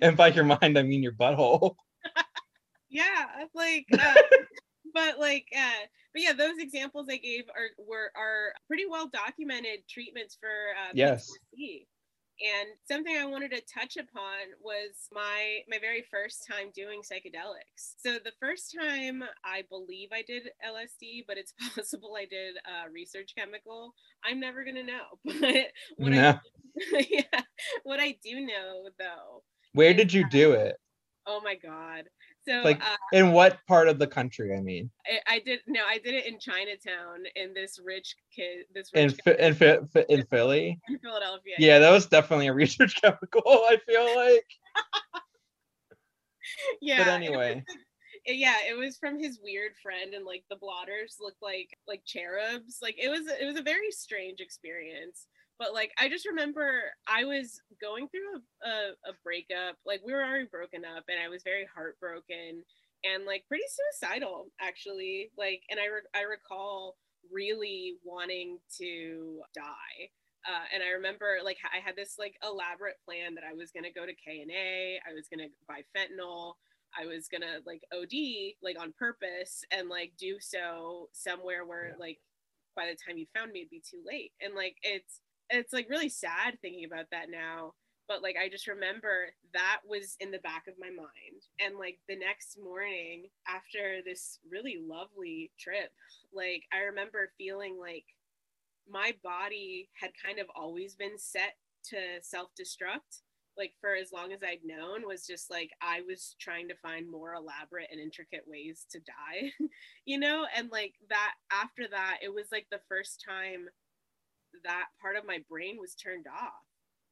and 0.00 0.16
by 0.16 0.28
your 0.28 0.44
mind 0.44 0.76
I 0.78 0.82
mean 0.82 1.02
your 1.02 1.12
butthole. 1.12 1.76
yeah, 2.90 3.26
like 3.54 3.86
uh, 3.92 4.14
but 4.94 5.18
like 5.18 5.46
uh 5.56 5.84
but 6.14 6.22
yeah 6.22 6.32
those 6.32 6.58
examples 6.58 7.06
i 7.10 7.16
gave 7.16 7.44
are 7.54 7.68
were 7.86 8.10
are 8.16 8.52
pretty 8.66 8.84
well 8.88 9.08
documented 9.12 9.80
treatments 9.88 10.36
for 10.40 10.48
uh, 10.48 10.90
Yes. 10.94 11.30
PTSD. 11.58 11.86
And 12.40 12.68
something 12.86 13.16
i 13.16 13.24
wanted 13.24 13.50
to 13.50 13.60
touch 13.72 13.96
upon 13.96 14.38
was 14.62 15.08
my 15.12 15.58
my 15.68 15.78
very 15.78 16.04
first 16.10 16.46
time 16.46 16.70
doing 16.74 17.00
psychedelics 17.00 17.94
so 17.98 18.12
the 18.24 18.32
first 18.40 18.74
time 18.78 19.22
i 19.44 19.62
believe 19.68 20.08
i 20.12 20.22
did 20.22 20.44
lsd 20.66 21.24
but 21.26 21.36
it's 21.38 21.52
possible 21.74 22.14
i 22.18 22.24
did 22.24 22.56
uh, 22.66 22.88
research 22.92 23.32
chemical 23.36 23.92
i'm 24.24 24.38
never 24.40 24.64
gonna 24.64 24.82
know 24.82 25.04
but 25.24 25.66
what 25.96 26.12
No. 26.12 26.38
i 26.94 27.06
yeah 27.10 27.40
what 27.82 27.98
i 28.00 28.16
do 28.22 28.40
know 28.40 28.88
though 28.98 29.42
Where 29.72 29.94
did 29.94 30.12
you 30.12 30.28
do 30.28 30.52
it? 30.52 30.76
oh 31.26 31.40
my 31.42 31.56
god 31.56 32.04
so 32.48 32.62
Like 32.62 32.82
uh, 32.82 32.96
in 33.12 33.32
what 33.32 33.58
part 33.66 33.88
of 33.88 33.98
the 33.98 34.06
country? 34.06 34.56
I 34.56 34.60
mean, 34.60 34.90
I, 35.06 35.34
I 35.34 35.38
did 35.40 35.60
no, 35.66 35.80
I 35.86 35.98
did 35.98 36.14
it 36.14 36.26
in 36.26 36.38
Chinatown 36.38 37.24
in 37.36 37.52
this 37.54 37.78
rich 37.82 38.16
kid, 38.34 38.64
this 38.74 38.90
in 38.94 39.08
rich 39.08 39.18
guy 39.24 39.32
in, 39.32 39.54
Phi- 39.54 39.80
Phi- 39.92 40.06
in 40.08 40.24
Philly. 40.26 40.80
in 40.88 40.98
Philadelphia. 40.98 41.54
Yeah, 41.58 41.78
that 41.78 41.90
was 41.90 42.06
definitely 42.06 42.46
a 42.46 42.52
research 42.54 43.00
chemical. 43.00 43.42
I 43.44 43.76
feel 43.86 44.16
like. 44.16 44.46
yeah. 46.80 47.04
But 47.04 47.08
anyway, 47.08 47.64
yeah, 48.26 48.56
it 48.68 48.76
was 48.76 48.96
from 48.96 49.18
his 49.18 49.40
weird 49.42 49.72
friend, 49.82 50.14
and 50.14 50.24
like 50.24 50.44
the 50.48 50.56
blotters 50.56 51.16
looked 51.20 51.42
like 51.42 51.76
like 51.86 52.02
cherubs. 52.06 52.78
Like 52.80 52.96
it 52.98 53.08
was, 53.08 53.26
it 53.40 53.44
was 53.44 53.58
a 53.58 53.62
very 53.62 53.90
strange 53.90 54.40
experience. 54.40 55.26
But 55.58 55.74
like 55.74 55.92
I 55.98 56.08
just 56.08 56.26
remember 56.26 56.82
I 57.06 57.24
was 57.24 57.60
going 57.80 58.08
through 58.08 58.40
a, 58.64 58.68
a, 58.68 59.10
a 59.10 59.12
breakup. 59.24 59.76
Like 59.84 60.00
we 60.04 60.12
were 60.12 60.22
already 60.24 60.46
broken 60.50 60.84
up, 60.84 61.04
and 61.08 61.18
I 61.22 61.28
was 61.28 61.42
very 61.42 61.66
heartbroken 61.74 62.62
and 63.04 63.24
like 63.24 63.44
pretty 63.48 63.64
suicidal 63.68 64.46
actually. 64.60 65.30
Like, 65.36 65.62
and 65.70 65.80
I 65.80 65.86
re- 65.86 66.12
I 66.14 66.22
recall 66.22 66.96
really 67.32 67.96
wanting 68.04 68.58
to 68.78 69.42
die. 69.54 70.10
Uh, 70.48 70.64
and 70.72 70.82
I 70.82 70.90
remember 70.90 71.38
like 71.44 71.58
I 71.64 71.78
had 71.84 71.96
this 71.96 72.14
like 72.18 72.36
elaborate 72.42 72.96
plan 73.04 73.34
that 73.34 73.44
I 73.44 73.54
was 73.54 73.70
gonna 73.70 73.92
go 73.92 74.06
to 74.06 74.14
K 74.14 74.40
and 74.40 74.50
A, 74.50 75.00
I 75.08 75.12
was 75.14 75.28
gonna 75.28 75.48
buy 75.66 75.82
fentanyl, 75.96 76.54
I 76.98 77.06
was 77.06 77.28
gonna 77.28 77.58
like 77.66 77.82
OD 77.92 78.54
like 78.62 78.80
on 78.80 78.94
purpose 78.98 79.64
and 79.70 79.88
like 79.88 80.12
do 80.18 80.38
so 80.40 81.08
somewhere 81.12 81.66
where 81.66 81.94
like 81.98 82.18
by 82.76 82.86
the 82.86 82.96
time 82.96 83.18
you 83.18 83.26
found 83.34 83.52
me 83.52 83.60
it'd 83.60 83.70
be 83.70 83.82
too 83.82 84.02
late. 84.06 84.32
And 84.40 84.54
like 84.54 84.76
it's 84.82 85.20
it's 85.50 85.72
like 85.72 85.88
really 85.88 86.08
sad 86.08 86.58
thinking 86.60 86.84
about 86.84 87.06
that 87.10 87.30
now. 87.30 87.74
But 88.06 88.22
like 88.22 88.36
I 88.42 88.48
just 88.48 88.66
remember 88.66 89.28
that 89.52 89.80
was 89.86 90.16
in 90.20 90.30
the 90.30 90.38
back 90.38 90.64
of 90.66 90.74
my 90.78 90.88
mind. 90.88 91.42
And 91.60 91.78
like 91.78 91.98
the 92.08 92.16
next 92.16 92.58
morning 92.62 93.26
after 93.46 94.00
this 94.04 94.38
really 94.50 94.78
lovely 94.80 95.50
trip, 95.58 95.90
like 96.32 96.64
I 96.72 96.80
remember 96.84 97.32
feeling 97.36 97.76
like 97.78 98.04
my 98.90 99.12
body 99.22 99.90
had 100.00 100.10
kind 100.24 100.38
of 100.38 100.46
always 100.56 100.94
been 100.94 101.18
set 101.18 101.56
to 101.84 101.96
self-destruct 102.22 103.22
like 103.56 103.72
for 103.80 103.94
as 103.94 104.12
long 104.12 104.32
as 104.32 104.40
i'd 104.42 104.64
known 104.64 105.06
was 105.06 105.26
just 105.26 105.50
like 105.50 105.70
i 105.82 106.00
was 106.06 106.36
trying 106.40 106.68
to 106.68 106.74
find 106.76 107.10
more 107.10 107.34
elaborate 107.34 107.88
and 107.90 108.00
intricate 108.00 108.44
ways 108.46 108.86
to 108.90 108.98
die 109.00 109.50
you 110.04 110.18
know 110.18 110.46
and 110.56 110.70
like 110.70 110.94
that 111.08 111.34
after 111.52 111.86
that 111.90 112.18
it 112.22 112.32
was 112.32 112.46
like 112.52 112.66
the 112.70 112.80
first 112.88 113.22
time 113.26 113.66
that 114.64 114.86
part 115.00 115.16
of 115.16 115.26
my 115.26 115.38
brain 115.48 115.76
was 115.80 115.94
turned 115.94 116.26
off. 116.26 116.64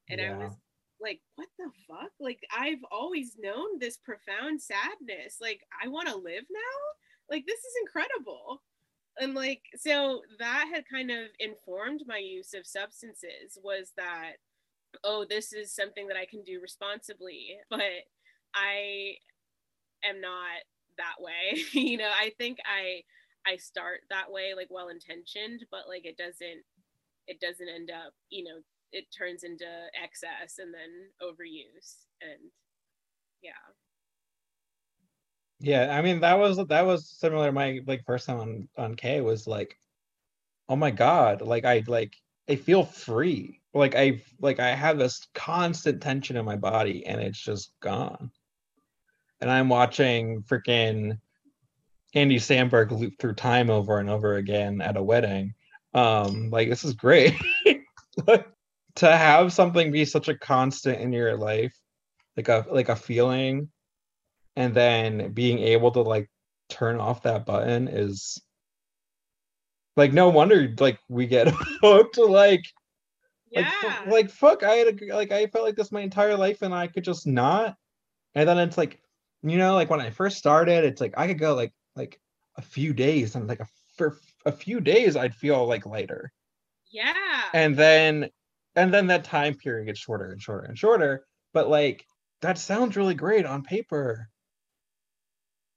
And 0.09 0.21
i 0.21 0.37
was 0.37 0.53
like 1.01 1.21
what 1.35 1.49
the 1.59 1.71
fuck? 1.89 2.11
Like 2.21 2.41
i've 2.57 2.85
always 2.91 3.37
known 3.39 3.79
this 3.79 3.99
profound 3.99 4.61
sadness. 4.63 5.39
Like 5.41 5.61
i 5.83 5.89
want 5.89 6.09
to 6.09 6.17
live 6.17 6.45
now? 6.51 6.79
Like 7.31 7.47
this 7.47 7.59
is 7.59 7.75
incredible. 7.83 8.63
And 9.19 9.35
like 9.35 9.63
so 9.77 10.23
that 10.39 10.69
had 10.73 10.85
kind 10.91 11.11
of 11.11 11.27
informed 11.39 12.03
my 12.07 12.19
use 12.19 12.55
of 12.55 12.67
substances 12.67 13.59
was 13.63 13.93
that 13.97 14.35
oh 15.05 15.27
this 15.29 15.53
is 15.53 15.75
something 15.75 16.09
that 16.09 16.17
i 16.17 16.25
can 16.27 16.43
do 16.45 16.61
responsibly 16.61 17.57
but 17.71 17.81
i 18.55 19.15
am 20.09 20.21
not 20.21 20.63
that 20.99 21.17
way. 21.21 21.61
You 21.73 21.99
know 21.99 22.11
i 22.19 22.33
think 22.39 22.59
i 22.65 23.03
i 23.51 23.57
start 23.57 24.01
that 24.11 24.31
way 24.31 24.55
like 24.55 24.69
well 24.71 24.89
intentioned 24.89 25.65
but 25.71 25.89
like 25.89 26.05
it 26.05 26.17
doesn't 26.17 26.65
it 27.27 27.41
doesn't 27.41 27.69
end 27.69 27.91
up 27.91 28.13
you 28.31 28.45
know 28.45 28.61
it 28.93 29.05
turns 29.17 29.43
into 29.43 29.67
excess 30.03 30.59
and 30.59 30.73
then 30.73 31.11
overuse 31.23 32.07
and 32.23 32.51
yeah 33.43 33.53
yeah. 35.61 35.97
I 35.97 36.03
mean, 36.03 36.21
that 36.21 36.39
was 36.39 36.59
that 36.67 36.87
was 36.87 37.09
similar. 37.09 37.51
My 37.53 37.81
like 37.87 38.05
first 38.05 38.27
time 38.27 38.41
on 38.41 38.69
on 38.77 38.95
K 38.95 39.21
was 39.21 39.47
like, 39.47 39.79
oh 40.69 40.77
my 40.77 40.91
god, 40.91 41.43
like 41.43 41.65
I 41.65 41.83
like 41.87 42.15
I 42.49 42.57
feel 42.57 42.85
free. 42.85 43.61
Like 43.75 43.95
I 43.95 44.23
like 44.41 44.61
I 44.61 44.75
have 44.75 44.99
this 44.99 45.27
constant 45.35 46.03
tension 46.03 46.37
in 46.37 46.45
my 46.45 46.57
body, 46.57 47.07
and 47.07 47.21
it's 47.21 47.41
just 47.41 47.73
gone. 47.81 48.31
And 49.41 49.51
I'm 49.51 49.69
watching 49.69 50.43
freaking 50.43 51.19
Andy 52.15 52.37
Samberg 52.37 52.91
loop 52.91 53.15
through 53.19 53.35
time 53.35 53.71
over 53.71 53.99
and 53.99 54.09
over 54.11 54.35
again 54.37 54.81
at 54.81 54.97
a 54.97 55.03
wedding. 55.03 55.55
Um, 55.97 56.51
like 56.51 56.69
this 56.69 56.85
is 56.85 56.95
great. 56.95 57.35
Like, 58.27 58.49
to 58.95 59.15
have 59.15 59.53
something 59.53 59.93
be 59.93 60.07
such 60.07 60.29
a 60.29 60.39
constant 60.39 61.03
in 61.03 61.13
your 61.13 61.37
life, 61.37 61.79
like 62.35 62.49
a 62.49 62.65
like 62.71 62.89
a 62.89 62.97
feeling, 62.97 63.69
and 64.57 64.75
then 64.75 65.33
being 65.33 65.59
able 65.59 65.91
to 65.93 66.01
like 66.01 66.31
turn 66.71 66.99
off 66.99 67.23
that 67.25 67.45
button 67.45 67.89
is 67.89 68.41
like 69.97 70.13
no 70.13 70.29
wonder 70.29 70.75
like 70.81 70.99
we 71.09 71.27
get 71.27 71.49
hooked 71.83 72.19
like 72.19 72.31
like, 72.31 72.65
yeah 73.51 73.71
fu- 73.71 74.11
like 74.11 74.31
fuck 74.31 74.63
i 74.63 74.73
had 74.73 74.89
a, 74.89 75.15
like 75.15 75.31
i 75.31 75.47
felt 75.47 75.65
like 75.65 75.77
this 75.77 75.93
my 75.93 76.01
entire 76.01 76.37
life 76.37 76.63
and 76.63 76.75
i 76.75 76.87
could 76.87 77.05
just 77.05 77.27
not 77.27 77.77
and 78.35 78.49
then 78.49 78.59
it's 78.59 78.77
like 78.77 79.01
you 79.43 79.59
know 79.59 79.75
like 79.75 79.91
when 79.91 80.01
i 80.01 80.11
first 80.11 80.39
started 80.39 80.85
it's 80.85 81.01
like 81.01 81.15
i 81.17 81.27
could 81.27 81.39
go 81.39 81.55
like 81.55 81.73
like 81.95 82.21
a 82.57 82.63
few 82.63 82.93
days 82.93 83.37
and 83.37 83.47
like 83.47 83.61
a, 83.61 83.69
for 83.97 84.19
a 84.47 84.53
few 84.53 84.81
days 84.81 85.17
i'd 85.17 85.35
feel 85.35 85.67
like 85.67 85.85
lighter. 85.85 86.33
Yeah. 86.91 87.13
And 87.53 87.77
then 87.77 88.31
and 88.75 88.93
then 88.93 89.09
that 89.09 89.25
time 89.25 89.55
period 89.55 89.87
gets 89.87 89.99
shorter 89.99 90.31
and 90.31 90.41
shorter 90.41 90.67
and 90.67 90.79
shorter. 90.79 91.27
But 91.53 91.69
like 91.69 92.07
that 92.43 92.59
sounds 92.59 92.97
really 92.97 93.15
great 93.15 93.45
on 93.45 93.63
paper. 93.63 94.29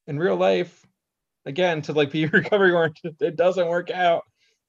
In 0.07 0.17
real 0.17 0.37
life 0.37 0.85
again 1.45 1.81
to 1.83 1.93
like 1.93 2.11
be 2.11 2.25
recovery 2.27 2.71
oriented 2.71 3.21
it 3.21 3.35
doesn't 3.35 3.67
work 3.67 3.89
out. 3.89 4.23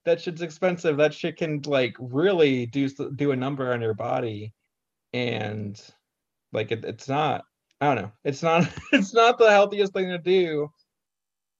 That 0.06 0.20
shit's 0.20 0.42
expensive. 0.42 0.96
That 0.96 1.14
shit 1.14 1.36
can 1.36 1.60
like 1.66 1.94
really 1.98 2.66
do 2.66 2.88
do 2.88 3.32
a 3.32 3.36
number 3.36 3.72
on 3.72 3.82
your 3.82 3.94
body. 3.94 4.54
And 5.12 5.80
like 6.52 6.72
it, 6.72 6.84
it's 6.84 7.08
not 7.08 7.44
i 7.80 7.86
don't 7.86 8.02
know. 8.02 8.12
It's 8.24 8.42
not 8.42 8.68
it's 8.92 9.14
not 9.14 9.38
the 9.38 9.50
healthiest 9.50 9.92
thing 9.92 10.08
to 10.08 10.18
do 10.18 10.70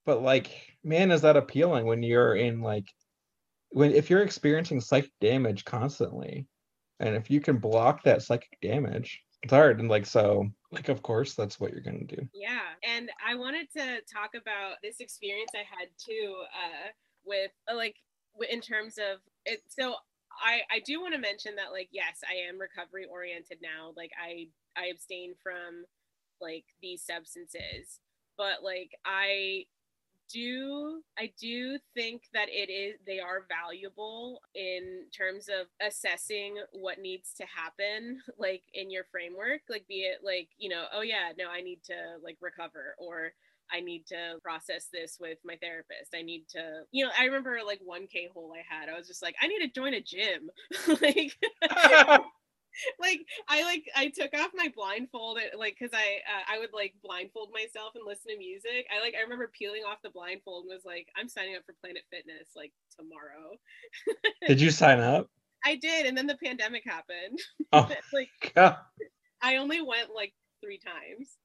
but 0.06 0.22
like 0.22 0.50
man 0.84 1.10
is 1.10 1.22
that 1.22 1.36
appealing 1.36 1.86
when 1.86 2.02
you're 2.02 2.34
in 2.34 2.60
like 2.60 2.86
when 3.70 3.92
if 3.92 4.10
you're 4.10 4.22
experiencing 4.22 4.80
psychic 4.80 5.12
damage 5.20 5.64
constantly 5.64 6.46
and 6.98 7.14
if 7.14 7.30
you 7.30 7.40
can 7.40 7.58
block 7.58 8.02
that 8.02 8.22
psychic 8.22 8.58
damage 8.60 9.20
it's 9.42 9.52
hard 9.52 9.80
and 9.80 9.88
like 9.88 10.06
so 10.06 10.46
like 10.72 10.88
of 10.88 11.02
course 11.02 11.34
that's 11.34 11.58
what 11.58 11.72
you're 11.72 11.80
gonna 11.80 12.04
do 12.04 12.28
Yeah, 12.34 12.76
and 12.86 13.10
I 13.26 13.34
wanted 13.34 13.68
to 13.76 14.00
talk 14.12 14.30
about 14.34 14.76
this 14.82 15.00
experience 15.00 15.50
I 15.54 15.58
had 15.58 15.88
too 15.98 16.34
uh, 16.54 16.88
with 17.24 17.50
uh, 17.70 17.76
like 17.76 17.96
in 18.50 18.60
terms 18.60 18.98
of 18.98 19.18
it. 19.44 19.62
So 19.68 19.94
I 20.42 20.60
I 20.70 20.80
do 20.84 21.00
want 21.00 21.14
to 21.14 21.20
mention 21.20 21.56
that 21.56 21.72
like 21.72 21.88
yes, 21.90 22.20
I 22.28 22.48
am 22.48 22.60
recovery 22.60 23.06
oriented 23.10 23.58
now. 23.62 23.92
Like 23.96 24.12
I 24.20 24.48
I 24.76 24.86
abstain 24.86 25.34
from 25.42 25.84
like 26.40 26.64
these 26.82 27.02
substances, 27.02 28.00
but 28.36 28.62
like 28.62 28.90
I 29.04 29.64
do 30.32 31.02
I 31.18 31.32
do 31.40 31.78
think 31.94 32.22
that 32.32 32.48
it 32.48 32.70
is 32.70 32.98
they 33.06 33.20
are 33.20 33.46
valuable 33.48 34.40
in 34.54 35.06
terms 35.16 35.48
of 35.48 35.66
assessing 35.86 36.56
what 36.72 36.98
needs 37.00 37.34
to 37.34 37.44
happen 37.44 38.20
like 38.38 38.62
in 38.74 38.90
your 38.90 39.04
framework 39.10 39.62
like 39.68 39.86
be 39.88 40.02
it 40.02 40.18
like 40.24 40.48
you 40.58 40.68
know 40.68 40.84
oh 40.94 41.02
yeah 41.02 41.32
no 41.38 41.48
I 41.50 41.60
need 41.60 41.82
to 41.84 41.94
like 42.22 42.38
recover 42.40 42.94
or 42.98 43.32
I 43.72 43.80
need 43.80 44.06
to 44.08 44.38
process 44.42 44.88
this 44.92 45.18
with 45.20 45.38
my 45.44 45.56
therapist. 45.62 46.14
I 46.14 46.22
need 46.22 46.46
to, 46.50 46.82
you 46.90 47.04
know, 47.04 47.10
I 47.18 47.26
remember 47.26 47.58
like 47.64 47.80
one 47.84 48.06
K 48.08 48.28
hole 48.32 48.52
I 48.52 48.64
had. 48.68 48.88
I 48.88 48.98
was 48.98 49.06
just 49.06 49.22
like, 49.22 49.36
I 49.40 49.46
need 49.46 49.60
to 49.60 49.68
join 49.68 49.94
a 49.94 50.00
gym. 50.00 50.50
like 51.00 51.36
like 53.00 53.20
I 53.48 53.62
like 53.62 53.84
I 53.96 54.08
took 54.08 54.34
off 54.34 54.50
my 54.54 54.72
blindfold 54.74 55.38
like 55.56 55.76
because 55.78 55.94
I 55.94 56.20
uh, 56.26 56.54
I 56.54 56.58
would 56.58 56.72
like 56.72 56.94
blindfold 57.02 57.50
myself 57.52 57.94
and 57.94 58.04
listen 58.06 58.32
to 58.32 58.38
music. 58.38 58.86
I 58.94 59.00
like 59.00 59.14
I 59.18 59.22
remember 59.22 59.50
peeling 59.52 59.82
off 59.82 60.02
the 60.02 60.10
blindfold 60.10 60.64
and 60.64 60.74
was 60.74 60.84
like 60.84 61.08
I'm 61.18 61.28
signing 61.28 61.56
up 61.56 61.62
for 61.66 61.74
Planet 61.80 62.02
Fitness 62.10 62.48
like 62.56 62.72
tomorrow. 62.98 63.58
did 64.46 64.60
you 64.60 64.70
sign 64.70 65.00
up? 65.00 65.28
I 65.64 65.76
did, 65.76 66.06
and 66.06 66.16
then 66.16 66.26
the 66.26 66.38
pandemic 66.42 66.84
happened. 66.86 67.38
Oh, 67.72 67.88
like 68.12 68.52
God. 68.54 68.76
I 69.42 69.56
only 69.56 69.82
went 69.82 70.14
like 70.14 70.32
three 70.62 70.78
times. 70.78 71.36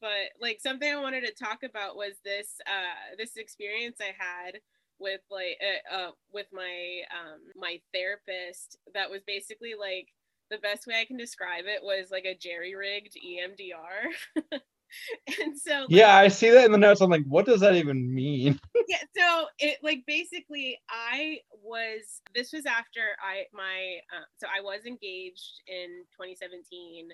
But 0.00 0.30
like 0.40 0.60
something 0.60 0.88
I 0.88 1.00
wanted 1.00 1.24
to 1.26 1.44
talk 1.44 1.62
about 1.64 1.96
was 1.96 2.12
this 2.24 2.56
uh 2.66 3.16
this 3.16 3.36
experience 3.36 3.98
I 4.00 4.14
had 4.16 4.60
with 5.00 5.20
like 5.30 5.58
uh, 5.92 5.94
uh, 5.96 6.10
with 6.32 6.46
my 6.52 7.00
um 7.12 7.40
my 7.56 7.80
therapist 7.94 8.78
that 8.94 9.10
was 9.10 9.22
basically 9.26 9.74
like 9.78 10.08
the 10.50 10.58
best 10.58 10.86
way 10.86 11.00
I 11.00 11.04
can 11.04 11.16
describe 11.18 11.64
it 11.66 11.82
was 11.82 12.10
like 12.10 12.24
a 12.24 12.34
jerry 12.36 12.74
rigged 12.74 13.14
EMDR. 13.16 14.52
and 15.42 15.58
so 15.58 15.80
like, 15.80 15.86
Yeah, 15.90 16.16
I 16.16 16.28
see 16.28 16.48
that 16.50 16.64
in 16.64 16.72
the 16.72 16.78
notes. 16.78 17.00
I'm 17.02 17.10
like, 17.10 17.24
what 17.26 17.44
does 17.44 17.60
that 17.60 17.74
even 17.74 18.14
mean? 18.14 18.58
yeah 18.88 18.96
so 19.14 19.44
it 19.58 19.76
like 19.82 20.02
basically 20.06 20.78
i 20.88 21.36
was 21.62 22.22
this 22.34 22.54
was 22.54 22.64
after 22.64 23.00
i 23.22 23.42
my 23.52 23.98
uh, 24.16 24.24
so 24.38 24.46
i 24.46 24.62
was 24.62 24.86
engaged 24.86 25.60
in 25.66 26.04
2017 26.16 27.10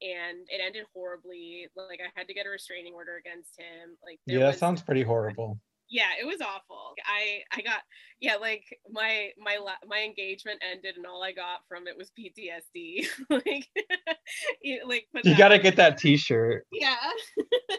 and 0.00 0.38
it 0.48 0.60
ended 0.64 0.84
horribly 0.94 1.66
like 1.74 1.98
i 2.00 2.08
had 2.14 2.28
to 2.28 2.34
get 2.34 2.46
a 2.46 2.48
restraining 2.48 2.94
order 2.94 3.16
against 3.16 3.58
him 3.58 3.96
like 4.04 4.20
Yeah, 4.26 4.38
that 4.40 4.46
was- 4.48 4.58
sounds 4.58 4.80
pretty 4.80 5.02
horrible. 5.02 5.58
Yeah 5.90 6.10
it 6.20 6.26
was 6.26 6.40
awful. 6.40 6.94
I 7.06 7.40
i 7.56 7.62
got 7.62 7.80
yeah 8.20 8.36
like 8.36 8.64
my 8.90 9.30
my 9.38 9.58
my 9.86 10.02
engagement 10.02 10.60
ended 10.68 10.96
and 10.96 11.06
all 11.06 11.22
i 11.22 11.32
got 11.32 11.60
from 11.68 11.86
it 11.86 11.96
was 11.96 12.10
ptsd 12.18 13.06
like 13.30 13.66
you- 14.62 14.82
like 14.86 15.06
You 15.24 15.36
gotta 15.36 15.58
get 15.58 15.76
that 15.76 15.98
t-shirt. 15.98 16.66
yeah. 16.72 16.96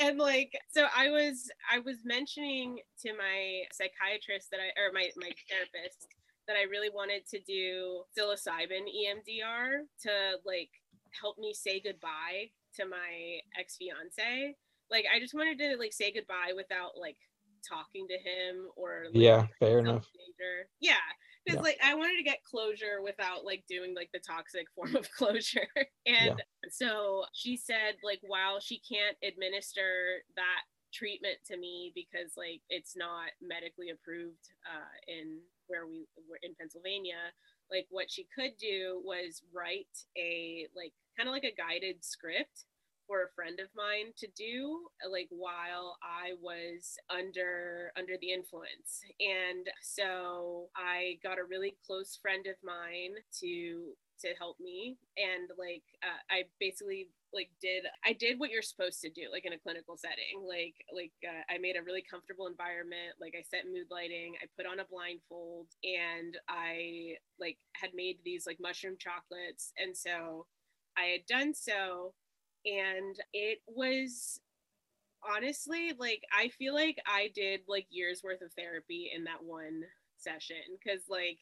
And 0.00 0.18
like 0.18 0.52
so 0.70 0.86
i 0.96 1.10
was 1.10 1.50
i 1.70 1.78
was 1.80 1.96
mentioning 2.04 2.78
to 3.04 3.12
my 3.12 3.62
psychiatrist 3.72 4.48
that 4.52 4.60
i 4.60 4.70
or 4.80 4.92
my 4.94 5.08
my 5.16 5.30
therapist 5.50 6.06
that 6.46 6.56
i 6.56 6.62
really 6.70 6.88
wanted 6.90 7.26
to 7.28 7.40
do 7.40 8.02
psilocybin 8.16 8.86
emdr 8.86 9.80
to 10.02 10.10
like 10.46 10.70
help 11.20 11.36
me 11.38 11.52
say 11.52 11.80
goodbye 11.84 12.48
to 12.76 12.86
my 12.86 13.40
ex-fiance 13.58 14.54
like 14.90 15.04
i 15.14 15.18
just 15.20 15.34
wanted 15.34 15.58
to 15.58 15.76
like 15.78 15.92
say 15.92 16.12
goodbye 16.12 16.52
without 16.54 16.92
like 16.98 17.16
talking 17.68 18.06
to 18.06 18.14
him 18.14 18.68
or 18.76 19.04
like, 19.12 19.22
Yeah, 19.22 19.46
fair 19.58 19.80
enough. 19.80 20.04
self-danger. 20.04 20.68
yeah 20.80 20.94
because 21.44 21.56
Yeah. 21.58 21.62
like 21.62 21.78
i 21.84 21.94
wanted 21.94 22.16
to 22.16 22.22
get 22.22 22.44
closure 22.44 23.02
without 23.02 23.44
like 23.44 23.64
doing 23.68 23.94
like 23.94 24.10
the 24.12 24.20
toxic 24.20 24.66
form 24.74 24.94
of 24.96 25.10
closure 25.10 25.66
and 26.06 26.40
so 26.70 27.24
she 27.32 27.56
said 27.56 27.96
like 28.02 28.20
while 28.22 28.60
she 28.60 28.78
can't 28.80 29.16
administer 29.22 30.22
that 30.36 30.62
treatment 30.92 31.36
to 31.46 31.56
me 31.58 31.92
because 31.94 32.32
like 32.36 32.62
it's 32.70 32.96
not 32.96 33.28
medically 33.42 33.90
approved 33.90 34.48
uh, 34.64 34.88
in 35.06 35.38
where 35.66 35.86
we 35.86 36.06
were 36.28 36.38
in 36.42 36.54
pennsylvania 36.54 37.28
like 37.70 37.86
what 37.90 38.10
she 38.10 38.26
could 38.34 38.52
do 38.58 39.02
was 39.04 39.42
write 39.52 39.92
a 40.16 40.66
like 40.74 40.92
kind 41.16 41.28
of 41.28 41.34
like 41.34 41.44
a 41.44 41.54
guided 41.54 42.02
script 42.02 42.64
for 43.08 43.24
a 43.24 43.32
friend 43.34 43.60
of 43.60 43.68
mine 43.74 44.12
to 44.18 44.28
do 44.36 44.86
like 45.10 45.28
while 45.30 45.98
i 46.04 46.32
was 46.42 46.96
under 47.10 47.92
under 47.98 48.14
the 48.20 48.32
influence. 48.32 49.00
And 49.20 49.66
so 49.82 50.68
i 50.76 51.18
got 51.22 51.38
a 51.38 51.44
really 51.48 51.76
close 51.86 52.18
friend 52.20 52.46
of 52.46 52.56
mine 52.62 53.16
to 53.40 53.94
to 54.20 54.28
help 54.38 54.58
me. 54.60 54.98
And 55.16 55.48
like 55.58 55.84
uh, 56.02 56.20
i 56.30 56.44
basically 56.60 57.08
like 57.32 57.50
did 57.60 57.84
i 58.04 58.12
did 58.12 58.38
what 58.38 58.50
you're 58.50 58.62
supposed 58.62 59.00
to 59.02 59.10
do 59.10 59.28
like 59.32 59.46
in 59.46 59.52
a 59.52 59.58
clinical 59.58 59.96
setting. 59.96 60.42
Like 60.46 60.74
like 60.94 61.12
uh, 61.24 61.42
i 61.52 61.58
made 61.58 61.76
a 61.76 61.82
really 61.82 62.04
comfortable 62.08 62.46
environment. 62.46 63.16
Like 63.20 63.34
i 63.38 63.42
set 63.42 63.66
mood 63.72 63.88
lighting. 63.90 64.34
I 64.42 64.46
put 64.56 64.66
on 64.70 64.80
a 64.80 64.86
blindfold. 64.90 65.68
And 65.84 66.36
i 66.48 67.16
like 67.40 67.58
had 67.74 67.90
made 67.94 68.18
these 68.24 68.46
like 68.46 68.58
mushroom 68.60 68.96
chocolates. 68.98 69.72
And 69.78 69.96
so 69.96 70.46
i 70.96 71.04
had 71.14 71.26
done 71.28 71.54
so 71.54 72.14
and 72.68 73.16
it 73.32 73.58
was 73.66 74.40
honestly 75.36 75.92
like 75.98 76.22
i 76.32 76.48
feel 76.48 76.74
like 76.74 76.98
i 77.06 77.30
did 77.34 77.60
like 77.68 77.86
years 77.90 78.20
worth 78.22 78.40
of 78.40 78.52
therapy 78.52 79.10
in 79.14 79.24
that 79.24 79.42
one 79.42 79.82
session 80.18 80.56
because 80.78 81.02
like 81.08 81.38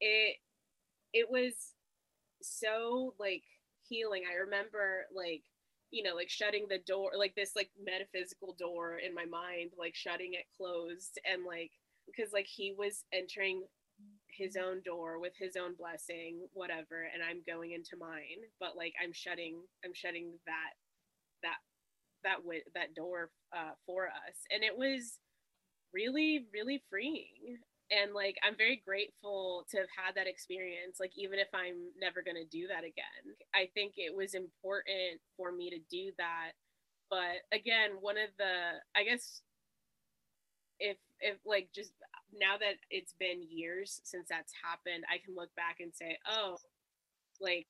it 0.00 0.36
it 1.12 1.28
was 1.30 1.52
so 2.42 3.14
like 3.18 3.42
healing. 3.88 4.22
I 4.30 4.36
remember 4.36 5.06
like 5.14 5.42
you 5.90 6.02
know 6.02 6.14
like 6.14 6.30
shutting 6.30 6.66
the 6.68 6.78
door 6.86 7.10
like 7.18 7.34
this 7.34 7.52
like 7.56 7.70
metaphysical 7.82 8.54
door 8.58 8.98
in 8.98 9.14
my 9.14 9.24
mind 9.24 9.72
like 9.78 9.94
shutting 9.94 10.34
it 10.34 10.46
closed 10.56 11.18
and 11.30 11.44
like 11.44 11.72
because 12.06 12.32
like 12.32 12.46
he 12.46 12.74
was 12.76 13.04
entering 13.12 13.64
his 14.40 14.56
own 14.56 14.82
door 14.84 15.20
with 15.20 15.34
his 15.38 15.56
own 15.56 15.74
blessing 15.76 16.40
whatever 16.54 17.06
and 17.14 17.22
i'm 17.22 17.42
going 17.46 17.72
into 17.72 17.96
mine. 18.00 18.42
But 18.60 18.76
like 18.76 18.94
i'm 19.02 19.12
shutting 19.12 19.56
i'm 19.84 19.94
shutting 19.94 20.32
that 20.46 20.74
that 21.42 21.58
that 22.24 22.38
wi- 22.44 22.68
that 22.74 22.94
door 22.94 23.30
uh, 23.56 23.72
for 23.86 24.06
us. 24.08 24.36
And 24.52 24.62
it 24.64 24.76
was 24.76 25.18
really 25.94 26.46
really 26.54 26.82
freeing. 26.90 27.58
And 27.90 28.14
like 28.14 28.36
i'm 28.46 28.56
very 28.56 28.82
grateful 28.86 29.66
to 29.70 29.78
have 29.78 29.92
had 29.96 30.14
that 30.16 30.28
experience 30.28 30.98
like 31.00 31.12
even 31.16 31.38
if 31.40 31.48
i'm 31.54 31.90
never 32.00 32.22
going 32.22 32.38
to 32.38 32.46
do 32.46 32.68
that 32.68 32.84
again. 32.84 33.24
I 33.54 33.68
think 33.74 33.94
it 33.96 34.14
was 34.16 34.34
important 34.34 35.20
for 35.36 35.52
me 35.52 35.70
to 35.70 35.80
do 35.90 36.12
that. 36.18 36.52
But 37.10 37.42
again 37.52 37.98
one 38.00 38.16
of 38.18 38.30
the 38.38 38.80
i 38.96 39.04
guess 39.04 39.42
if 40.78 40.96
if 41.20 41.36
like 41.44 41.68
just 41.74 41.92
now 42.38 42.56
that 42.58 42.74
it's 42.90 43.14
been 43.18 43.42
years 43.48 44.00
since 44.04 44.28
that's 44.28 44.52
happened 44.62 45.04
i 45.12 45.18
can 45.24 45.34
look 45.34 45.54
back 45.56 45.76
and 45.80 45.92
say 45.94 46.16
oh 46.28 46.56
like 47.40 47.66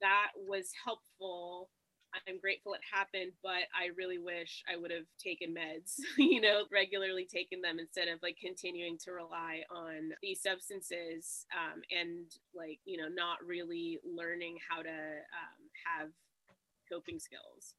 that 0.00 0.32
was 0.36 0.70
helpful. 0.84 1.70
I'm 2.28 2.38
grateful 2.38 2.74
it 2.74 2.80
happened 2.92 3.32
but 3.42 3.66
i 3.74 3.90
really 3.96 4.18
wish 4.18 4.62
i 4.72 4.76
would 4.76 4.92
have 4.92 5.06
taken 5.18 5.52
meds 5.52 5.98
you 6.16 6.40
know 6.40 6.62
regularly 6.70 7.26
taken 7.26 7.60
them 7.60 7.80
instead 7.80 8.06
of 8.06 8.22
like 8.22 8.36
continuing 8.40 8.98
to 8.98 9.10
rely 9.10 9.62
on 9.68 10.12
these 10.22 10.40
substances 10.40 11.44
um, 11.50 11.82
and 11.90 12.30
like 12.54 12.78
you 12.84 12.98
know 12.98 13.08
not 13.12 13.38
really 13.44 13.98
learning 14.04 14.58
how 14.70 14.80
to 14.80 14.90
um, 14.90 15.60
have 15.84 16.10
coping 16.88 17.18
skills 17.18 17.74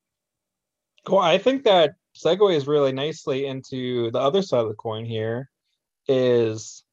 Cool. 1.06 1.20
I 1.20 1.38
think 1.38 1.64
that 1.64 1.96
segues 2.16 2.68
really 2.68 2.92
nicely 2.92 3.46
into 3.46 4.10
the 4.12 4.20
other 4.20 4.42
side 4.42 4.62
of 4.62 4.70
the 4.70 4.76
coin 4.76 5.06
here 5.06 5.50
is 6.08 6.84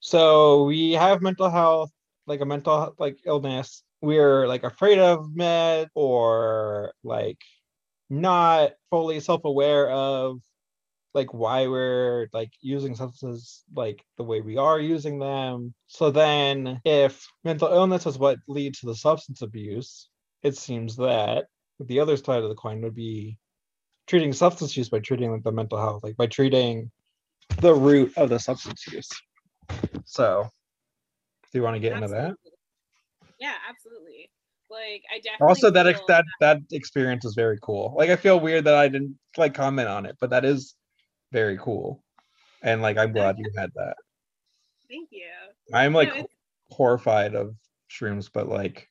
so 0.00 0.64
we 0.64 0.92
have 0.92 1.22
mental 1.22 1.48
health, 1.48 1.90
like 2.26 2.40
a 2.40 2.46
mental 2.46 2.94
like 2.98 3.18
illness. 3.24 3.82
We're 4.02 4.46
like 4.46 4.64
afraid 4.64 4.98
of 4.98 5.34
med 5.34 5.88
or 5.94 6.92
like 7.04 7.38
not 8.10 8.72
fully 8.90 9.20
self-aware 9.20 9.90
of 9.90 10.40
like 11.14 11.32
why 11.32 11.68
we're 11.68 12.28
like 12.32 12.50
using 12.60 12.94
substances 12.94 13.64
like 13.74 14.04
the 14.18 14.24
way 14.24 14.40
we 14.40 14.58
are 14.58 14.80
using 14.80 15.18
them. 15.18 15.72
So 15.86 16.10
then 16.10 16.80
if 16.84 17.26
mental 17.44 17.68
illness 17.68 18.06
is 18.06 18.18
what 18.18 18.38
leads 18.48 18.80
to 18.80 18.86
the 18.86 18.94
substance 18.94 19.40
abuse, 19.40 20.08
it 20.42 20.56
seems 20.56 20.96
that 20.96 21.46
the 21.86 22.00
other 22.00 22.16
side 22.16 22.42
of 22.42 22.48
the 22.48 22.54
coin 22.54 22.80
would 22.82 22.94
be 22.94 23.38
treating 24.06 24.32
substance 24.32 24.76
use 24.76 24.88
by 24.88 24.98
treating 25.00 25.30
like 25.32 25.42
the 25.42 25.52
mental 25.52 25.78
health, 25.78 26.02
like 26.02 26.16
by 26.16 26.26
treating 26.26 26.90
the 27.60 27.74
root 27.74 28.12
of 28.16 28.28
the 28.28 28.38
substance 28.38 28.86
use. 28.86 29.08
So, 30.04 30.48
do 31.52 31.58
you 31.58 31.62
want 31.62 31.76
to 31.76 31.80
get 31.80 31.92
into 31.92 32.08
that? 32.08 32.34
Yeah 33.38 33.54
absolutely 33.68 34.30
like 34.70 35.02
i 35.12 35.16
definitely 35.18 35.46
Also, 35.46 35.70
that 35.70 35.86
ex- 35.86 36.00
that 36.08 36.24
that 36.40 36.58
experience 36.70 37.24
is 37.24 37.34
very 37.34 37.58
cool. 37.60 37.94
Like, 37.96 38.10
I 38.10 38.16
feel 38.16 38.40
weird 38.40 38.64
that 38.64 38.74
I 38.74 38.88
didn't 38.88 39.18
like 39.36 39.54
comment 39.54 39.88
on 39.88 40.06
it, 40.06 40.16
but 40.20 40.30
that 40.30 40.44
is 40.44 40.74
very 41.32 41.58
cool. 41.58 42.02
and 42.62 42.82
like 42.82 42.96
I'm 42.96 43.12
glad 43.12 43.38
you 43.38 43.50
had 43.56 43.70
that. 43.74 43.96
Thank 44.88 45.08
you. 45.10 45.28
I'm 45.72 45.92
like 45.92 46.14
No, 46.14 46.26
horrified 46.70 47.34
of 47.34 47.54
shrooms, 47.90 48.30
but 48.32 48.48
like 48.48 48.88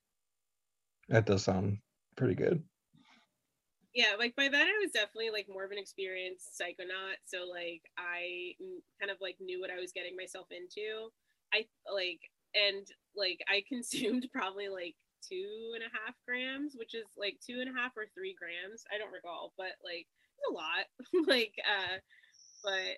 that 1.10 1.26
does 1.26 1.44
sound 1.44 1.80
pretty 2.16 2.36
good. 2.36 2.64
Yeah 3.94 4.16
like 4.18 4.36
by 4.36 4.48
then 4.48 4.68
i 4.68 4.78
was 4.82 4.92
definitely 4.92 5.30
like 5.32 5.48
more 5.50 5.64
of 5.66 5.72
an 5.72 5.78
experienced 5.78 6.50
psychonaut 6.60 7.18
so 7.26 7.40
like 7.50 7.82
i 7.98 8.54
kind 9.00 9.12
of 9.12 9.18
like 9.22 9.36
knew 9.40 9.60
what 9.60 9.72
i 9.72 9.80
was 9.80 9.92
getting 9.92 10.16
myself 10.16 10.48
into 10.52 11.10
i 11.54 11.66
like 11.94 12.20
and 12.56 12.88
like 13.16 13.40
i 13.50 13.64
consumed 13.70 14.28
probably 14.34 14.70
like 14.70 14.96
two 15.28 15.72
and 15.76 15.84
a 15.84 15.92
half 16.06 16.16
grams 16.28 16.74
which 16.76 16.96
is 16.96 17.06
like 17.18 17.38
two 17.46 17.60
and 17.62 17.70
a 17.70 17.80
half 17.80 17.92
or 17.96 18.06
three 18.14 18.36
grams 18.40 18.84
i 18.94 18.98
don't 18.98 19.12
recall 19.14 19.54
but 19.58 19.74
like 19.84 20.08
a 20.50 20.54
lot 20.54 20.86
like 21.28 21.54
uh 21.62 21.98
but 22.64 22.98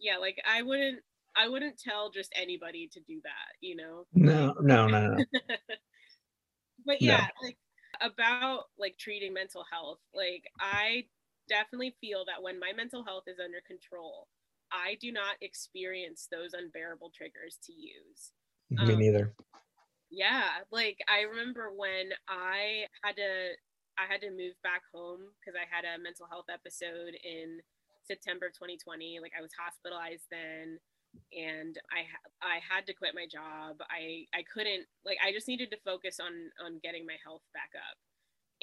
yeah 0.00 0.16
like 0.16 0.36
i 0.50 0.62
wouldn't 0.62 1.00
i 1.36 1.46
wouldn't 1.46 1.78
tell 1.78 2.10
just 2.10 2.32
anybody 2.34 2.88
to 2.92 3.00
do 3.06 3.20
that 3.22 3.54
you 3.60 3.76
know 3.76 4.04
No, 4.12 4.54
no, 4.60 4.88
no, 4.88 5.14
no. 5.14 5.24
but 6.84 7.00
No. 7.00 7.06
yeah 7.06 7.28
like 7.42 7.56
about 8.00 8.64
like 8.78 8.96
treating 8.98 9.32
mental 9.32 9.64
health 9.70 9.98
like 10.14 10.44
i 10.60 11.04
definitely 11.48 11.94
feel 12.00 12.24
that 12.26 12.42
when 12.42 12.58
my 12.58 12.72
mental 12.76 13.04
health 13.04 13.24
is 13.26 13.38
under 13.42 13.60
control 13.66 14.28
i 14.72 14.96
do 15.00 15.10
not 15.12 15.36
experience 15.40 16.28
those 16.30 16.54
unbearable 16.54 17.10
triggers 17.16 17.58
to 17.64 17.72
use 17.72 18.32
Me 18.70 18.92
Um, 18.94 18.98
neither. 18.98 19.34
yeah 20.10 20.62
like 20.70 20.98
i 21.08 21.22
remember 21.22 21.70
when 21.74 22.10
i 22.28 22.84
had 23.02 23.16
to 23.16 23.52
i 23.98 24.06
had 24.10 24.20
to 24.22 24.30
move 24.30 24.54
back 24.62 24.82
home 24.94 25.20
because 25.40 25.58
i 25.58 25.66
had 25.68 25.84
a 25.84 26.00
mental 26.02 26.26
health 26.30 26.46
episode 26.52 27.14
in 27.24 27.58
september 28.06 28.46
of 28.46 28.52
2020 28.54 29.18
like 29.20 29.32
i 29.38 29.42
was 29.42 29.50
hospitalized 29.58 30.24
then 30.30 30.78
and 31.32 31.78
i 31.92 32.02
i 32.42 32.58
had 32.62 32.86
to 32.86 32.94
quit 32.94 33.14
my 33.14 33.26
job. 33.26 33.78
I 33.90 34.26
i 34.34 34.42
couldn't 34.52 34.86
like 35.04 35.18
i 35.24 35.32
just 35.32 35.48
needed 35.48 35.70
to 35.70 35.78
focus 35.84 36.18
on 36.20 36.32
on 36.64 36.80
getting 36.82 37.06
my 37.06 37.16
health 37.24 37.42
back 37.54 37.70
up. 37.76 37.96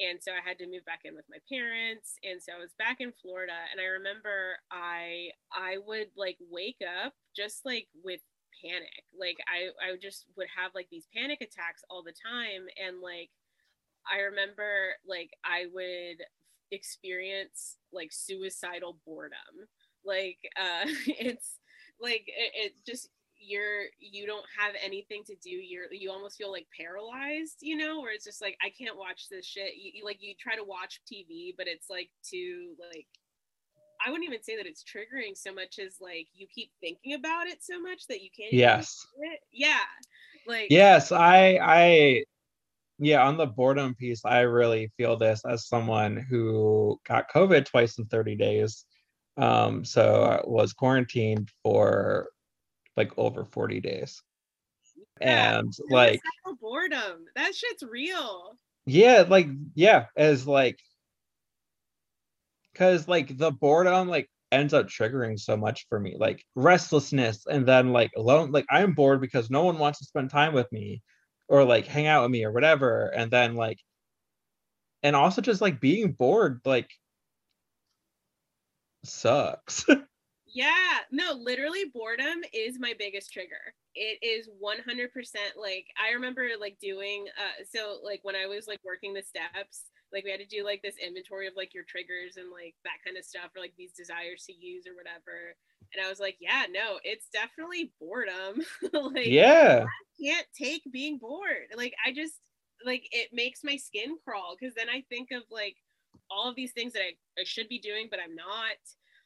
And 0.00 0.22
so 0.22 0.32
i 0.32 0.42
had 0.46 0.58
to 0.58 0.66
move 0.66 0.84
back 0.86 1.02
in 1.04 1.14
with 1.14 1.26
my 1.30 1.38
parents. 1.50 2.16
And 2.24 2.42
so 2.42 2.52
i 2.54 2.60
was 2.60 2.74
back 2.78 3.00
in 3.00 3.12
florida 3.22 3.56
and 3.72 3.80
i 3.80 3.86
remember 3.86 4.58
i 4.72 5.30
i 5.52 5.78
would 5.86 6.08
like 6.16 6.38
wake 6.50 6.80
up 6.84 7.14
just 7.36 7.64
like 7.64 7.88
with 8.04 8.20
panic. 8.64 9.04
Like 9.18 9.38
i 9.48 9.70
i 9.84 9.96
just 10.00 10.26
would 10.36 10.48
have 10.56 10.72
like 10.74 10.88
these 10.90 11.08
panic 11.14 11.40
attacks 11.42 11.82
all 11.90 12.02
the 12.02 12.14
time. 12.16 12.66
And 12.78 13.00
like 13.00 13.30
i 14.10 14.20
remember 14.20 14.94
like 15.06 15.30
i 15.44 15.66
would 15.72 16.22
experience 16.70 17.76
like 17.92 18.10
suicidal 18.12 18.98
boredom. 19.06 19.68
Like 20.04 20.38
uh 20.56 20.86
it's 21.06 21.57
like 22.00 22.24
it, 22.26 22.52
it 22.54 22.72
just 22.86 23.08
you're 23.40 23.84
you 24.00 24.26
don't 24.26 24.44
have 24.58 24.74
anything 24.84 25.22
to 25.24 25.34
do 25.36 25.50
you're 25.50 25.84
you 25.92 26.10
almost 26.10 26.36
feel 26.36 26.50
like 26.50 26.66
paralyzed 26.76 27.58
you 27.60 27.76
know 27.76 28.00
where 28.00 28.12
it's 28.12 28.24
just 28.24 28.42
like 28.42 28.56
i 28.64 28.68
can't 28.70 28.98
watch 28.98 29.28
this 29.30 29.46
shit 29.46 29.76
you, 29.76 29.92
you 29.94 30.04
like 30.04 30.18
you 30.20 30.34
try 30.38 30.56
to 30.56 30.64
watch 30.64 31.00
tv 31.10 31.54
but 31.56 31.68
it's 31.68 31.88
like 31.88 32.10
too 32.28 32.74
like 32.92 33.06
i 34.04 34.10
wouldn't 34.10 34.28
even 34.28 34.42
say 34.42 34.56
that 34.56 34.66
it's 34.66 34.82
triggering 34.82 35.36
so 35.36 35.54
much 35.54 35.78
as 35.78 35.96
like 36.00 36.26
you 36.34 36.48
keep 36.52 36.70
thinking 36.80 37.14
about 37.14 37.46
it 37.46 37.62
so 37.62 37.80
much 37.80 38.06
that 38.08 38.22
you 38.22 38.28
can't 38.36 38.52
Yes. 38.52 39.06
it. 39.20 39.40
yeah 39.52 39.78
like 40.46 40.66
Yes, 40.70 41.12
I 41.12 41.58
I 41.62 42.24
yeah, 42.98 43.24
on 43.24 43.36
the 43.36 43.46
boredom 43.46 43.94
piece, 43.94 44.24
I 44.24 44.40
really 44.40 44.90
feel 44.96 45.16
this 45.16 45.42
as 45.48 45.68
someone 45.68 46.16
who 46.16 46.98
got 47.06 47.30
COVID 47.30 47.64
twice 47.64 47.98
in 47.98 48.06
30 48.06 48.34
days. 48.34 48.84
Um, 49.38 49.84
so 49.84 50.24
I 50.24 50.40
was 50.44 50.72
quarantined 50.72 51.50
for 51.62 52.28
like 52.96 53.16
over 53.16 53.44
40 53.44 53.80
days. 53.80 54.20
Yeah, 55.20 55.58
And 55.60 55.72
like 55.88 56.20
boredom. 56.60 57.24
That 57.36 57.54
shit's 57.54 57.82
real. 57.82 58.56
Yeah, 58.86 59.24
like 59.28 59.48
yeah, 59.74 60.06
as 60.16 60.46
like 60.46 60.78
because 62.72 63.06
like 63.08 63.36
the 63.36 63.50
boredom 63.50 64.08
like 64.08 64.28
ends 64.50 64.72
up 64.72 64.86
triggering 64.86 65.38
so 65.38 65.56
much 65.56 65.86
for 65.88 66.00
me, 66.00 66.16
like 66.18 66.44
restlessness, 66.54 67.46
and 67.46 67.66
then 67.66 67.92
like 67.92 68.10
alone, 68.16 68.50
like 68.50 68.66
I'm 68.70 68.92
bored 68.92 69.20
because 69.20 69.50
no 69.50 69.64
one 69.64 69.78
wants 69.78 69.98
to 70.00 70.04
spend 70.04 70.30
time 70.30 70.52
with 70.52 70.70
me 70.72 71.02
or 71.48 71.64
like 71.64 71.86
hang 71.86 72.06
out 72.06 72.22
with 72.22 72.30
me 72.30 72.44
or 72.44 72.52
whatever, 72.52 73.06
and 73.14 73.30
then 73.30 73.54
like 73.54 73.78
and 75.02 75.14
also 75.14 75.40
just 75.40 75.60
like 75.60 75.80
being 75.80 76.12
bored 76.12 76.60
like 76.64 76.88
sucks. 79.08 79.84
Yeah, 80.54 81.04
no, 81.12 81.32
literally 81.32 81.84
boredom 81.92 82.40
is 82.54 82.78
my 82.80 82.94
biggest 82.98 83.32
trigger. 83.32 83.74
It 83.94 84.18
is 84.22 84.48
100% 84.48 85.10
like 85.60 85.86
I 86.00 86.14
remember 86.14 86.48
like 86.58 86.78
doing 86.80 87.26
uh 87.38 87.64
so 87.70 87.98
like 88.02 88.20
when 88.22 88.34
I 88.34 88.46
was 88.46 88.66
like 88.66 88.80
working 88.82 89.12
the 89.12 89.22
steps, 89.22 89.90
like 90.12 90.24
we 90.24 90.30
had 90.30 90.40
to 90.40 90.46
do 90.46 90.64
like 90.64 90.80
this 90.82 90.96
inventory 90.96 91.46
of 91.46 91.52
like 91.54 91.74
your 91.74 91.84
triggers 91.84 92.38
and 92.38 92.50
like 92.50 92.74
that 92.84 92.96
kind 93.04 93.18
of 93.18 93.24
stuff 93.24 93.50
or 93.54 93.60
like 93.60 93.74
these 93.76 93.92
desires 93.92 94.44
to 94.46 94.54
use 94.54 94.86
or 94.86 94.96
whatever. 94.96 95.54
And 95.92 96.04
I 96.04 96.08
was 96.08 96.18
like, 96.18 96.36
yeah, 96.40 96.64
no, 96.70 96.98
it's 97.04 97.28
definitely 97.28 97.92
boredom. 98.00 98.62
like 99.14 99.26
yeah. 99.26 99.84
can't 100.20 100.46
take 100.56 100.82
being 100.90 101.18
bored. 101.18 101.76
Like 101.76 101.94
I 102.04 102.12
just 102.12 102.40
like 102.86 103.04
it 103.12 103.30
makes 103.32 103.64
my 103.64 103.76
skin 103.76 104.16
crawl 104.24 104.56
because 104.58 104.74
then 104.74 104.88
I 104.88 105.04
think 105.10 105.28
of 105.30 105.42
like 105.50 105.76
all 106.30 106.48
of 106.48 106.56
these 106.56 106.72
things 106.72 106.94
that 106.94 107.02
I, 107.02 107.40
I 107.40 107.44
should 107.44 107.68
be 107.68 107.78
doing, 107.78 108.08
but 108.10 108.18
I'm 108.18 108.34
not. 108.34 108.76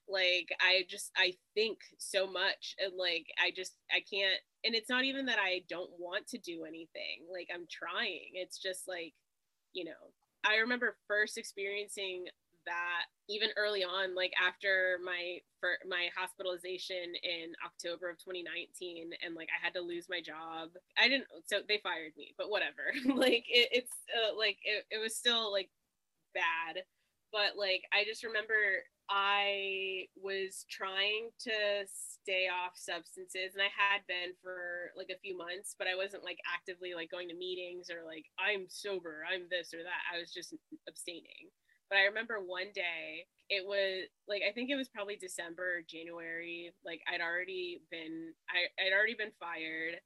Like 0.09 0.49
I 0.61 0.85
just 0.89 1.11
I 1.17 1.35
think 1.55 1.79
so 1.99 2.27
much 2.27 2.75
and 2.79 2.93
like 2.99 3.27
I 3.43 3.53
just 3.55 3.75
I 3.91 4.01
can't 4.01 4.41
and 4.65 4.75
it's 4.75 4.91
not 4.91 5.05
even 5.05 5.27
that 5.27 5.39
I 5.39 5.63
don't 5.69 5.91
want 5.99 6.27
to 6.29 6.39
do 6.39 6.65
anything. 6.65 7.27
Like 7.33 7.49
I'm 7.53 7.67
trying. 7.71 8.31
It's 8.35 8.59
just 8.59 8.87
like, 8.87 9.15
you 9.73 9.85
know, 9.85 10.13
I 10.45 10.57
remember 10.57 10.97
first 11.09 11.39
experiencing 11.39 12.27
that 12.67 13.05
even 13.29 13.51
early 13.57 13.85
on 13.85 14.15
like 14.15 14.33
after 14.41 14.99
my 15.05 15.39
for 15.61 15.79
my 15.89 16.09
hospitalization 16.17 17.15
in 17.23 17.53
october 17.65 18.09
of 18.09 18.19
2019 18.19 19.11
and 19.25 19.35
like 19.35 19.49
i 19.51 19.65
had 19.65 19.75
to 19.75 19.81
lose 19.81 20.07
my 20.09 20.21
job 20.21 20.71
i 20.99 21.09
didn't 21.09 21.27
so 21.47 21.59
they 21.69 21.81
fired 21.83 22.13
me 22.17 22.35
but 22.39 22.51
whatever 22.51 22.93
like 23.15 23.45
it, 23.49 23.69
it's 23.73 23.93
uh, 24.15 24.37
like 24.37 24.59
it, 24.65 24.85
it 24.91 24.99
was 24.99 25.17
still 25.17 25.51
like 25.51 25.71
bad 26.35 26.83
but 27.33 27.57
like 27.59 27.83
i 27.93 28.05
just 28.05 28.25
remember 28.25 28.85
i 29.13 30.09
was 30.17 30.65
trying 30.71 31.29
to 31.39 31.53
stay 31.85 32.49
off 32.49 32.73
substances 32.75 33.53
and 33.53 33.61
i 33.63 33.69
had 33.69 34.01
been 34.09 34.33
for 34.43 34.91
like 34.97 35.11
a 35.13 35.21
few 35.21 35.37
months 35.37 35.77
but 35.79 35.87
i 35.87 35.95
wasn't 35.95 36.25
like 36.25 36.39
actively 36.49 36.95
like 36.97 37.11
going 37.11 37.29
to 37.29 37.37
meetings 37.37 37.91
or 37.93 38.07
like 38.09 38.25
i'm 38.41 38.65
sober 38.69 39.23
i'm 39.29 39.45
this 39.53 39.75
or 39.75 39.85
that 39.85 40.03
i 40.09 40.19
was 40.19 40.33
just 40.33 40.55
abstaining 40.89 41.53
but 41.93 41.99
I 41.99 42.09
remember 42.09 42.41
one 42.41 42.73
day 42.75 43.29
it 43.51 43.67
was 43.67 44.09
like 44.27 44.41
I 44.49 44.53
think 44.53 44.71
it 44.71 44.77
was 44.81 44.89
probably 44.89 45.17
December, 45.17 45.77
or 45.77 45.83
January. 45.87 46.73
Like 46.87 47.03
I'd 47.05 47.21
already 47.21 47.83
been 47.91 48.33
I, 48.49 48.73
I'd 48.81 48.97
already 48.97 49.13
been 49.13 49.37
fired. 49.39 50.01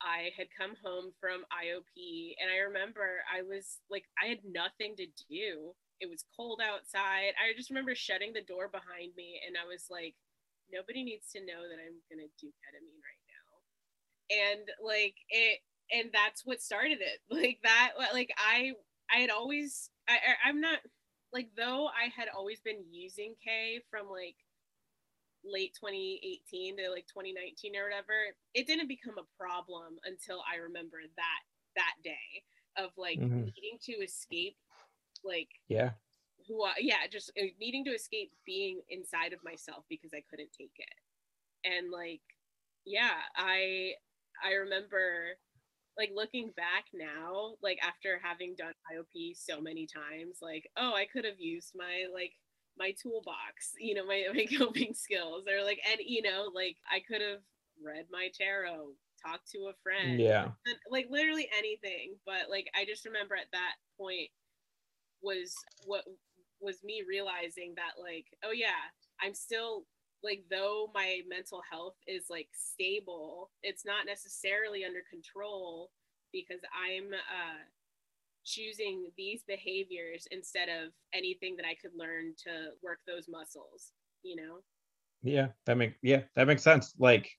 I 0.00 0.30
had 0.38 0.46
come 0.54 0.74
home 0.84 1.10
from 1.18 1.42
IOP 1.50 2.34
and 2.38 2.50
I 2.50 2.62
remember 2.70 3.26
I 3.26 3.42
was 3.42 3.78
like 3.90 4.04
I 4.22 4.28
had 4.28 4.46
nothing 4.46 4.94
to 5.02 5.06
do. 5.28 5.74
It 6.02 6.10
was 6.10 6.24
cold 6.36 6.60
outside. 6.60 7.38
I 7.38 7.54
just 7.56 7.70
remember 7.70 7.94
shutting 7.94 8.34
the 8.34 8.42
door 8.42 8.68
behind 8.68 9.14
me 9.16 9.40
and 9.46 9.54
I 9.56 9.66
was 9.70 9.86
like, 9.90 10.16
nobody 10.72 11.04
needs 11.04 11.30
to 11.32 11.40
know 11.40 11.62
that 11.70 11.78
I'm 11.78 12.02
gonna 12.10 12.28
do 12.40 12.48
ketamine 12.50 13.00
right 13.06 13.24
now. 13.30 13.48
And 14.30 14.68
like 14.82 15.16
it 15.30 15.60
and 15.92 16.10
that's 16.12 16.42
what 16.44 16.62
started 16.62 16.98
it. 17.00 17.20
Like 17.30 17.60
that 17.64 17.92
like 18.12 18.30
I 18.38 18.72
I 19.14 19.20
had 19.20 19.30
always 19.30 19.90
I, 20.08 20.14
I 20.14 20.48
I'm 20.50 20.60
not 20.60 20.80
like 21.32 21.50
though 21.56 21.86
I 21.88 22.08
had 22.14 22.28
always 22.36 22.60
been 22.60 22.84
using 22.90 23.34
K 23.44 23.80
from 23.90 24.08
like 24.10 24.36
late 25.44 25.74
2018 25.78 26.76
to 26.78 26.90
like 26.90 27.06
2019 27.06 27.76
or 27.76 27.84
whatever, 27.84 28.14
it 28.54 28.66
didn't 28.66 28.88
become 28.88 29.18
a 29.18 29.28
problem 29.38 29.98
until 30.04 30.42
I 30.50 30.56
remember 30.58 30.98
that 31.16 31.42
that 31.76 31.94
day 32.04 32.44
of 32.76 32.90
like 32.96 33.18
Mhm. 33.18 33.52
needing 33.54 33.78
to 33.82 33.92
escape 34.04 34.56
like 35.24 35.48
Yeah. 35.68 35.92
who 36.48 36.64
I, 36.64 36.74
yeah, 36.80 37.06
just 37.10 37.30
uh, 37.40 37.44
needing 37.60 37.84
to 37.84 37.92
escape 37.92 38.32
being 38.44 38.82
inside 38.90 39.32
of 39.32 39.44
myself 39.44 39.84
because 39.88 40.12
I 40.14 40.22
couldn't 40.30 40.50
take 40.58 40.72
it. 40.78 40.94
And 41.68 41.90
like 41.90 42.22
yeah, 42.84 43.18
I 43.36 43.94
I 44.44 44.54
remember 44.54 45.36
like 45.98 46.10
looking 46.14 46.50
back 46.56 46.86
now, 46.94 47.54
like 47.62 47.78
after 47.82 48.18
having 48.22 48.54
done 48.56 48.72
IOP 48.92 49.36
so 49.36 49.60
many 49.60 49.86
times, 49.86 50.38
like, 50.42 50.70
oh, 50.76 50.94
I 50.94 51.06
could 51.06 51.24
have 51.24 51.38
used 51.40 51.72
my 51.76 52.06
like 52.14 52.32
my 52.78 52.92
toolbox, 53.02 53.72
you 53.78 53.94
know, 53.94 54.06
my, 54.06 54.26
my 54.34 54.46
coping 54.58 54.94
skills, 54.94 55.44
or 55.48 55.64
like, 55.64 55.80
and 55.90 56.00
you 56.04 56.22
know, 56.22 56.50
like 56.54 56.76
I 56.90 57.00
could 57.00 57.20
have 57.20 57.40
read 57.84 58.06
my 58.10 58.30
tarot, 58.34 58.92
talked 59.24 59.50
to 59.52 59.68
a 59.70 59.74
friend, 59.82 60.18
Yeah. 60.20 60.52
like 60.90 61.06
literally 61.10 61.48
anything. 61.56 62.16
But 62.26 62.50
like, 62.50 62.68
I 62.74 62.84
just 62.86 63.04
remember 63.04 63.36
at 63.36 63.50
that 63.52 63.74
point 63.98 64.30
was 65.22 65.54
what 65.84 66.04
was 66.60 66.82
me 66.84 67.02
realizing 67.08 67.74
that 67.76 68.00
like, 68.00 68.26
oh 68.44 68.52
yeah, 68.52 68.90
I'm 69.20 69.34
still 69.34 69.84
like 70.22 70.44
though 70.50 70.90
my 70.94 71.20
mental 71.28 71.62
health 71.68 71.96
is 72.06 72.26
like 72.30 72.48
stable 72.52 73.50
it's 73.64 73.84
not 73.84 74.06
necessarily 74.06 74.84
under 74.84 75.00
control 75.10 75.90
because 76.32 76.60
i'm 76.72 77.12
uh 77.12 77.58
choosing 78.44 79.10
these 79.16 79.42
behaviors 79.48 80.26
instead 80.30 80.68
of 80.68 80.92
anything 81.12 81.56
that 81.56 81.66
i 81.66 81.74
could 81.74 81.90
learn 81.96 82.34
to 82.36 82.70
work 82.82 82.98
those 83.06 83.28
muscles 83.28 83.92
you 84.22 84.36
know? 84.36 84.58
Yeah 85.22 85.48
that 85.66 85.76
make 85.76 85.94
yeah 86.02 86.22
that 86.36 86.46
makes 86.46 86.62
sense 86.62 86.94
like 86.98 87.30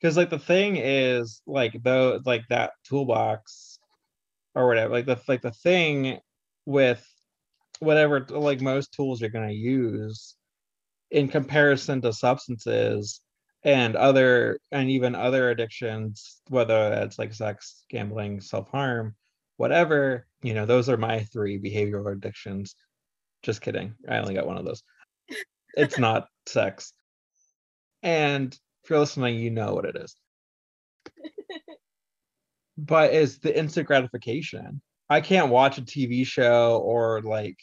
because 0.00 0.16
like 0.16 0.30
the 0.30 0.38
thing 0.38 0.76
is 0.76 1.42
like 1.46 1.80
though 1.82 2.20
like 2.24 2.42
that 2.48 2.72
toolbox 2.84 3.78
or 4.54 4.66
whatever 4.66 4.92
like 4.92 5.06
the 5.06 5.20
like 5.26 5.42
the 5.42 5.50
thing 5.50 6.18
with 6.66 7.06
whatever 7.80 8.24
like 8.30 8.60
most 8.60 8.92
tools 8.92 9.20
you're 9.20 9.30
going 9.30 9.48
to 9.48 9.54
use 9.54 10.34
in 11.10 11.28
comparison 11.28 12.00
to 12.00 12.12
substances 12.12 13.20
and 13.62 13.96
other 13.96 14.58
and 14.72 14.90
even 14.90 15.14
other 15.14 15.50
addictions 15.50 16.40
whether 16.48 16.90
that's 16.90 17.18
like 17.18 17.32
sex 17.32 17.84
gambling 17.90 18.40
self-harm 18.40 19.14
whatever 19.56 20.26
you 20.42 20.54
know 20.54 20.66
those 20.66 20.88
are 20.88 20.96
my 20.96 21.20
three 21.20 21.58
behavioral 21.58 22.12
addictions. 22.12 22.74
Just 23.42 23.60
kidding. 23.60 23.94
I 24.08 24.18
only 24.18 24.34
got 24.34 24.46
one 24.46 24.58
of 24.58 24.64
those. 24.64 24.82
It's 25.76 25.98
not 25.98 26.28
sex. 26.46 26.92
And 28.04 28.56
if 28.84 28.90
you're 28.90 29.00
listening 29.00 29.40
you 29.40 29.50
know 29.50 29.74
what 29.74 29.86
it 29.86 29.96
is. 29.96 30.14
But 32.76 33.14
it's 33.14 33.38
the 33.38 33.56
instant 33.56 33.86
gratification 33.86 34.82
i 35.08 35.20
can't 35.20 35.50
watch 35.50 35.78
a 35.78 35.82
tv 35.82 36.26
show 36.26 36.80
or 36.84 37.20
like 37.22 37.58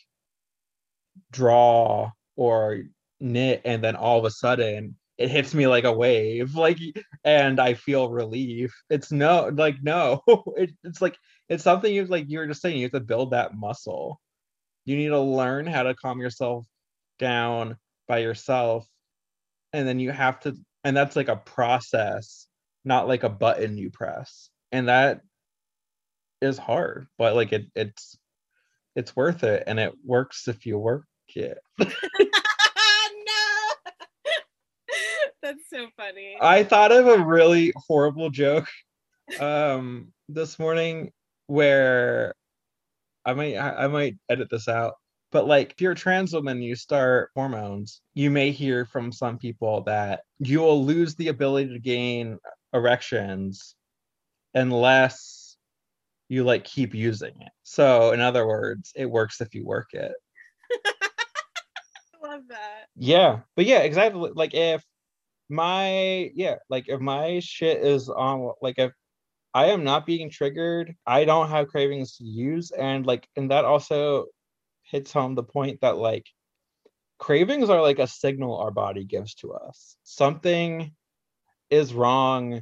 draw 1.32 2.12
or 2.36 2.84
knit 3.20 3.62
and 3.66 3.84
then 3.84 3.96
all 3.96 4.20
of 4.20 4.26
a 4.26 4.32
sudden 4.32 4.96
it 5.18 5.30
hits 5.30 5.54
me 5.54 5.68
like 5.68 5.84
a 5.84 5.94
wave 5.94 6.56
like 6.56 6.80
and 7.24 7.60
i 7.60 7.74
feel 7.74 8.10
relief. 8.10 8.74
It's 8.89 9.12
no 9.12 9.52
like 9.54 9.78
no 9.82 10.22
it, 10.58 10.72
it's 10.84 11.02
like 11.02 11.18
it's 11.50 11.64
something 11.64 11.94
you 11.94 12.06
like 12.06 12.30
you 12.30 12.39
were 12.39 12.48
just 12.48 12.62
saying 12.62 12.78
you 12.78 12.86
have 12.86 12.94
to 12.94 13.00
build 13.00 13.32
that 13.32 13.56
muscle. 13.56 14.20
You 14.86 14.98
need 14.98 15.10
to 15.10 15.20
learn 15.20 15.68
how 15.68 15.84
to 15.84 15.94
calm 15.94 16.20
yourself 16.20 16.66
down 17.20 17.78
by 18.08 18.20
yourself 18.20 18.88
and 19.74 19.88
then 19.88 20.00
you 20.00 20.12
have 20.12 20.39
to 20.42 20.56
and 20.84 20.98
that's 20.98 21.16
like 21.16 21.28
a 21.28 21.36
process 21.36 22.48
not 22.84 23.08
like 23.08 23.22
a 23.24 23.30
button 23.30 23.78
you 23.78 23.92
press. 23.92 24.50
And 24.72 24.88
that 24.88 25.22
is 26.42 26.58
hard 26.58 27.08
but 27.18 27.36
like 27.36 27.52
it 27.54 27.66
it's 27.76 28.18
it's 28.96 29.16
worth 29.16 29.44
it 29.44 29.64
and 29.68 29.80
it 29.80 29.94
works 30.04 30.48
if 30.48 30.66
you 30.66 30.78
work 30.78 31.06
it. 31.36 31.58
No! 33.26 33.92
That's 35.44 35.70
so 35.70 35.88
funny. 35.96 36.38
I 36.42 36.64
thought 36.64 36.92
of 36.92 37.08
a 37.08 37.24
really 37.24 37.72
horrible 37.88 38.30
joke 38.30 38.68
um 39.39 40.12
this 40.28 40.60
morning 40.60 41.12
where 41.48 42.34
i 43.26 43.34
might 43.34 43.58
i 43.58 43.88
might 43.88 44.18
edit 44.30 44.50
this 44.52 44.68
out 44.68 44.96
but 45.32 45.48
like 45.48 45.72
if 45.72 45.80
you're 45.82 45.94
a 45.94 45.96
trans 45.96 46.34
woman 46.34 46.62
you 46.62 46.76
start 46.76 47.30
hormones 47.34 48.02
you 48.14 48.30
may 48.30 48.52
hear 48.52 48.84
from 48.86 49.12
some 49.12 49.38
people 49.38 49.84
that 49.84 50.22
you 50.39 50.60
will 50.60 50.84
lose 50.84 51.16
the 51.16 51.30
ability 51.30 51.72
to 51.72 51.80
gain 51.80 52.38
erections 52.74 53.76
unless 54.54 55.41
you 56.32 56.44
like 56.44 56.64
keep 56.64 56.94
using 56.96 57.34
it. 57.40 57.52
So 57.64 58.12
in 58.12 58.22
other 58.22 58.48
words 58.48 58.94
it 58.96 59.06
works 59.06 59.42
if 59.42 59.54
you 59.54 59.66
work 59.66 59.90
it. 59.94 60.14
I 60.72 61.08
love 62.28 62.42
that. 62.50 62.88
Yeah 62.96 63.40
but 63.56 63.66
yeah 63.66 63.80
exactly 63.80 64.32
like 64.34 64.54
if 64.54 64.84
my 65.50 66.32
yeah 66.34 66.56
like 66.70 66.86
if 66.88 67.00
my 67.02 67.40
shit 67.40 67.84
is 67.84 68.08
on 68.08 68.54
like 68.62 68.76
if 68.78 68.94
i 69.54 69.66
am 69.66 69.84
not 69.84 70.06
being 70.06 70.30
triggered 70.30 70.96
i 71.06 71.26
don't 71.26 71.50
have 71.50 71.68
cravings 71.68 72.16
to 72.16 72.24
use 72.24 72.72
and 72.72 73.06
like 73.06 73.28
and 73.36 73.52
that 73.52 73.66
also 73.66 74.28
hits 74.84 75.12
home 75.12 75.36
the 75.36 75.44
point 75.44 75.82
that 75.82 75.98
like 75.98 76.26
cravings 77.22 77.70
are 77.70 77.82
like 77.82 78.00
a 78.00 78.08
signal 78.08 78.58
our 78.58 78.72
body 78.72 79.06
gives 79.06 79.36
to 79.36 79.54
us. 79.54 79.96
Something 80.04 80.92
is 81.70 81.94
wrong 81.94 82.62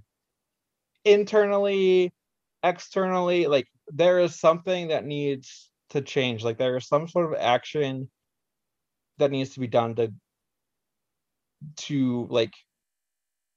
internally 1.06 2.14
externally 2.64 3.47
like 3.47 3.68
there 3.88 4.20
is 4.20 4.39
something 4.39 4.89
that 4.89 5.05
needs 5.05 5.70
to 5.91 6.01
change. 6.01 6.43
Like 6.43 6.57
there 6.57 6.78
is 6.78 6.88
some 6.88 7.07
sort 7.07 7.32
of 7.32 7.39
action 7.39 8.10
that 9.18 9.32
needs 9.32 9.51
to 9.51 9.60
be 9.60 9.68
done 9.68 9.95
to 9.95 10.14
to 11.76 12.28
like 12.30 12.53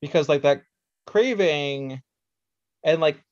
because 0.00 0.28
like 0.28 0.42
that 0.42 0.62
craving 1.07 2.03
and 2.84 3.00
like 3.00 3.22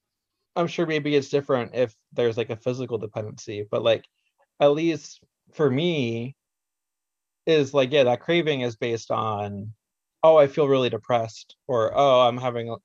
i'm 0.54 0.68
sure 0.68 0.86
maybe 0.86 1.14
it's 1.14 1.28
different 1.28 1.74
if 1.74 1.92
there's 2.12 2.36
like 2.36 2.50
a 2.50 2.56
physical 2.56 2.98
dependency 2.98 3.66
but 3.68 3.82
like 3.82 4.04
at 4.60 4.70
least 4.70 5.24
for 5.52 5.68
me 5.68 6.36
is 7.46 7.74
like 7.74 7.90
yeah 7.90 8.04
that 8.04 8.20
craving 8.20 8.60
is 8.60 8.76
based 8.76 9.10
on 9.10 9.72
oh 10.22 10.36
i 10.36 10.46
feel 10.46 10.68
really 10.68 10.90
depressed 10.90 11.56
or 11.66 11.92
oh 11.96 12.20
i'm 12.20 12.38
having 12.38 12.76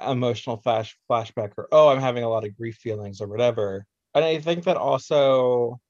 emotional 0.00 0.56
flash 0.56 0.96
flashback 1.10 1.52
or 1.58 1.68
oh 1.72 1.88
i'm 1.88 2.00
having 2.00 2.24
a 2.24 2.28
lot 2.28 2.44
of 2.46 2.56
grief 2.56 2.76
feelings 2.76 3.20
or 3.20 3.28
whatever. 3.28 3.84
And 4.14 4.24
i 4.24 4.38
think 4.38 4.64
that 4.64 4.76
also 4.76 5.80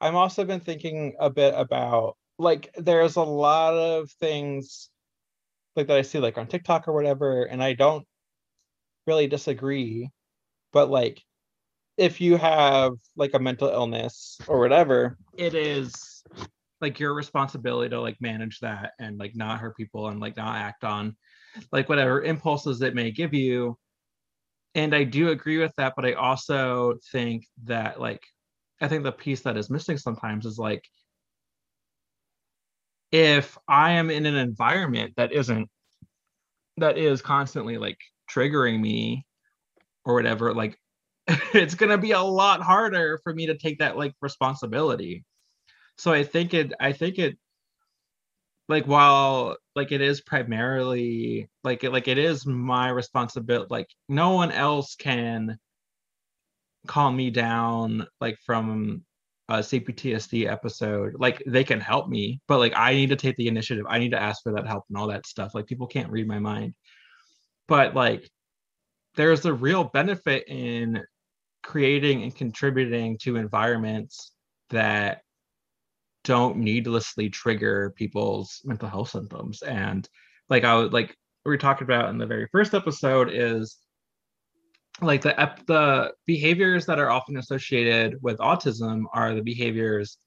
i'm 0.00 0.16
also 0.16 0.44
been 0.44 0.60
thinking 0.60 1.14
a 1.20 1.30
bit 1.30 1.54
about 1.56 2.16
like 2.38 2.70
there's 2.76 3.16
a 3.16 3.22
lot 3.22 3.74
of 3.74 4.10
things 4.12 4.88
like 5.76 5.86
that 5.88 5.96
i 5.96 6.02
see 6.02 6.18
like 6.18 6.38
on 6.38 6.46
tiktok 6.46 6.88
or 6.88 6.92
whatever 6.92 7.44
and 7.44 7.62
i 7.62 7.74
don't 7.74 8.06
really 9.06 9.26
disagree 9.26 10.10
but 10.72 10.90
like 10.90 11.22
if 11.96 12.20
you 12.20 12.36
have 12.36 12.92
like 13.16 13.34
a 13.34 13.38
mental 13.38 13.68
illness 13.68 14.38
or 14.48 14.58
whatever 14.58 15.16
it 15.36 15.54
is 15.54 16.24
like 16.80 16.98
your 16.98 17.14
responsibility 17.14 17.90
to 17.90 18.00
like 18.00 18.20
manage 18.20 18.60
that 18.60 18.92
and 18.98 19.18
like 19.18 19.36
not 19.36 19.60
hurt 19.60 19.76
people 19.76 20.08
and 20.08 20.20
like 20.20 20.36
not 20.36 20.56
act 20.56 20.84
on 20.84 21.16
like 21.72 21.88
whatever 21.88 22.22
impulses 22.22 22.82
it 22.82 22.94
may 22.94 23.10
give 23.10 23.34
you. 23.34 23.78
And 24.74 24.94
i 24.94 25.04
do 25.04 25.28
agree 25.28 25.58
with 25.58 25.72
that 25.76 25.92
but 25.94 26.04
i 26.04 26.14
also 26.14 26.98
think 27.12 27.44
that 27.62 28.00
like 28.00 28.20
i 28.80 28.88
think 28.88 29.04
the 29.04 29.12
piece 29.12 29.42
that 29.42 29.56
is 29.56 29.70
missing 29.70 29.96
sometimes 29.98 30.46
is 30.46 30.58
like 30.58 30.82
if 33.12 33.56
i 33.68 33.92
am 33.92 34.10
in 34.10 34.26
an 34.26 34.34
environment 34.34 35.14
that 35.16 35.32
isn't 35.32 35.70
that 36.78 36.98
is 36.98 37.22
constantly 37.22 37.78
like 37.78 37.98
triggering 38.28 38.80
me 38.80 39.24
or 40.04 40.14
whatever 40.14 40.52
like 40.52 40.76
it's 41.54 41.74
going 41.74 41.90
to 41.90 41.98
be 41.98 42.12
a 42.12 42.20
lot 42.20 42.60
harder 42.60 43.18
for 43.22 43.32
me 43.32 43.46
to 43.46 43.56
take 43.56 43.78
that 43.78 43.96
like 43.96 44.12
responsibility. 44.20 45.24
So 45.96 46.12
i 46.12 46.24
think 46.24 46.52
it 46.52 46.72
i 46.80 46.92
think 46.92 47.18
it 47.18 47.38
like 48.68 48.86
while 48.86 49.56
like 49.76 49.92
it 49.92 50.00
is 50.00 50.20
primarily 50.20 51.48
like 51.62 51.82
like 51.82 52.08
it 52.08 52.18
is 52.18 52.46
my 52.46 52.88
responsibility 52.88 53.66
like 53.70 53.88
no 54.08 54.30
one 54.30 54.50
else 54.50 54.94
can 54.94 55.58
calm 56.86 57.16
me 57.16 57.30
down 57.30 58.06
like 58.20 58.36
from 58.44 59.04
a 59.48 59.58
cptsd 59.58 60.50
episode. 60.50 61.14
Like 61.18 61.42
they 61.46 61.64
can 61.64 61.80
help 61.80 62.08
me 62.08 62.40
but 62.48 62.58
like 62.58 62.72
i 62.76 62.94
need 62.94 63.10
to 63.10 63.16
take 63.16 63.36
the 63.36 63.48
initiative. 63.48 63.84
I 63.88 63.98
need 63.98 64.12
to 64.12 64.22
ask 64.22 64.42
for 64.42 64.52
that 64.52 64.66
help 64.66 64.84
and 64.88 64.98
all 64.98 65.08
that 65.08 65.26
stuff. 65.26 65.54
Like 65.54 65.66
people 65.66 65.86
can't 65.86 66.10
read 66.10 66.26
my 66.26 66.38
mind. 66.38 66.74
But 67.68 67.94
like 67.94 68.28
there's 69.16 69.44
a 69.44 69.52
real 69.52 69.84
benefit 69.84 70.44
in 70.48 71.02
creating 71.62 72.22
and 72.22 72.34
contributing 72.34 73.18
to 73.22 73.36
environments 73.36 74.32
that 74.70 75.22
don't 76.24 76.56
needlessly 76.56 77.30
trigger 77.30 77.94
people's 77.96 78.60
mental 78.64 78.88
health 78.88 79.10
symptoms. 79.10 79.62
And 79.62 80.08
like 80.48 80.64
i 80.64 80.74
would 80.74 80.92
like 80.92 81.16
we 81.44 81.58
talked 81.58 81.82
about 81.82 82.08
in 82.10 82.18
the 82.18 82.26
very 82.26 82.48
first 82.52 82.74
episode 82.74 83.30
is 83.32 83.78
like 85.00 85.22
the 85.22 85.34
the 85.66 86.12
behaviors 86.26 86.86
that 86.86 86.98
are 86.98 87.10
often 87.10 87.36
associated 87.36 88.22
with 88.22 88.38
autism 88.38 89.04
are 89.12 89.34
the 89.34 89.42
behaviors 89.42 90.18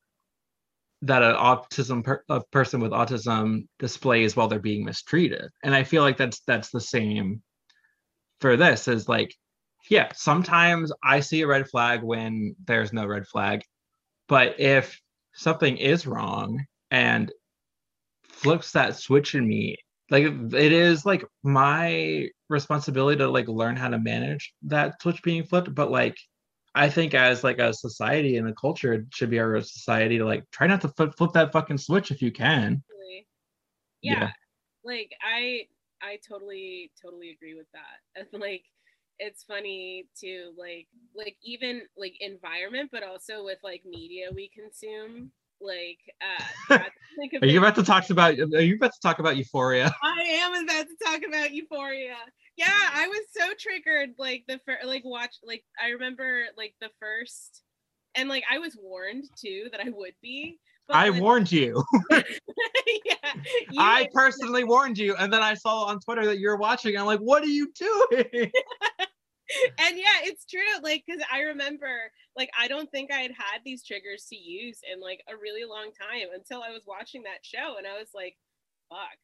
that 1.04 1.22
an 1.22 1.36
autism 1.36 2.04
per- 2.04 2.24
a 2.30 2.42
person 2.52 2.82
with 2.82 2.92
autism 2.92 3.68
displays 3.80 4.36
while 4.36 4.48
they're 4.48 4.60
being 4.60 4.84
mistreated. 4.86 5.50
And 5.64 5.74
i 5.74 5.84
feel 5.84 6.04
like 6.04 6.18
that's 6.18 6.42
that's 6.42 6.70
the 6.70 6.82
same 6.82 7.42
for 8.42 8.58
this 8.58 8.88
is 8.88 9.08
like 9.08 9.34
yeah 9.90 10.10
sometimes 10.14 10.92
i 11.04 11.20
see 11.20 11.42
a 11.42 11.48
red 11.48 11.68
flag 11.70 12.04
when 12.04 12.56
there's 12.66 12.94
no 12.94 13.06
red 13.06 13.26
flag 13.26 13.64
but 14.28 14.60
if 14.60 15.00
something 15.38 15.78
is 15.78 16.06
wrong 16.08 16.66
and 16.92 17.32
flips 18.24 18.72
that 18.74 18.96
switch 18.96 19.36
in 19.36 19.48
me. 19.48 19.78
Like 20.10 20.24
it 20.26 20.72
is 20.72 21.06
like 21.06 21.26
my 21.44 22.30
responsibility 22.50 23.18
to 23.18 23.30
like 23.30 23.48
learn 23.48 23.76
how 23.76 23.90
to 23.90 24.00
manage 24.00 24.54
that 24.64 25.02
switch 25.02 25.22
being 25.22 25.44
flipped 25.44 25.76
but 25.76 25.92
like 25.92 26.16
i 26.76 26.90
think 26.90 27.14
as 27.14 27.44
like 27.44 27.60
a 27.60 27.74
society 27.74 28.38
and 28.38 28.48
a 28.48 28.54
culture 28.54 28.94
it 28.94 29.06
should 29.14 29.30
be 29.30 29.40
our 29.40 29.60
society 29.62 30.18
to 30.18 30.26
like 30.26 30.46
try 30.52 30.66
not 30.66 30.80
to 30.82 30.88
flip, 30.90 31.14
flip 31.18 31.32
that 31.34 31.52
fucking 31.52 31.78
switch 31.78 32.12
if 32.12 32.22
you 32.22 32.32
can. 32.32 32.82
Yeah, 34.02 34.14
Yeah. 34.14 34.32
like 34.86 35.12
i 35.22 35.68
i 36.02 36.20
totally 36.28 36.92
totally 37.02 37.32
agree 37.32 37.56
with 37.56 37.68
that. 37.74 38.00
And 38.16 38.28
like 38.42 38.64
it's 39.20 39.44
funny 39.44 40.06
to 40.20 40.52
like 40.58 40.88
like 41.16 41.36
even 41.44 41.82
like 41.98 42.16
environment 42.20 42.90
but 42.92 43.04
also 43.04 43.44
with 43.44 43.58
like 43.64 43.82
media 43.86 44.28
we 44.34 44.50
consume 44.50 45.32
like 45.60 46.00
uh 46.22 46.80
Are 47.42 47.48
you 47.48 47.58
about 47.58 47.76
to 47.76 47.84
talk 47.84 48.10
about? 48.10 48.38
Are 48.38 48.62
you 48.62 48.76
about 48.76 48.94
to 48.94 49.00
talk 49.02 49.20
about 49.20 49.38
Euphoria? 49.38 49.92
I 50.04 50.22
am 50.22 50.64
about 50.64 50.86
to 50.86 50.96
talk 51.04 51.22
about 51.28 51.52
Euphoria. 51.52 52.16
Yeah, 52.58 52.68
I 52.70 53.08
was 53.08 53.22
so 53.36 53.54
triggered. 53.60 54.12
Like 54.20 54.44
the 54.48 54.60
first, 54.66 54.86
like 54.86 55.04
watch, 55.04 55.36
like 55.44 55.64
I 55.84 55.90
remember 55.90 56.44
like 56.58 56.76
the 56.80 56.90
first, 57.00 57.64
and 58.16 58.30
like 58.30 58.44
I 58.52 58.60
was 58.60 58.78
warned 58.80 59.26
too 59.36 59.70
that 59.72 59.82
I 59.82 59.90
would 59.90 60.14
be. 60.22 60.60
I 60.90 61.10
like, 61.10 61.22
warned 61.22 61.52
you. 61.52 61.84
yeah, 62.12 62.22
you 63.72 63.80
I 63.80 64.08
personally 64.14 64.64
warned 64.64 64.98
you, 64.98 65.16
and 65.16 65.32
then 65.32 65.42
I 65.42 65.54
saw 65.54 65.86
on 65.86 66.00
Twitter 66.00 66.26
that 66.26 66.40
you're 66.40 66.58
watching. 66.58 66.98
I'm 66.98 67.06
like, 67.06 67.20
what 67.20 67.44
are 67.44 67.48
you 67.48 67.72
doing? 67.74 68.26
and 69.80 69.98
yeah, 69.98 70.24
it's 70.24 70.46
true. 70.46 70.62
Like, 70.82 71.04
because 71.06 71.22
I 71.32 71.42
remember, 71.42 72.12
like, 72.36 72.50
I 72.60 72.68
don't 72.68 72.90
think 72.92 73.12
I 73.12 73.20
had 73.20 73.32
had 73.32 73.62
these 73.66 73.84
triggers 73.84 74.26
to 74.30 74.36
use 74.38 74.80
in 74.92 75.02
like 75.02 75.22
a 75.30 75.36
really 75.36 75.66
long 75.66 75.92
time 75.92 76.28
until 76.34 76.62
I 76.62 76.72
was 76.72 76.84
watching 76.86 77.24
that 77.24 77.44
show, 77.44 77.76
and 77.78 77.88
I 77.88 77.98
was 77.98 78.10
like, 78.14 78.38
fuck. 78.90 79.18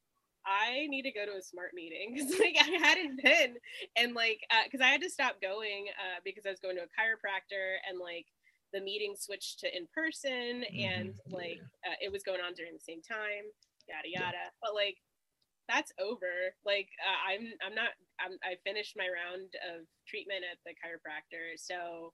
I 0.45 0.87
need 0.87 1.03
to 1.03 1.11
go 1.13 1.25
to 1.25 1.37
a 1.37 1.41
smart 1.41 1.71
meeting 1.73 2.13
because 2.13 2.37
like 2.37 2.57
I 2.59 2.67
hadn't 2.85 3.23
been 3.23 3.55
and 3.95 4.13
like 4.13 4.41
because 4.65 4.81
I 4.81 4.89
had 4.89 5.01
to 5.01 5.09
stop 5.09 5.41
going 5.41 5.85
uh, 5.87 6.19
because 6.25 6.45
I 6.45 6.49
was 6.49 6.59
going 6.59 6.75
to 6.75 6.81
a 6.81 6.91
chiropractor 6.99 7.79
and 7.87 7.97
like 7.97 8.25
the 8.73 8.81
meeting 8.81 9.15
switched 9.17 9.59
to 9.59 9.67
in 9.75 9.87
person 9.93 10.63
and 10.75 11.13
Mhm, 11.13 11.31
like 11.31 11.61
yeah. 11.85 11.91
uh, 11.91 11.97
it 12.01 12.11
was 12.11 12.23
going 12.23 12.41
on 12.41 12.53
during 12.53 12.73
the 12.73 12.79
same 12.83 13.01
time 13.01 13.45
yada 13.87 14.07
Yeah. 14.09 14.21
yada. 14.31 14.51
But 14.61 14.73
like 14.75 14.97
that's 15.69 15.91
over. 15.99 16.55
Like 16.65 16.89
uh, 16.99 17.19
i'm 17.31 17.53
i'm 17.65 17.75
not 17.75 17.91
I'm, 18.19 18.37
i 18.43 18.55
finished 18.63 18.95
my 18.97 19.07
round 19.07 19.53
of 19.73 19.85
treatment 20.07 20.43
at 20.49 20.59
the 20.65 20.73
chiropractor 20.75 21.55
so 21.57 22.13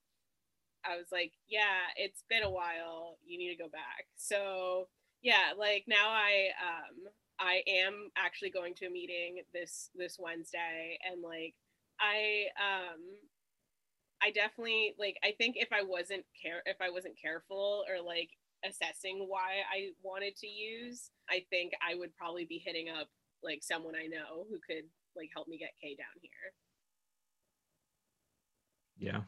i 0.85 0.95
was 0.97 1.07
like 1.11 1.33
yeah 1.47 1.89
it's 1.97 2.23
been 2.29 2.43
a 2.43 2.49
while. 2.51 3.17
You 3.25 3.37
need 3.37 3.55
to 3.55 3.63
go 3.63 3.69
back. 3.69 4.05
So 4.17 4.87
yeah 5.21 5.51
like 5.57 5.83
now 5.87 6.09
i 6.09 6.49
um 6.63 7.11
i 7.39 7.61
am 7.67 8.09
actually 8.17 8.49
going 8.51 8.73
to 8.75 8.85
a 8.85 8.89
meeting 8.89 9.41
this 9.53 9.89
this 9.95 10.17
wednesday 10.19 10.97
and 11.09 11.21
like 11.21 11.53
i 11.99 12.45
um 12.57 12.99
i 14.23 14.31
definitely 14.31 14.93
like 14.97 15.17
i 15.23 15.31
think 15.37 15.55
if 15.57 15.69
i 15.71 15.81
wasn't 15.81 16.23
care 16.41 16.61
if 16.65 16.77
i 16.81 16.89
wasn't 16.89 17.19
careful 17.19 17.83
or 17.89 18.03
like 18.03 18.29
assessing 18.67 19.25
why 19.27 19.63
i 19.73 19.89
wanted 20.03 20.35
to 20.35 20.47
use 20.47 21.11
i 21.29 21.43
think 21.49 21.71
i 21.87 21.95
would 21.95 22.15
probably 22.15 22.45
be 22.45 22.61
hitting 22.63 22.87
up 22.89 23.07
like 23.43 23.59
someone 23.61 23.95
i 23.95 24.05
know 24.05 24.45
who 24.49 24.57
could 24.67 24.83
like 25.15 25.29
help 25.33 25.47
me 25.47 25.57
get 25.57 25.71
k 25.81 25.95
down 25.95 26.07
here 26.21 26.51
Yeah. 28.99 29.21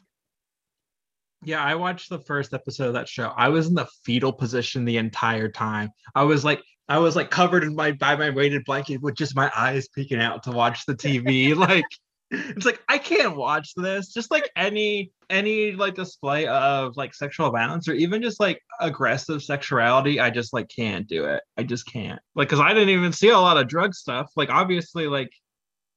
Yeah, 1.43 1.63
I 1.63 1.73
watched 1.73 2.09
the 2.09 2.19
first 2.19 2.53
episode 2.53 2.89
of 2.89 2.93
that 2.93 3.09
show. 3.09 3.33
I 3.35 3.49
was 3.49 3.67
in 3.67 3.73
the 3.73 3.87
fetal 4.05 4.31
position 4.31 4.85
the 4.85 4.97
entire 4.97 5.49
time. 5.49 5.89
I 6.13 6.23
was 6.23 6.45
like, 6.45 6.61
I 6.87 6.99
was 6.99 7.15
like 7.15 7.31
covered 7.31 7.63
in 7.63 7.73
my 7.73 7.93
by 7.93 8.15
my 8.15 8.29
weighted 8.29 8.63
blanket 8.65 9.01
with 9.01 9.15
just 9.15 9.35
my 9.35 9.51
eyes 9.55 9.87
peeking 9.87 10.19
out 10.19 10.43
to 10.43 10.51
watch 10.51 10.85
the 10.85 10.93
TV. 10.93 11.55
like, 11.55 11.85
it's 12.31 12.65
like 12.65 12.81
I 12.87 12.97
can't 12.97 13.35
watch 13.35 13.73
this. 13.75 14.13
Just 14.13 14.31
like 14.31 14.49
any 14.55 15.11
any 15.29 15.73
like 15.73 15.95
display 15.95 16.47
of 16.47 16.95
like 16.95 17.13
sexual 17.13 17.51
violence 17.51 17.87
or 17.87 17.93
even 17.93 18.21
just 18.21 18.39
like 18.39 18.61
aggressive 18.79 19.43
sexuality, 19.43 20.19
I 20.19 20.29
just 20.29 20.53
like 20.53 20.69
can't 20.69 21.07
do 21.07 21.25
it. 21.25 21.43
I 21.57 21.63
just 21.63 21.85
can't. 21.85 22.19
Like, 22.35 22.49
cause 22.49 22.59
I 22.59 22.73
didn't 22.73 22.89
even 22.89 23.13
see 23.13 23.29
a 23.29 23.37
lot 23.37 23.57
of 23.57 23.67
drug 23.67 23.93
stuff. 23.93 24.31
Like, 24.35 24.49
obviously, 24.49 25.07
like 25.07 25.31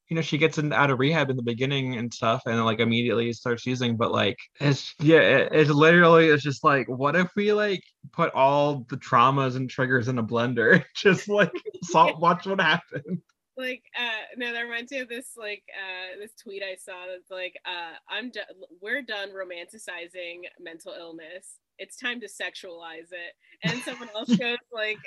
you 0.08 0.16
know 0.16 0.22
she 0.22 0.38
gets 0.38 0.58
in, 0.58 0.72
out 0.72 0.90
of 0.90 0.98
rehab 0.98 1.30
in 1.30 1.36
the 1.36 1.42
beginning 1.42 1.96
and 1.96 2.12
stuff 2.12 2.42
and 2.46 2.64
like 2.64 2.80
immediately 2.80 3.32
starts 3.32 3.64
using 3.64 3.96
but 3.96 4.12
like 4.12 4.36
it's 4.60 4.94
yeah 5.00 5.20
it, 5.20 5.52
it 5.52 5.68
literally 5.70 6.26
is 6.26 6.42
just 6.42 6.62
like 6.62 6.86
what 6.88 7.16
if 7.16 7.30
we 7.34 7.52
like 7.52 7.82
put 8.12 8.32
all 8.34 8.84
the 8.90 8.96
traumas 8.96 9.56
and 9.56 9.70
triggers 9.70 10.08
in 10.08 10.18
a 10.18 10.22
blender 10.22 10.84
just 10.94 11.28
like 11.28 11.50
salt 11.84 12.20
watch 12.20 12.46
what 12.46 12.60
happens 12.60 13.22
like 13.56 13.84
uh 13.98 14.24
no 14.36 14.52
that 14.52 14.62
reminds 14.62 14.90
me 14.90 14.98
of 14.98 15.08
this 15.08 15.30
like 15.36 15.62
uh 15.72 16.18
this 16.20 16.32
tweet 16.42 16.62
i 16.62 16.74
saw 16.74 17.06
that's 17.06 17.30
like 17.30 17.54
uh 17.64 17.94
i'm 18.08 18.30
done 18.30 18.44
we're 18.80 19.02
done 19.02 19.30
romanticizing 19.30 20.42
mental 20.60 20.92
illness. 20.98 21.58
It's 21.78 21.96
time 21.96 22.20
to 22.20 22.26
sexualize 22.28 23.10
it. 23.10 23.34
And 23.64 23.80
someone 23.82 24.08
else 24.14 24.34
goes 24.36 24.58
like 24.72 24.98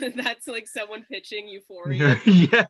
that's 0.16 0.48
like 0.48 0.66
someone 0.66 1.04
pitching 1.10 1.48
euphoria. 1.48 2.20
Yes. 2.26 2.66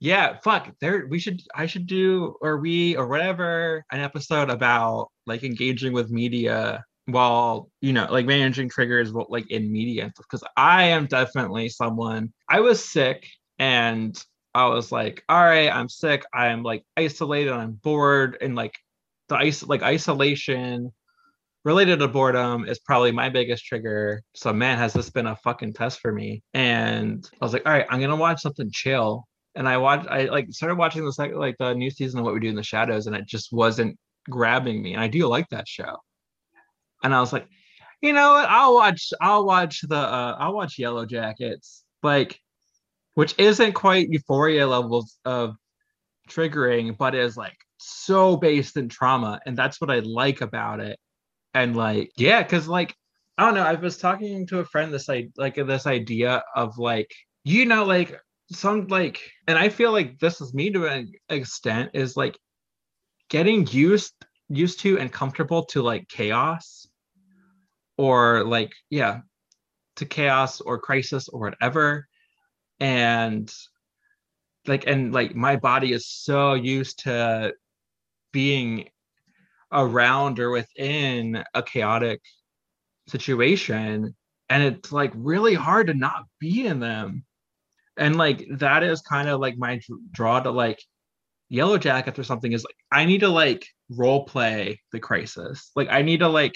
Yeah 0.00 0.38
fuck 0.42 0.74
there 0.80 1.06
we 1.06 1.20
should 1.20 1.40
i 1.54 1.66
should 1.66 1.86
do 1.86 2.34
or 2.40 2.58
we 2.58 2.96
or 2.96 3.06
whatever 3.06 3.84
an 3.92 4.00
episode 4.00 4.50
about 4.50 5.10
like 5.26 5.44
engaging 5.44 5.92
with 5.92 6.10
media 6.10 6.84
while 7.06 7.68
you 7.80 7.92
know 7.92 8.06
like 8.10 8.26
managing 8.26 8.68
triggers 8.68 9.12
like 9.12 9.50
in 9.50 9.72
media 9.72 10.12
because 10.16 10.44
i 10.56 10.84
am 10.84 11.06
definitely 11.06 11.68
someone 11.68 12.32
i 12.48 12.60
was 12.60 12.84
sick 12.84 13.26
and 13.58 14.24
i 14.54 14.66
was 14.66 14.92
like 14.92 15.24
all 15.28 15.42
right 15.42 15.70
i'm 15.70 15.88
sick. 15.88 16.24
I'm 16.34 16.62
like 16.62 16.84
isolated. 16.96 17.52
I'm 17.52 17.72
bored. 17.72 18.38
And 18.40 18.54
like 18.54 18.74
the 19.28 19.36
ice 19.36 19.62
like 19.62 19.82
isolation 19.82 20.92
related 21.64 22.00
to 22.00 22.08
boredom 22.08 22.66
is 22.68 22.80
probably 22.80 23.12
my 23.12 23.28
biggest 23.28 23.64
trigger. 23.64 24.22
So 24.34 24.52
man 24.52 24.78
has 24.78 24.92
this 24.92 25.10
been 25.10 25.26
a 25.26 25.36
fucking 25.36 25.74
test 25.74 26.00
for 26.00 26.12
me. 26.12 26.42
And 26.54 27.28
i 27.40 27.44
was 27.44 27.52
like 27.52 27.66
all 27.66 27.72
right 27.72 27.86
i'm 27.90 28.00
gonna 28.00 28.16
watch 28.16 28.42
something 28.42 28.70
chill. 28.72 29.26
And 29.54 29.68
i 29.68 29.76
watched 29.76 30.08
i 30.08 30.24
like 30.24 30.48
started 30.50 30.76
watching 30.76 31.04
the 31.04 31.12
second 31.12 31.38
like 31.38 31.56
the 31.58 31.74
new 31.74 31.90
season 31.90 32.20
of 32.20 32.24
what 32.24 32.34
we 32.34 32.40
do 32.40 32.48
in 32.48 32.56
the 32.56 32.62
shadows 32.62 33.06
and 33.06 33.16
it 33.16 33.26
just 33.26 33.52
wasn't 33.52 33.98
grabbing 34.30 34.82
me. 34.82 34.94
And 34.94 35.02
i 35.02 35.08
do 35.08 35.26
like 35.26 35.48
that 35.50 35.66
show 35.66 35.96
and 37.02 37.14
I 37.14 37.20
was 37.20 37.32
like, 37.32 37.46
you 38.02 38.12
know 38.12 38.32
what? 38.32 38.48
I'll 38.48 38.74
watch. 38.74 39.12
I'll 39.20 39.46
watch 39.46 39.80
the. 39.82 39.96
Uh, 39.96 40.36
I'll 40.38 40.54
watch 40.54 40.78
Yellow 40.78 41.06
Jackets, 41.06 41.84
like, 42.02 42.38
which 43.14 43.34
isn't 43.38 43.72
quite 43.72 44.10
Euphoria 44.10 44.66
levels 44.66 45.18
of 45.24 45.54
triggering, 46.28 46.98
but 46.98 47.14
is 47.14 47.36
like 47.36 47.56
so 47.78 48.36
based 48.36 48.76
in 48.76 48.88
trauma, 48.88 49.40
and 49.46 49.56
that's 49.56 49.80
what 49.80 49.90
I 49.90 50.00
like 50.00 50.40
about 50.40 50.80
it. 50.80 50.98
And 51.54 51.76
like, 51.76 52.10
yeah, 52.16 52.42
because 52.42 52.66
like, 52.66 52.94
I 53.38 53.46
don't 53.46 53.54
know. 53.54 53.62
I 53.62 53.74
was 53.74 53.98
talking 53.98 54.46
to 54.48 54.58
a 54.58 54.64
friend 54.64 54.92
this 54.92 55.08
like 55.08 55.30
like 55.36 55.54
this 55.54 55.86
idea 55.86 56.42
of 56.56 56.78
like, 56.78 57.14
you 57.44 57.66
know, 57.66 57.84
like 57.84 58.18
some 58.50 58.88
like, 58.88 59.20
and 59.46 59.56
I 59.56 59.68
feel 59.68 59.92
like 59.92 60.18
this 60.18 60.40
is 60.40 60.52
me 60.52 60.70
to 60.72 60.86
an 60.86 61.12
extent 61.28 61.90
is 61.94 62.16
like 62.16 62.36
getting 63.30 63.66
used 63.68 64.12
used 64.48 64.80
to 64.80 64.98
and 64.98 65.10
comfortable 65.12 65.64
to 65.66 65.82
like 65.82 66.08
chaos 66.08 66.86
or 67.96 68.44
like 68.44 68.72
yeah 68.90 69.20
to 69.96 70.06
chaos 70.06 70.60
or 70.60 70.78
crisis 70.78 71.28
or 71.28 71.40
whatever. 71.40 72.08
And 72.80 73.52
like 74.66 74.86
and 74.86 75.12
like 75.12 75.34
my 75.34 75.56
body 75.56 75.92
is 75.92 76.06
so 76.06 76.54
used 76.54 77.00
to 77.00 77.54
being 78.32 78.88
around 79.72 80.38
or 80.38 80.50
within 80.50 81.42
a 81.54 81.62
chaotic 81.62 82.20
situation 83.08 84.14
and 84.48 84.62
it's 84.62 84.92
like 84.92 85.12
really 85.14 85.54
hard 85.54 85.86
to 85.86 85.94
not 85.94 86.24
be 86.38 86.66
in 86.66 86.78
them. 86.78 87.24
And 87.96 88.16
like 88.16 88.46
that 88.58 88.82
is 88.82 89.00
kind 89.00 89.28
of 89.28 89.40
like 89.40 89.56
my 89.56 89.80
draw 90.10 90.40
to 90.40 90.50
like 90.50 90.82
yellow 91.48 91.78
jackets 91.78 92.18
or 92.18 92.24
something 92.24 92.52
is 92.52 92.64
like 92.64 92.76
i 92.90 93.04
need 93.04 93.20
to 93.20 93.28
like 93.28 93.66
role 93.90 94.24
play 94.24 94.80
the 94.92 95.00
crisis. 95.00 95.70
Like 95.76 95.88
i 95.90 96.02
need 96.02 96.20
to 96.20 96.28
like 96.28 96.54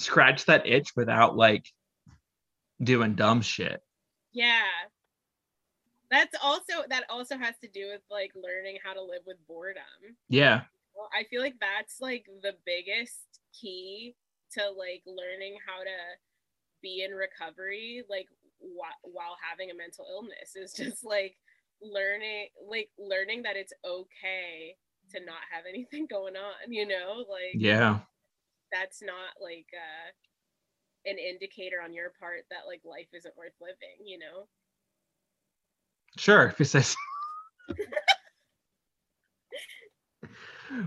scratch 0.00 0.46
that 0.46 0.66
itch 0.66 0.92
without 0.96 1.36
like 1.36 1.66
doing 2.82 3.14
dumb 3.14 3.42
shit. 3.42 3.82
Yeah. 4.32 4.62
That's 6.10 6.34
also 6.42 6.72
that 6.88 7.04
also 7.08 7.36
has 7.36 7.54
to 7.62 7.68
do 7.68 7.88
with 7.92 8.00
like 8.10 8.32
learning 8.34 8.78
how 8.82 8.94
to 8.94 9.02
live 9.02 9.22
with 9.26 9.36
boredom. 9.46 10.16
Yeah. 10.28 10.62
Well, 10.94 11.08
i 11.14 11.24
feel 11.30 11.40
like 11.40 11.54
that's 11.60 12.00
like 12.00 12.26
the 12.42 12.54
biggest 12.66 13.40
key 13.58 14.16
to 14.52 14.62
like 14.70 15.02
learning 15.06 15.56
how 15.64 15.82
to 15.82 15.98
be 16.82 17.06
in 17.08 17.14
recovery 17.14 18.02
like 18.10 18.26
wh- 18.58 19.04
while 19.04 19.36
having 19.48 19.70
a 19.70 19.74
mental 19.74 20.06
illness 20.10 20.56
is 20.56 20.72
just 20.72 21.04
like 21.04 21.36
learning 21.80 22.48
like 22.68 22.90
learning 22.98 23.42
that 23.42 23.56
it's 23.56 23.72
okay 23.86 24.74
to 25.10 25.24
not 25.24 25.40
have 25.50 25.64
anything 25.68 26.06
going 26.10 26.34
on 26.34 26.72
you 26.72 26.86
know? 26.86 27.24
Like 27.28 27.54
yeah 27.54 28.00
that's 28.72 29.02
not 29.02 29.34
like 29.40 29.66
uh 29.74 30.10
an 31.06 31.18
indicator 31.18 31.80
on 31.82 31.92
your 31.92 32.12
part 32.20 32.44
that 32.50 32.66
like 32.66 32.82
life 32.84 33.08
isn't 33.12 33.36
worth 33.36 33.54
living 33.60 34.04
you 34.04 34.18
know 34.18 34.46
sure 36.16 36.46
if 36.46 36.58
you 36.58 36.64
say 36.64 36.82
so. 36.82 36.96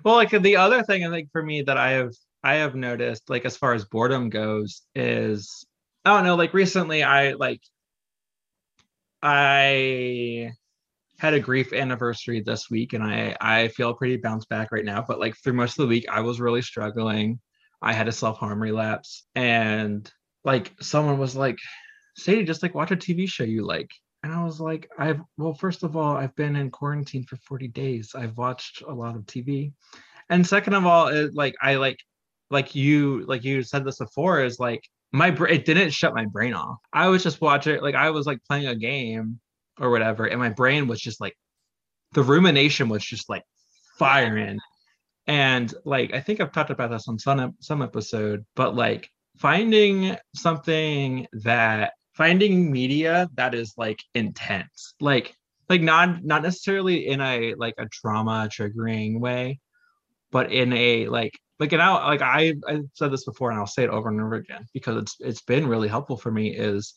well 0.03 0.15
like 0.15 0.29
the 0.29 0.55
other 0.55 0.83
thing 0.83 1.05
i 1.05 1.09
think 1.09 1.29
for 1.31 1.41
me 1.41 1.61
that 1.61 1.77
i 1.77 1.91
have 1.91 2.13
i 2.43 2.55
have 2.55 2.75
noticed 2.75 3.29
like 3.29 3.45
as 3.45 3.57
far 3.57 3.73
as 3.73 3.85
boredom 3.85 4.29
goes 4.29 4.83
is 4.93 5.65
i 6.05 6.13
don't 6.13 6.25
know 6.25 6.35
like 6.35 6.53
recently 6.53 7.03
i 7.03 7.33
like 7.33 7.61
I 9.23 10.51
had 11.17 11.33
a 11.33 11.39
grief 11.39 11.71
anniversary 11.71 12.41
this 12.41 12.69
week 12.69 12.91
and 12.91 13.01
I 13.01 13.35
I 13.39 13.69
feel 13.69 13.93
pretty 13.93 14.17
bounced 14.17 14.49
back 14.49 14.71
right 14.73 14.83
now, 14.83 15.03
but 15.07 15.19
like 15.19 15.35
through 15.37 15.53
most 15.53 15.79
of 15.79 15.83
the 15.83 15.87
week 15.87 16.05
I 16.11 16.19
was 16.19 16.41
really 16.41 16.61
struggling. 16.61 17.39
I 17.83 17.93
had 17.93 18.07
a 18.07 18.11
self-harm 18.11 18.61
relapse 18.61 19.25
and 19.35 20.09
like 20.43 20.73
someone 20.81 21.19
was 21.19 21.35
like, 21.35 21.57
Sadie, 22.15 22.43
just 22.43 22.63
like 22.63 22.75
watch 22.75 22.91
a 22.91 22.95
TV 22.95 23.27
show 23.29 23.43
you 23.43 23.65
like. 23.65 23.89
And 24.23 24.31
I 24.31 24.43
was 24.43 24.61
like, 24.61 24.89
I've 24.97 25.21
well, 25.37 25.53
first 25.53 25.83
of 25.83 25.97
all, 25.97 26.15
I've 26.15 26.35
been 26.35 26.55
in 26.55 26.71
quarantine 26.71 27.25
for 27.25 27.35
40 27.37 27.67
days. 27.67 28.15
I've 28.15 28.37
watched 28.37 28.81
a 28.81 28.93
lot 28.93 29.15
of 29.15 29.23
TV. 29.23 29.73
And 30.29 30.47
second 30.47 30.73
of 30.75 30.85
all, 30.85 31.07
it, 31.07 31.35
like 31.35 31.55
I 31.61 31.75
like 31.75 31.99
like 32.49 32.73
you 32.73 33.25
like 33.27 33.43
you 33.43 33.63
said 33.63 33.83
this 33.83 33.97
before 33.97 34.41
is 34.41 34.59
like 34.59 34.81
my 35.11 35.29
brain 35.29 35.53
it 35.55 35.65
didn't 35.65 35.91
shut 35.91 36.15
my 36.15 36.25
brain 36.25 36.53
off. 36.53 36.77
I 36.93 37.09
was 37.09 37.23
just 37.23 37.41
watching 37.41 37.81
like 37.81 37.95
I 37.95 38.11
was 38.11 38.25
like 38.25 38.39
playing 38.47 38.67
a 38.67 38.75
game 38.75 39.39
or 39.79 39.89
whatever, 39.89 40.25
and 40.25 40.39
my 40.39 40.49
brain 40.49 40.87
was 40.87 41.01
just 41.01 41.19
like 41.19 41.35
the 42.13 42.23
rumination 42.23 42.87
was 42.87 43.03
just 43.03 43.29
like 43.29 43.43
firing. 43.99 44.59
And 45.27 45.73
like 45.85 46.13
I 46.13 46.19
think 46.19 46.41
I've 46.41 46.51
talked 46.51 46.69
about 46.69 46.91
this 46.91 47.07
on 47.07 47.17
some 47.17 47.55
some 47.59 47.81
episode, 47.81 48.45
but 48.55 48.75
like 48.75 49.09
finding 49.37 50.17
something 50.35 51.27
that 51.43 51.93
finding 52.13 52.71
media 52.71 53.29
that 53.35 53.55
is 53.55 53.73
like 53.77 54.03
intense, 54.13 54.93
like 54.99 55.35
like 55.69 55.81
not 55.81 56.23
not 56.23 56.43
necessarily 56.43 57.07
in 57.07 57.21
a 57.21 57.55
like 57.55 57.75
a 57.77 57.87
trauma 57.87 58.49
triggering 58.51 59.19
way, 59.19 59.59
but 60.31 60.51
in 60.51 60.73
a 60.73 61.07
like 61.07 61.39
like 61.59 61.71
and 61.71 61.81
I 61.81 62.05
like 62.05 62.21
I 62.21 62.53
I 62.67 62.81
said 62.93 63.11
this 63.11 63.25
before 63.25 63.49
and 63.49 63.59
I'll 63.59 63.67
say 63.67 63.83
it 63.83 63.89
over 63.89 64.09
and 64.09 64.19
over 64.19 64.35
again 64.35 64.65
because 64.73 64.97
it's 64.97 65.15
it's 65.19 65.41
been 65.41 65.67
really 65.67 65.87
helpful 65.87 66.17
for 66.17 66.31
me 66.31 66.53
is 66.53 66.95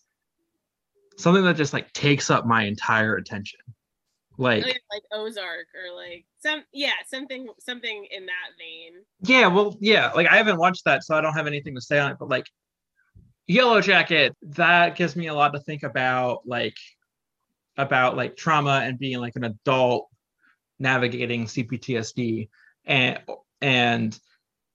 something 1.17 1.45
that 1.45 1.57
just 1.57 1.73
like 1.73 1.93
takes 1.93 2.31
up 2.31 2.47
my 2.47 2.65
entire 2.65 3.17
attention. 3.17 3.61
Like 4.39 4.65
like 4.65 5.03
Ozark 5.13 5.67
or 5.75 5.95
like 5.95 6.25
some 6.39 6.63
yeah, 6.73 6.93
something 7.07 7.49
something 7.59 8.07
in 8.11 8.27
that 8.27 8.51
vein. 8.59 9.03
Yeah, 9.23 9.47
well, 9.47 9.77
yeah, 9.81 10.13
like 10.13 10.27
I 10.29 10.37
haven't 10.37 10.59
watched 10.59 10.85
that, 10.85 11.05
so 11.05 11.17
I 11.17 11.21
don't 11.21 11.35
have 11.35 11.47
anything 11.47 11.75
to 11.75 11.81
say 11.81 11.99
on 11.99 12.13
it, 12.13 12.19
but 12.19 12.29
like 12.29 12.47
Yellow 13.47 13.81
Jacket, 13.81 14.37
that 14.43 14.97
gives 14.97 15.17
me 15.17 15.29
a 15.29 15.35
lot 15.35 15.53
to 15.55 15.61
think 15.61 15.83
about, 15.85 16.41
like 16.47 16.77
about 17.77 18.17
like 18.17 18.37
trauma 18.37 18.83
and 18.85 18.99
being 18.99 19.19
like 19.19 19.37
an 19.37 19.45
adult 19.45 20.09
navigating 20.79 21.47
CPTSD 21.47 22.49
and 22.85 23.21
and 23.61 24.19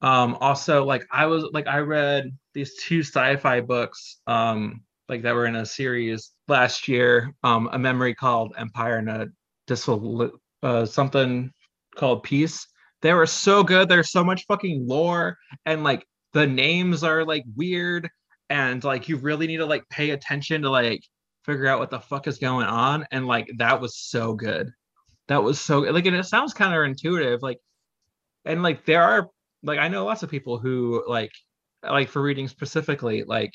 um 0.02 0.36
also 0.42 0.84
like 0.84 1.06
i 1.12 1.26
was 1.26 1.46
like 1.54 1.68
i 1.68 1.78
read 1.78 2.36
these 2.54 2.76
two 2.82 3.02
sci-fi 3.02 3.62
books 3.62 4.18
um 4.28 4.82
like 5.08 5.22
that 5.22 5.36
were 5.36 5.46
in 5.46 5.56
a 5.56 5.66
series 5.66 6.32
last 6.48 6.88
year 6.88 7.34
um 7.44 7.70
a 7.72 7.80
memory 7.80 8.16
called 8.16 8.54
empire 8.58 8.98
and 8.98 9.10
a 9.10 9.30
dissol 9.68 10.32
uh 10.64 10.86
something 10.86 11.52
called 11.96 12.24
peace. 12.24 12.68
They 13.02 13.14
were 13.14 13.26
so 13.26 13.64
good. 13.64 13.90
There's 13.90 14.12
so 14.12 14.24
much 14.24 14.46
fucking 14.48 14.88
lore 14.88 15.38
and 15.66 15.84
like 15.84 16.06
the 16.34 16.48
names 16.48 17.04
are 17.04 17.26
like 17.26 17.44
weird 17.56 18.10
and 18.50 18.84
like 18.84 19.10
you 19.10 19.18
really 19.18 19.48
need 19.48 19.58
to 19.58 19.66
like 19.66 19.84
pay 19.90 20.12
attention 20.12 20.62
to 20.62 20.70
like 20.70 21.02
figure 21.46 21.68
out 21.68 21.80
what 21.80 21.90
the 21.90 22.00
fuck 22.00 22.28
is 22.28 22.38
going 22.38 22.68
on 22.68 23.06
and 23.12 23.26
like 23.28 23.48
that 23.58 23.82
was 23.82 23.98
so 23.98 24.34
good. 24.34 24.70
That 25.28 25.44
was 25.44 25.60
so 25.60 25.80
like 25.80 26.06
and 26.06 26.16
it 26.16 26.26
sounds 26.26 26.54
counterintuitive 26.54 27.40
like 27.42 27.58
and 28.46 28.64
like 28.64 28.86
there 28.86 29.04
are 29.04 29.30
like 29.64 29.80
I 29.80 29.88
know 29.88 30.06
lots 30.06 30.24
of 30.24 30.30
people 30.30 30.60
who 30.60 31.04
like 31.08 31.32
like 31.84 32.10
for 32.10 32.22
reading 32.22 32.48
specifically 32.48 33.24
like 33.24 33.54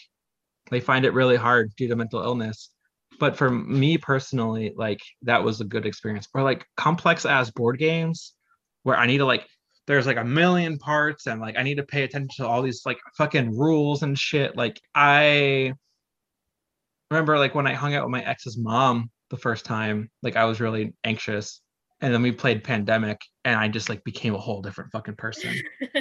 they 0.70 0.80
find 0.80 1.04
it 1.04 1.12
really 1.12 1.36
hard 1.36 1.72
due 1.76 1.88
to 1.88 1.96
mental 1.96 2.22
illness 2.22 2.70
but 3.18 3.36
for 3.36 3.50
me 3.50 3.98
personally 3.98 4.72
like 4.76 5.00
that 5.22 5.42
was 5.42 5.60
a 5.60 5.64
good 5.64 5.86
experience. 5.86 6.28
Or 6.34 6.42
like 6.42 6.66
complex 6.76 7.24
as 7.26 7.50
board 7.50 7.78
games 7.78 8.34
where 8.82 8.96
i 8.96 9.06
need 9.06 9.18
to 9.18 9.24
like 9.24 9.46
there's 9.86 10.06
like 10.06 10.16
a 10.16 10.24
million 10.24 10.78
parts 10.78 11.26
and 11.26 11.40
like 11.40 11.56
i 11.56 11.62
need 11.62 11.76
to 11.76 11.82
pay 11.82 12.02
attention 12.02 12.28
to 12.36 12.46
all 12.46 12.62
these 12.62 12.82
like 12.84 12.98
fucking 13.16 13.56
rules 13.56 14.02
and 14.02 14.18
shit. 14.18 14.56
Like 14.56 14.80
i 14.94 15.72
remember 17.10 17.38
like 17.38 17.54
when 17.54 17.66
i 17.66 17.74
hung 17.74 17.94
out 17.94 18.04
with 18.04 18.12
my 18.12 18.24
ex's 18.24 18.58
mom 18.58 19.10
the 19.30 19.36
first 19.36 19.64
time 19.64 20.10
like 20.22 20.36
i 20.36 20.44
was 20.44 20.60
really 20.60 20.94
anxious. 21.04 21.60
And 22.02 22.12
then 22.12 22.20
we 22.20 22.32
played 22.32 22.64
pandemic 22.64 23.20
and 23.44 23.58
i 23.58 23.68
just 23.68 23.88
like 23.88 24.04
became 24.04 24.34
a 24.34 24.38
whole 24.38 24.62
different 24.62 24.92
fucking 24.92 25.16
person. 25.16 25.54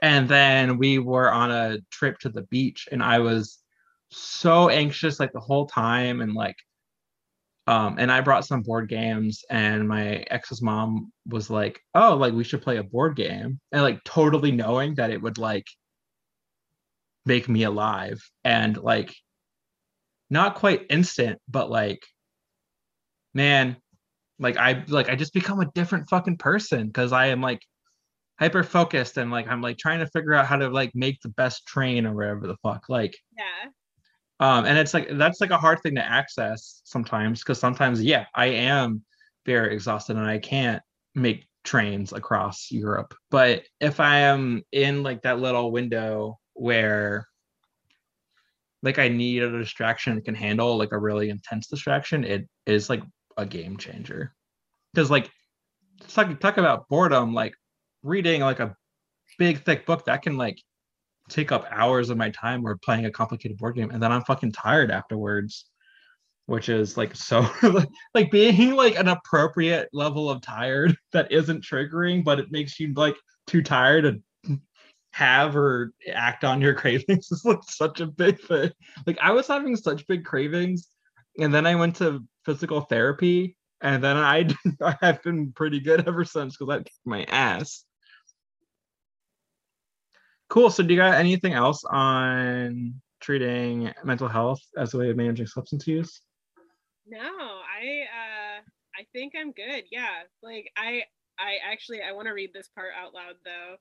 And 0.00 0.28
then 0.28 0.78
we 0.78 1.00
were 1.00 1.28
on 1.32 1.50
a 1.50 1.78
trip 1.90 2.18
to 2.20 2.28
the 2.28 2.42
beach 2.42 2.88
and 2.92 3.02
i 3.02 3.18
was 3.18 3.58
so 4.10 4.68
anxious 4.68 5.20
like 5.20 5.32
the 5.32 5.40
whole 5.40 5.66
time 5.66 6.20
and 6.20 6.34
like 6.34 6.56
um 7.66 7.96
and 7.98 8.10
i 8.10 8.20
brought 8.20 8.46
some 8.46 8.62
board 8.62 8.88
games 8.88 9.44
and 9.50 9.86
my 9.86 10.24
ex's 10.30 10.62
mom 10.62 11.12
was 11.26 11.50
like 11.50 11.80
oh 11.94 12.16
like 12.16 12.32
we 12.32 12.44
should 12.44 12.62
play 12.62 12.78
a 12.78 12.82
board 12.82 13.16
game 13.16 13.60
and 13.72 13.82
like 13.82 14.02
totally 14.04 14.50
knowing 14.50 14.94
that 14.94 15.10
it 15.10 15.20
would 15.20 15.38
like 15.38 15.66
make 17.26 17.48
me 17.48 17.64
alive 17.64 18.18
and 18.44 18.78
like 18.78 19.14
not 20.30 20.54
quite 20.54 20.86
instant 20.88 21.38
but 21.48 21.70
like 21.70 22.02
man 23.34 23.76
like 24.38 24.56
I 24.56 24.84
like 24.88 25.08
I 25.08 25.16
just 25.16 25.32
become 25.32 25.60
a 25.60 25.70
different 25.72 26.08
fucking 26.08 26.38
person 26.38 26.86
because 26.86 27.12
I 27.12 27.26
am 27.26 27.40
like 27.40 27.60
hyper 28.38 28.62
focused 28.62 29.16
and 29.16 29.30
like 29.30 29.48
I'm 29.48 29.60
like 29.60 29.78
trying 29.78 29.98
to 30.00 30.06
figure 30.06 30.34
out 30.34 30.46
how 30.46 30.56
to 30.56 30.68
like 30.68 30.92
make 30.94 31.20
the 31.22 31.30
best 31.30 31.66
train 31.66 32.06
or 32.06 32.14
whatever 32.14 32.46
the 32.46 32.56
fuck. 32.62 32.88
Like 32.88 33.16
yeah. 33.36 33.70
Um, 34.40 34.64
and 34.64 34.78
it's 34.78 34.94
like 34.94 35.08
that's 35.12 35.40
like 35.40 35.50
a 35.50 35.58
hard 35.58 35.82
thing 35.82 35.96
to 35.96 36.04
access 36.04 36.80
sometimes 36.84 37.40
because 37.40 37.58
sometimes, 37.58 38.02
yeah, 38.02 38.26
I 38.34 38.46
am 38.46 39.02
very 39.44 39.74
exhausted 39.74 40.16
and 40.16 40.26
I 40.26 40.38
can't 40.38 40.82
make 41.14 41.46
trains 41.64 42.12
across 42.12 42.70
Europe. 42.70 43.14
But 43.30 43.64
if 43.80 44.00
I 44.00 44.20
am 44.20 44.62
in 44.72 45.02
like 45.02 45.22
that 45.22 45.40
little 45.40 45.72
window 45.72 46.38
where 46.54 47.26
like 48.82 48.98
I 48.98 49.08
need 49.08 49.42
a 49.42 49.50
distraction 49.50 50.20
can 50.22 50.34
handle 50.34 50.76
like 50.76 50.92
a 50.92 50.98
really 50.98 51.30
intense 51.30 51.66
distraction, 51.66 52.24
it 52.24 52.48
is 52.66 52.88
like 52.88 53.02
a 53.36 53.44
game 53.44 53.76
changer. 53.76 54.34
Because 54.94 55.10
like 55.10 55.30
talk 56.06 56.38
talk 56.40 56.58
about 56.58 56.88
boredom, 56.88 57.34
like 57.34 57.54
reading 58.02 58.42
like 58.42 58.60
a 58.60 58.76
big 59.38 59.64
thick 59.64 59.84
book 59.84 60.04
that 60.06 60.22
can 60.22 60.36
like 60.36 60.62
take 61.28 61.52
up 61.52 61.66
hours 61.70 62.10
of 62.10 62.16
my 62.16 62.30
time 62.30 62.66
or 62.66 62.76
playing 62.76 63.06
a 63.06 63.10
complicated 63.10 63.56
board 63.58 63.76
game 63.76 63.90
and 63.90 64.02
then 64.02 64.12
I'm 64.12 64.24
fucking 64.24 64.52
tired 64.52 64.90
afterwards 64.90 65.66
which 66.46 66.68
is 66.68 66.96
like 66.96 67.14
so 67.14 67.46
like 68.14 68.30
being 68.30 68.74
like 68.74 68.98
an 68.98 69.08
appropriate 69.08 69.88
level 69.92 70.30
of 70.30 70.40
tired 70.40 70.96
that 71.12 71.30
isn't 71.30 71.64
triggering 71.64 72.24
but 72.24 72.40
it 72.40 72.50
makes 72.50 72.80
you 72.80 72.92
like 72.94 73.16
too 73.46 73.62
tired 73.62 74.04
to 74.46 74.58
have 75.12 75.56
or 75.56 75.92
act 76.12 76.44
on 76.44 76.60
your 76.60 76.74
cravings 76.82 77.30
is 77.30 77.44
like 77.44 77.62
such 77.66 78.00
a 78.00 78.06
big 78.06 78.40
thing 78.40 78.70
like 79.06 79.18
I 79.20 79.32
was 79.32 79.46
having 79.46 79.76
such 79.76 80.06
big 80.06 80.24
cravings 80.24 80.88
and 81.38 81.54
then 81.54 81.66
I 81.66 81.76
went 81.76 81.96
to 81.96 82.24
physical 82.44 82.80
therapy, 82.82 83.56
and 83.80 84.02
then 84.02 84.16
I 84.16 84.48
I 84.82 84.96
have 85.00 85.22
been 85.22 85.52
pretty 85.52 85.80
good 85.80 86.06
ever 86.06 86.24
since 86.24 86.56
because 86.56 86.68
that 86.68 86.84
kicked 86.84 87.06
my 87.06 87.24
ass. 87.24 87.84
Cool. 90.48 90.70
So, 90.70 90.82
do 90.82 90.94
you 90.94 90.98
got 90.98 91.14
anything 91.14 91.52
else 91.52 91.84
on 91.84 93.00
treating 93.20 93.92
mental 94.04 94.28
health 94.28 94.60
as 94.76 94.94
a 94.94 94.98
way 94.98 95.10
of 95.10 95.16
managing 95.16 95.46
substance 95.46 95.86
use? 95.86 96.20
No, 97.06 97.18
I 97.18 98.04
uh 98.04 98.60
I 98.98 99.06
think 99.12 99.34
I'm 99.38 99.52
good. 99.52 99.84
Yeah. 99.90 100.22
Like 100.42 100.70
I 100.76 101.04
I 101.38 101.56
actually 101.70 102.00
I 102.02 102.12
want 102.12 102.28
to 102.28 102.32
read 102.32 102.52
this 102.52 102.68
part 102.74 102.90
out 102.98 103.14
loud 103.14 103.36
though. 103.44 103.76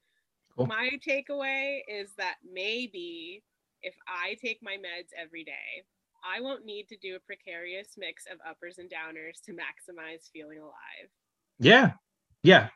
Cool. 0.56 0.68
My 0.68 0.92
takeaway 1.08 1.82
is 1.88 2.12
that 2.18 2.36
maybe 2.50 3.44
if 3.82 3.96
I 4.08 4.36
take 4.42 4.60
my 4.62 4.74
meds 4.74 5.10
every 5.18 5.44
day, 5.44 5.86
I 6.24 6.42
won't 6.42 6.66
need 6.66 6.88
to 6.90 6.98
do 6.98 7.16
a 7.16 7.20
precarious 7.20 7.90
mix 7.98 8.26
of 8.32 8.40
uppers 8.48 8.78
and 8.80 8.90
downers 8.90 9.42
to 9.46 9.52
maximize 9.52 10.30
feeling 10.34 10.60
alive. 10.60 11.10
Yeah. 11.60 11.92
Yeah. 12.44 12.70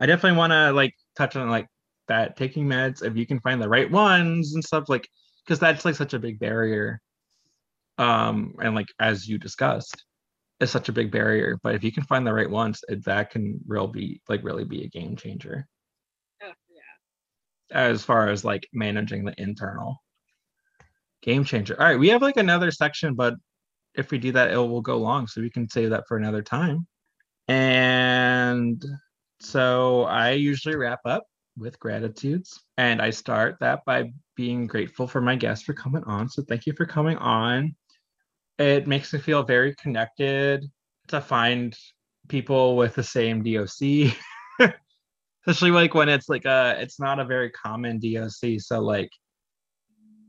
I 0.00 0.06
definitely 0.06 0.38
want 0.38 0.52
to 0.52 0.72
like 0.72 0.94
touch 1.16 1.34
on 1.34 1.50
like 1.50 1.66
that 2.08 2.36
taking 2.36 2.66
meds 2.66 3.04
if 3.04 3.16
you 3.16 3.26
can 3.26 3.40
find 3.40 3.60
the 3.60 3.68
right 3.68 3.90
ones 3.90 4.54
and 4.54 4.64
stuff 4.64 4.88
like 4.88 5.08
because 5.44 5.58
that's 5.58 5.84
like 5.84 5.94
such 5.94 6.14
a 6.14 6.18
big 6.18 6.38
barrier. 6.38 7.00
Um 7.98 8.54
and 8.62 8.74
like 8.74 8.88
as 9.00 9.28
you 9.28 9.38
discussed, 9.38 10.04
it's 10.60 10.72
such 10.72 10.88
a 10.88 10.92
big 10.92 11.10
barrier, 11.10 11.58
but 11.62 11.74
if 11.74 11.84
you 11.84 11.92
can 11.92 12.04
find 12.04 12.26
the 12.26 12.32
right 12.32 12.50
ones, 12.50 12.80
it, 12.88 13.04
that 13.04 13.30
can 13.30 13.60
real 13.66 13.86
be 13.86 14.20
like 14.28 14.44
really 14.44 14.64
be 14.64 14.84
a 14.84 14.88
game 14.88 15.16
changer. 15.16 15.66
Oh, 16.42 16.52
yeah. 16.68 17.76
As 17.76 18.04
far 18.04 18.28
as 18.28 18.44
like 18.44 18.68
managing 18.72 19.24
the 19.24 19.34
internal 19.40 20.00
Game 21.22 21.44
changer. 21.44 21.78
All 21.80 21.86
right, 21.86 21.98
we 21.98 22.10
have 22.10 22.22
like 22.22 22.36
another 22.36 22.70
section, 22.70 23.14
but 23.14 23.34
if 23.94 24.12
we 24.12 24.18
do 24.18 24.30
that, 24.32 24.52
it 24.52 24.56
will 24.56 24.80
go 24.80 24.98
long, 24.98 25.26
so 25.26 25.40
we 25.40 25.50
can 25.50 25.68
save 25.68 25.90
that 25.90 26.06
for 26.06 26.16
another 26.16 26.42
time. 26.42 26.86
And 27.48 28.84
so 29.40 30.04
I 30.04 30.32
usually 30.32 30.76
wrap 30.76 31.00
up 31.04 31.24
with 31.58 31.78
gratitudes, 31.80 32.60
and 32.76 33.02
I 33.02 33.10
start 33.10 33.56
that 33.60 33.84
by 33.84 34.12
being 34.36 34.66
grateful 34.66 35.06
for 35.06 35.20
my 35.20 35.36
guests 35.36 35.64
for 35.64 35.74
coming 35.74 36.04
on. 36.04 36.28
So 36.28 36.42
thank 36.42 36.66
you 36.66 36.72
for 36.72 36.86
coming 36.86 37.16
on. 37.18 37.74
it 38.58 38.86
makes 38.88 39.12
me 39.12 39.20
feel 39.20 39.42
very 39.44 39.74
connected 39.76 40.64
to 41.08 41.20
find 41.20 41.76
people 42.28 42.76
with 42.76 42.94
the 42.94 43.02
same 43.02 43.42
DOC. 43.42 44.14
Especially 45.46 45.70
like 45.70 45.94
when 45.94 46.08
it's 46.08 46.28
like 46.28 46.44
a 46.44 46.76
it's 46.78 47.00
not 47.00 47.20
a 47.20 47.24
very 47.24 47.50
common 47.50 48.00
DOC. 48.00 48.60
So 48.60 48.80
like 48.80 49.10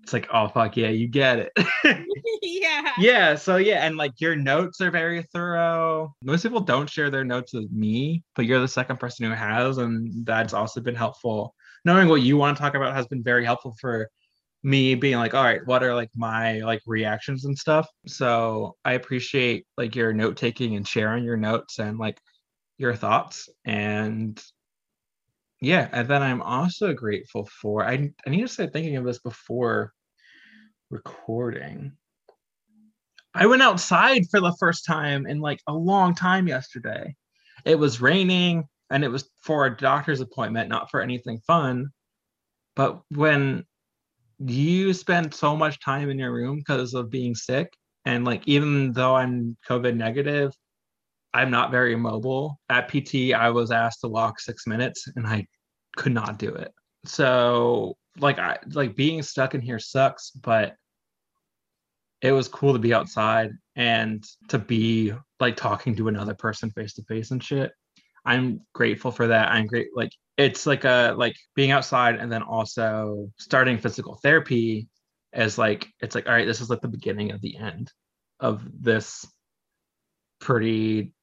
it's 0.10 0.14
like, 0.14 0.28
oh 0.34 0.48
fuck 0.48 0.76
yeah, 0.76 0.90
you 0.90 1.08
get 1.08 1.38
it. 1.40 1.52
yeah. 2.42 2.92
yeah. 2.98 3.36
So 3.36 3.58
yeah, 3.58 3.86
and 3.86 3.96
like 3.96 4.20
your 4.20 4.36
notes 4.36 4.82
are 4.82 4.90
very 4.90 5.22
thorough. 5.32 6.16
Most 6.24 6.42
people 6.44 6.62
don't 6.62 6.90
share 6.90 7.12
their 7.12 7.24
notes 7.24 7.54
with 7.54 7.72
me, 7.72 8.24
but 8.36 8.46
you're 8.46 8.60
the 8.60 8.68
second 8.68 9.00
person 9.00 9.28
who 9.28 9.34
has, 9.34 9.78
and 9.78 10.26
that's 10.26 10.54
also 10.54 10.82
been 10.82 10.96
helpful. 10.96 11.54
Knowing 11.86 12.08
what 12.08 12.22
you 12.22 12.38
want 12.38 12.58
to 12.58 12.62
talk 12.62 12.74
about 12.74 12.96
has 12.96 13.08
been 13.08 13.24
very 13.24 13.46
helpful 13.46 13.76
for 13.80 14.10
me 14.64 14.96
being 14.96 15.18
like, 15.18 15.36
all 15.36 15.44
right, 15.44 15.62
what 15.66 15.84
are 15.84 15.94
like 15.94 16.10
my 16.16 16.60
like 16.60 16.82
reactions 16.88 17.46
and 17.46 17.58
stuff. 17.58 17.88
So 18.08 18.76
I 18.84 18.94
appreciate 18.94 19.68
like 19.78 19.96
your 19.96 20.12
note 20.12 20.38
taking 20.38 20.76
and 20.76 20.88
sharing 20.88 21.24
your 21.24 21.38
notes 21.38 21.78
and 21.78 22.00
like 22.00 22.20
your 22.80 22.96
thoughts. 22.96 23.48
And 23.64 24.42
yeah, 25.62 25.88
and 25.92 26.08
then 26.08 26.24
I'm 26.24 26.42
also 26.42 26.94
grateful 26.94 27.48
for 27.62 27.86
I 27.86 28.12
I 28.26 28.30
need 28.32 28.42
to 28.42 28.48
start 28.48 28.74
thinking 28.74 28.96
of 28.98 29.06
this 29.06 29.20
before 29.20 29.94
recording. 30.90 31.94
I 33.34 33.46
went 33.46 33.62
outside 33.62 34.24
for 34.30 34.40
the 34.40 34.56
first 34.60 34.86
time 34.86 35.28
in 35.28 35.40
like 35.40 35.60
a 35.68 35.74
long 35.74 36.16
time 36.16 36.48
yesterday. 36.48 37.16
It 37.66 37.76
was 37.76 38.02
raining 38.02 38.66
and 38.90 39.04
it 39.04 39.10
was 39.10 39.30
for 39.44 39.66
a 39.66 39.78
doctor's 39.78 40.22
appointment, 40.22 40.70
not 40.70 40.90
for 40.90 41.02
anything 41.02 41.40
fun. 41.46 41.90
But 42.76 43.02
when 43.10 43.66
you 44.40 44.94
spend 44.94 45.34
so 45.34 45.56
much 45.56 45.80
time 45.80 46.10
in 46.10 46.18
your 46.18 46.32
room 46.32 46.58
because 46.60 46.94
of 46.94 47.10
being 47.10 47.36
sick 47.36 47.74
and 48.06 48.24
like 48.24 48.42
even 48.46 48.94
though 48.94 49.16
i'm 49.16 49.58
covid 49.68 49.96
negative 49.96 50.54
i'm 51.34 51.52
not 51.52 51.72
very 51.72 51.96
mobile 51.96 52.58
at 52.70 52.88
pt 52.88 53.34
i 53.34 53.50
was 53.50 53.72
asked 53.72 54.00
to 54.02 54.08
walk 54.08 54.40
six 54.40 54.66
minutes 54.66 55.08
and 55.16 55.28
i 55.28 55.46
could 55.98 56.14
not 56.14 56.40
do 56.40 56.54
it 56.54 56.72
so 57.06 57.98
like 58.18 58.40
i 58.40 58.58
like 58.72 58.96
being 58.96 59.22
stuck 59.22 59.54
in 59.56 59.62
here 59.62 59.80
sucks 59.80 60.32
but 60.32 60.76
it 62.22 62.32
was 62.32 62.48
cool 62.48 62.74
to 62.74 62.80
be 62.80 62.94
outside 62.94 63.52
and 63.76 64.24
to 64.50 64.60
be 64.60 65.14
like 65.40 65.56
talking 65.56 65.96
to 65.96 66.08
another 66.08 66.34
person 66.34 66.70
face 66.72 66.94
to 66.94 67.04
face 67.04 67.32
and 67.32 67.44
shit. 67.44 67.72
I'm 68.26 68.62
grateful 68.74 69.12
for 69.12 69.28
that. 69.28 69.52
I'm 69.52 69.68
great 69.68 69.88
like 69.96 70.12
it's 70.38 70.66
like 70.66 70.84
a 70.84 71.14
like 71.18 71.36
being 71.56 71.72
outside 71.72 72.16
and 72.16 72.32
then 72.32 72.44
also 72.44 73.32
starting 73.38 73.78
physical 73.78 74.16
therapy 74.16 74.90
as 75.32 75.58
like 75.58 75.88
it's 76.02 76.16
like 76.16 76.28
all 76.28 76.34
right 76.34 76.46
this 76.46 76.60
is 76.60 76.70
like 76.70 76.82
the 76.82 76.88
beginning 76.88 77.32
of 77.32 77.42
the 77.42 77.56
end 77.58 77.92
of 78.40 78.64
this 78.82 79.26
pretty 80.40 81.14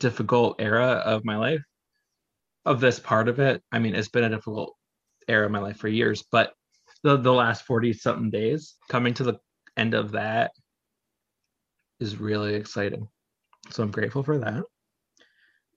difficult 0.00 0.60
era 0.60 1.02
of 1.04 1.24
my 1.24 1.36
life. 1.36 1.62
Of 2.66 2.80
this 2.80 2.98
part 2.98 3.28
of 3.28 3.40
it 3.40 3.62
i 3.72 3.78
mean 3.78 3.94
it's 3.94 4.08
been 4.08 4.24
a 4.24 4.30
difficult 4.30 4.74
era 5.28 5.46
of 5.46 5.52
my 5.52 5.58
life 5.58 5.76
for 5.76 5.88
years 5.88 6.24
but 6.30 6.52
the, 7.02 7.16
the 7.16 7.32
last 7.32 7.64
40 7.64 7.92
something 7.92 8.30
days 8.30 8.74
coming 8.88 9.14
to 9.14 9.24
the 9.24 9.38
end 9.76 9.94
of 9.94 10.12
that 10.12 10.52
is 12.00 12.16
really 12.16 12.54
exciting 12.54 13.08
so 13.70 13.82
i'm 13.82 13.90
grateful 13.90 14.22
for 14.22 14.38
that 14.38 14.62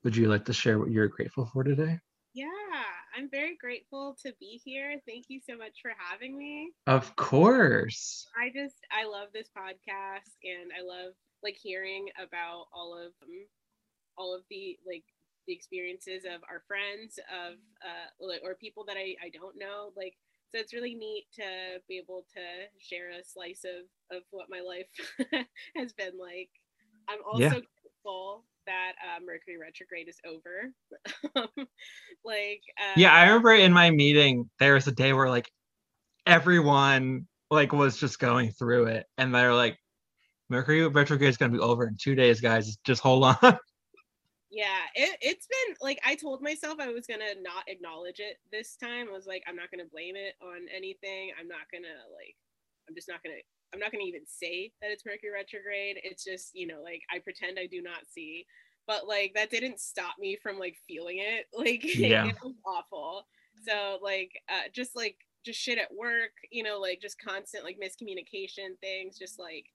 would 0.03 0.15
you 0.15 0.29
like 0.29 0.45
to 0.45 0.53
share 0.53 0.79
what 0.79 0.91
you're 0.91 1.07
grateful 1.07 1.45
for 1.45 1.63
today 1.63 1.99
yeah, 2.37 2.45
I'm 3.17 3.31
very 3.31 3.57
grateful 3.59 4.15
to 4.23 4.31
be 4.39 4.61
here. 4.63 5.01
Thank 5.07 5.25
you 5.27 5.39
so 5.39 5.57
much 5.57 5.79
for 5.81 5.91
having 5.97 6.37
me. 6.37 6.69
Of 6.85 7.15
course. 7.15 8.27
I 8.39 8.49
just 8.49 8.75
I 8.91 9.07
love 9.07 9.29
this 9.33 9.49
podcast 9.57 10.37
and 10.43 10.69
I 10.77 10.85
love 10.85 11.13
like 11.41 11.57
hearing 11.59 12.09
about 12.23 12.65
all 12.71 12.95
of 12.95 13.13
um, 13.23 13.47
all 14.19 14.35
of 14.35 14.43
the 14.51 14.77
like 14.85 15.03
the 15.47 15.53
experiences 15.53 16.25
of 16.25 16.41
our 16.49 16.61
friends 16.67 17.19
of 17.31 17.55
uh 17.81 18.37
or 18.43 18.55
people 18.55 18.83
that 18.85 18.97
I 18.97 19.15
I 19.23 19.29
don't 19.33 19.57
know 19.57 19.91
like 19.95 20.15
so 20.51 20.59
it's 20.59 20.73
really 20.73 20.95
neat 20.95 21.25
to 21.35 21.81
be 21.87 21.97
able 21.97 22.25
to 22.33 22.39
share 22.79 23.09
a 23.09 23.23
slice 23.23 23.65
of 23.65 24.15
of 24.15 24.23
what 24.31 24.47
my 24.49 24.61
life 24.61 24.87
has 25.75 25.93
been 25.93 26.17
like. 26.17 26.49
I'm 27.09 27.19
also 27.25 27.43
yeah. 27.43 27.49
grateful 27.49 28.43
that 28.65 28.93
uh, 29.03 29.19
Mercury 29.25 29.57
retrograde 29.57 30.07
is 30.07 30.19
over. 30.25 30.71
like, 32.23 32.61
uh, 32.79 32.93
yeah, 32.95 33.13
I 33.13 33.27
remember 33.27 33.53
in 33.53 33.73
my 33.73 33.91
meeting 33.91 34.49
there 34.59 34.75
was 34.75 34.87
a 34.87 34.91
day 34.91 35.13
where 35.13 35.29
like 35.29 35.49
everyone 36.25 37.27
like 37.49 37.73
was 37.73 37.97
just 37.97 38.19
going 38.19 38.51
through 38.51 38.87
it, 38.87 39.05
and 39.17 39.33
they're 39.33 39.53
like, 39.53 39.77
Mercury 40.49 40.87
retrograde 40.87 41.29
is 41.29 41.37
gonna 41.37 41.51
be 41.51 41.59
over 41.59 41.87
in 41.87 41.97
two 41.99 42.15
days, 42.15 42.39
guys. 42.39 42.77
Just 42.85 43.01
hold 43.01 43.23
on. 43.25 43.37
yeah, 44.49 44.87
it, 44.95 45.17
it's 45.21 45.47
been 45.47 45.75
like 45.81 45.99
I 46.05 46.15
told 46.15 46.41
myself 46.41 46.79
I 46.79 46.89
was 46.89 47.07
gonna 47.07 47.35
not 47.41 47.63
acknowledge 47.67 48.19
it 48.19 48.37
this 48.51 48.75
time. 48.75 49.07
I 49.09 49.13
was 49.13 49.27
like, 49.27 49.43
I'm 49.47 49.55
not 49.55 49.71
gonna 49.71 49.89
blame 49.91 50.15
it 50.15 50.35
on 50.41 50.67
anything. 50.75 51.31
I'm 51.39 51.47
not 51.47 51.67
gonna 51.71 52.07
like, 52.15 52.35
I'm 52.87 52.95
just 52.95 53.09
not 53.09 53.23
gonna 53.23 53.41
I'm 53.73 53.79
not 53.79 53.91
to 53.91 53.99
even 53.99 54.21
say 54.25 54.71
that 54.81 54.91
it's 54.91 55.05
Mercury 55.05 55.31
retrograde. 55.31 55.97
It's 56.03 56.23
just, 56.23 56.51
you 56.53 56.67
know, 56.67 56.81
like 56.81 57.01
I 57.13 57.19
pretend 57.19 57.59
I 57.59 57.67
do 57.67 57.81
not 57.81 58.07
see. 58.09 58.45
But 58.85 59.07
like 59.07 59.33
that 59.35 59.49
didn't 59.49 59.81
stop 59.81 60.15
me 60.19 60.37
from 60.41 60.57
like 60.57 60.77
feeling 60.87 61.17
it. 61.19 61.47
Like 61.57 61.83
yeah. 61.83 62.27
it 62.27 62.35
was 62.41 62.55
awful. 62.65 63.27
So 63.67 63.99
like 64.01 64.31
uh, 64.49 64.69
just 64.73 64.95
like 64.95 65.17
just 65.45 65.59
shit 65.59 65.77
at 65.77 65.93
work, 65.93 66.31
you 66.51 66.63
know, 66.63 66.79
like 66.79 67.01
just 67.01 67.19
constant 67.19 67.65
like 67.65 67.77
miscommunication 67.77 68.79
things, 68.81 69.17
just 69.17 69.39
like 69.39 69.65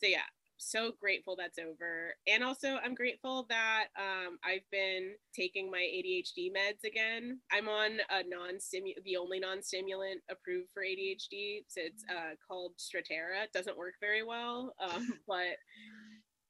so 0.00 0.06
yeah, 0.06 0.26
so 0.56 0.92
grateful 1.00 1.36
that's 1.36 1.58
over. 1.58 2.14
And 2.26 2.42
also, 2.42 2.78
I'm 2.84 2.94
grateful 2.94 3.46
that 3.48 3.86
um, 3.98 4.38
I've 4.44 4.68
been 4.70 5.12
taking 5.34 5.70
my 5.70 5.78
ADHD 5.78 6.50
meds 6.50 6.84
again. 6.86 7.40
I'm 7.52 7.68
on 7.68 7.98
a 8.10 8.22
non 8.28 8.58
the 9.04 9.16
only 9.16 9.40
non 9.40 9.62
stimulant 9.62 10.20
approved 10.30 10.70
for 10.72 10.82
ADHD. 10.82 11.64
So 11.68 11.80
it's 11.82 12.04
uh, 12.10 12.34
called 12.46 12.72
Strattera. 12.78 13.44
It 13.44 13.52
doesn't 13.52 13.76
work 13.76 13.94
very 14.00 14.22
well, 14.22 14.74
um, 14.80 15.18
but 15.28 15.56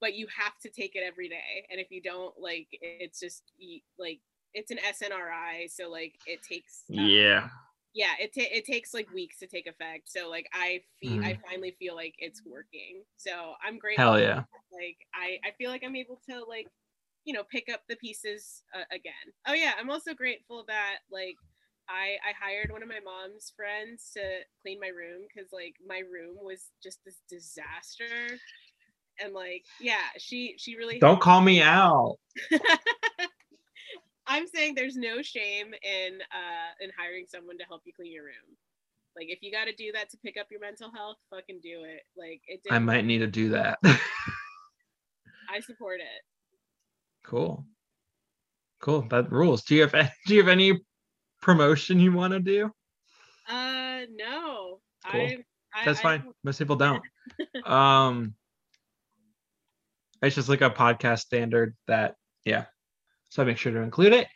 but 0.01 0.15
you 0.15 0.27
have 0.37 0.59
to 0.63 0.69
take 0.69 0.97
it 0.97 1.03
every 1.07 1.29
day. 1.29 1.67
And 1.71 1.81
if 1.81 1.91
you 1.91 2.03
don't, 2.03 2.35
like, 2.39 2.69
it's 2.73 3.21
just 3.21 3.43
like 3.99 4.21
it's 4.53 4.71
an 4.71 4.79
SNRI, 4.79 5.71
so 5.71 5.91
like 5.91 6.15
it 6.27 6.41
takes 6.49 6.85
um, 6.97 7.07
yeah 7.07 7.49
yeah 7.95 8.13
it, 8.21 8.35
ta- 8.35 8.53
it 8.53 8.65
takes 8.65 8.93
like 8.93 9.11
weeks 9.13 9.39
to 9.39 9.47
take 9.47 9.67
effect 9.67 10.11
so 10.11 10.29
like 10.29 10.49
i 10.53 10.81
feel 11.01 11.19
mm. 11.19 11.25
i 11.25 11.39
finally 11.49 11.75
feel 11.79 11.95
like 11.95 12.15
it's 12.19 12.43
working 12.45 13.03
so 13.17 13.55
i'm 13.67 13.79
grateful 13.79 14.05
hell 14.05 14.21
yeah. 14.21 14.43
like 14.73 14.99
i 15.15 15.39
i 15.47 15.53
feel 15.57 15.71
like 15.71 15.83
i'm 15.85 15.97
able 15.97 16.21
to 16.29 16.45
like 16.45 16.67
you 17.25 17.33
know 17.33 17.45
pick 17.51 17.69
up 17.73 17.81
the 17.89 17.97
pieces 17.97 18.63
uh, 18.75 18.85
again. 18.93 19.33
Oh 19.47 19.55
yeah 19.55 19.73
i'm 19.81 19.91
also 19.91 20.13
grateful 20.13 20.65
that 20.69 20.99
like 21.11 21.37
i 21.89 22.17
i 22.27 22.33
hired 22.39 22.71
one 22.71 22.83
of 22.83 22.89
my 22.89 23.01
mom's 23.05 23.53
friends 23.57 24.11
to 24.15 24.21
clean 24.63 24.79
my 24.81 24.89
room 24.89 25.23
because 25.29 25.51
like 25.53 25.77
my 25.87 25.99
room 25.99 26.37
was 26.43 26.71
just 26.83 26.99
this 27.05 27.21
disaster 27.29 28.39
and 29.23 29.33
like 29.33 29.65
yeah 29.81 30.09
she 30.19 30.55
she 30.59 30.77
really 30.77 30.99
don't 30.99 31.21
call 31.21 31.41
me. 31.41 31.63
out 31.63 32.17
I'm 34.27 34.47
saying 34.47 34.75
there's 34.75 34.97
no 34.97 35.23
shame 35.23 35.67
in 35.83 36.19
uh 36.33 36.85
in 36.85 36.91
hiring 36.99 37.27
someone 37.29 37.59
to 37.59 37.65
help 37.65 37.83
you 37.85 37.93
clean 37.95 38.13
your 38.13 38.25
room. 38.25 38.57
Like 39.17 39.27
if 39.29 39.41
you 39.43 39.53
got 39.53 39.67
to 39.67 39.75
do 39.75 39.93
that 39.93 40.11
to 40.11 40.17
pick 40.19 40.37
up 40.39 40.47
your 40.51 40.61
mental 40.61 40.91
health, 40.93 41.17
fucking 41.31 41.61
do 41.63 41.85
it. 41.85 42.03
Like 42.17 42.41
it. 42.47 42.61
I 42.71 42.79
might 42.79 43.05
need 43.05 43.19
to 43.19 43.27
do 43.27 43.51
that. 43.51 43.79
I 43.85 45.61
support 45.61 46.01
it. 46.01 46.23
Cool. 47.25 47.65
Cool. 48.81 49.07
That 49.11 49.31
rules. 49.31 49.63
Do 49.63 49.75
you 49.75 49.87
have 49.87 49.93
do 50.27 50.35
you 50.35 50.41
have 50.41 50.49
any 50.49 50.81
promotion 51.41 52.01
you 52.01 52.13
want 52.13 52.33
to 52.33 52.41
do? 52.41 52.71
Uh, 53.49 54.03
no. 54.15 54.81
Cool. 55.11 55.21
I, 55.21 55.39
I, 55.75 55.85
That's 55.85 56.01
fine. 56.01 56.25
Most 56.43 56.59
people 56.59 56.77
don't. 56.77 57.03
um, 57.65 58.35
it's 60.23 60.35
just 60.35 60.49
like 60.49 60.63
a 60.63 60.71
podcast 60.71 61.21
standard 61.21 61.77
that 61.87 62.15
yeah 62.45 62.65
so 63.35 63.45
make 63.45 63.59
sure 63.59 63.73
to 63.73 63.81
include 63.81 64.13
it. 64.13 64.29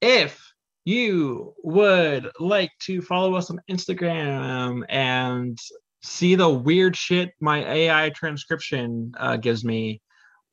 If 0.00 0.40
you 0.86 1.54
would 1.62 2.30
like 2.40 2.70
to 2.80 3.02
follow 3.02 3.34
us 3.34 3.50
on 3.50 3.60
Instagram 3.70 4.82
and 4.88 5.58
see 6.02 6.36
the 6.36 6.48
weird 6.48 6.96
shit 6.96 7.32
my 7.38 7.62
AI 7.70 8.10
transcription 8.10 9.12
uh, 9.18 9.36
gives 9.36 9.62
me, 9.62 10.00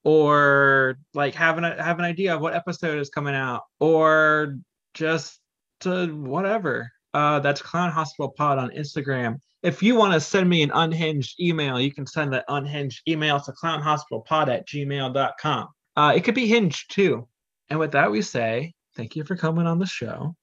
or 0.03 0.97
like 1.13 1.33
have 1.35 1.57
an 1.57 1.63
have 1.63 1.97
an 1.97 2.03
idea 2.03 2.35
of 2.35 2.41
what 2.41 2.53
episode 2.53 2.99
is 2.99 3.09
coming 3.09 3.35
out, 3.35 3.61
or 3.79 4.57
just 4.93 5.39
to 5.81 6.07
whatever. 6.07 6.91
Uh, 7.13 7.39
that's 7.39 7.61
Clown 7.61 7.91
Hospital 7.91 8.33
Pod 8.35 8.57
on 8.57 8.69
Instagram. 8.71 9.37
If 9.61 9.81
you 9.81 9.95
want 9.95 10.13
to 10.13 10.19
send 10.19 10.49
me 10.49 10.61
an 10.61 10.71
unhinged 10.73 11.39
email, 11.39 11.79
you 11.79 11.93
can 11.93 12.05
send 12.05 12.33
that 12.33 12.43
unhinged 12.49 13.07
email 13.07 13.39
to 13.39 13.53
clownhospitalpod 13.53 14.49
at 14.49 14.67
gmail.com. 14.67 15.67
Uh, 15.95 16.13
it 16.15 16.23
could 16.25 16.35
be 16.35 16.47
hinged 16.47 16.91
too. 16.91 17.27
And 17.73 17.79
with 17.79 17.93
that, 17.93 18.11
we 18.11 18.21
say 18.21 18.75
thank 18.95 19.15
you 19.15 19.23
for 19.23 19.35
coming 19.35 19.65
on 19.65 19.79
the 19.79 19.87
show. 19.87 20.35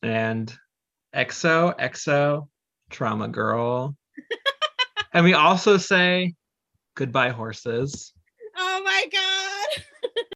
And 0.00 0.56
exo, 1.12 1.76
exo, 1.76 2.46
trauma 2.88 3.26
girl. 3.26 3.96
and 5.12 5.24
we 5.24 5.34
also 5.34 5.76
say 5.76 6.34
Goodbye 6.94 7.30
horses. 7.30 8.12
Oh 8.56 8.80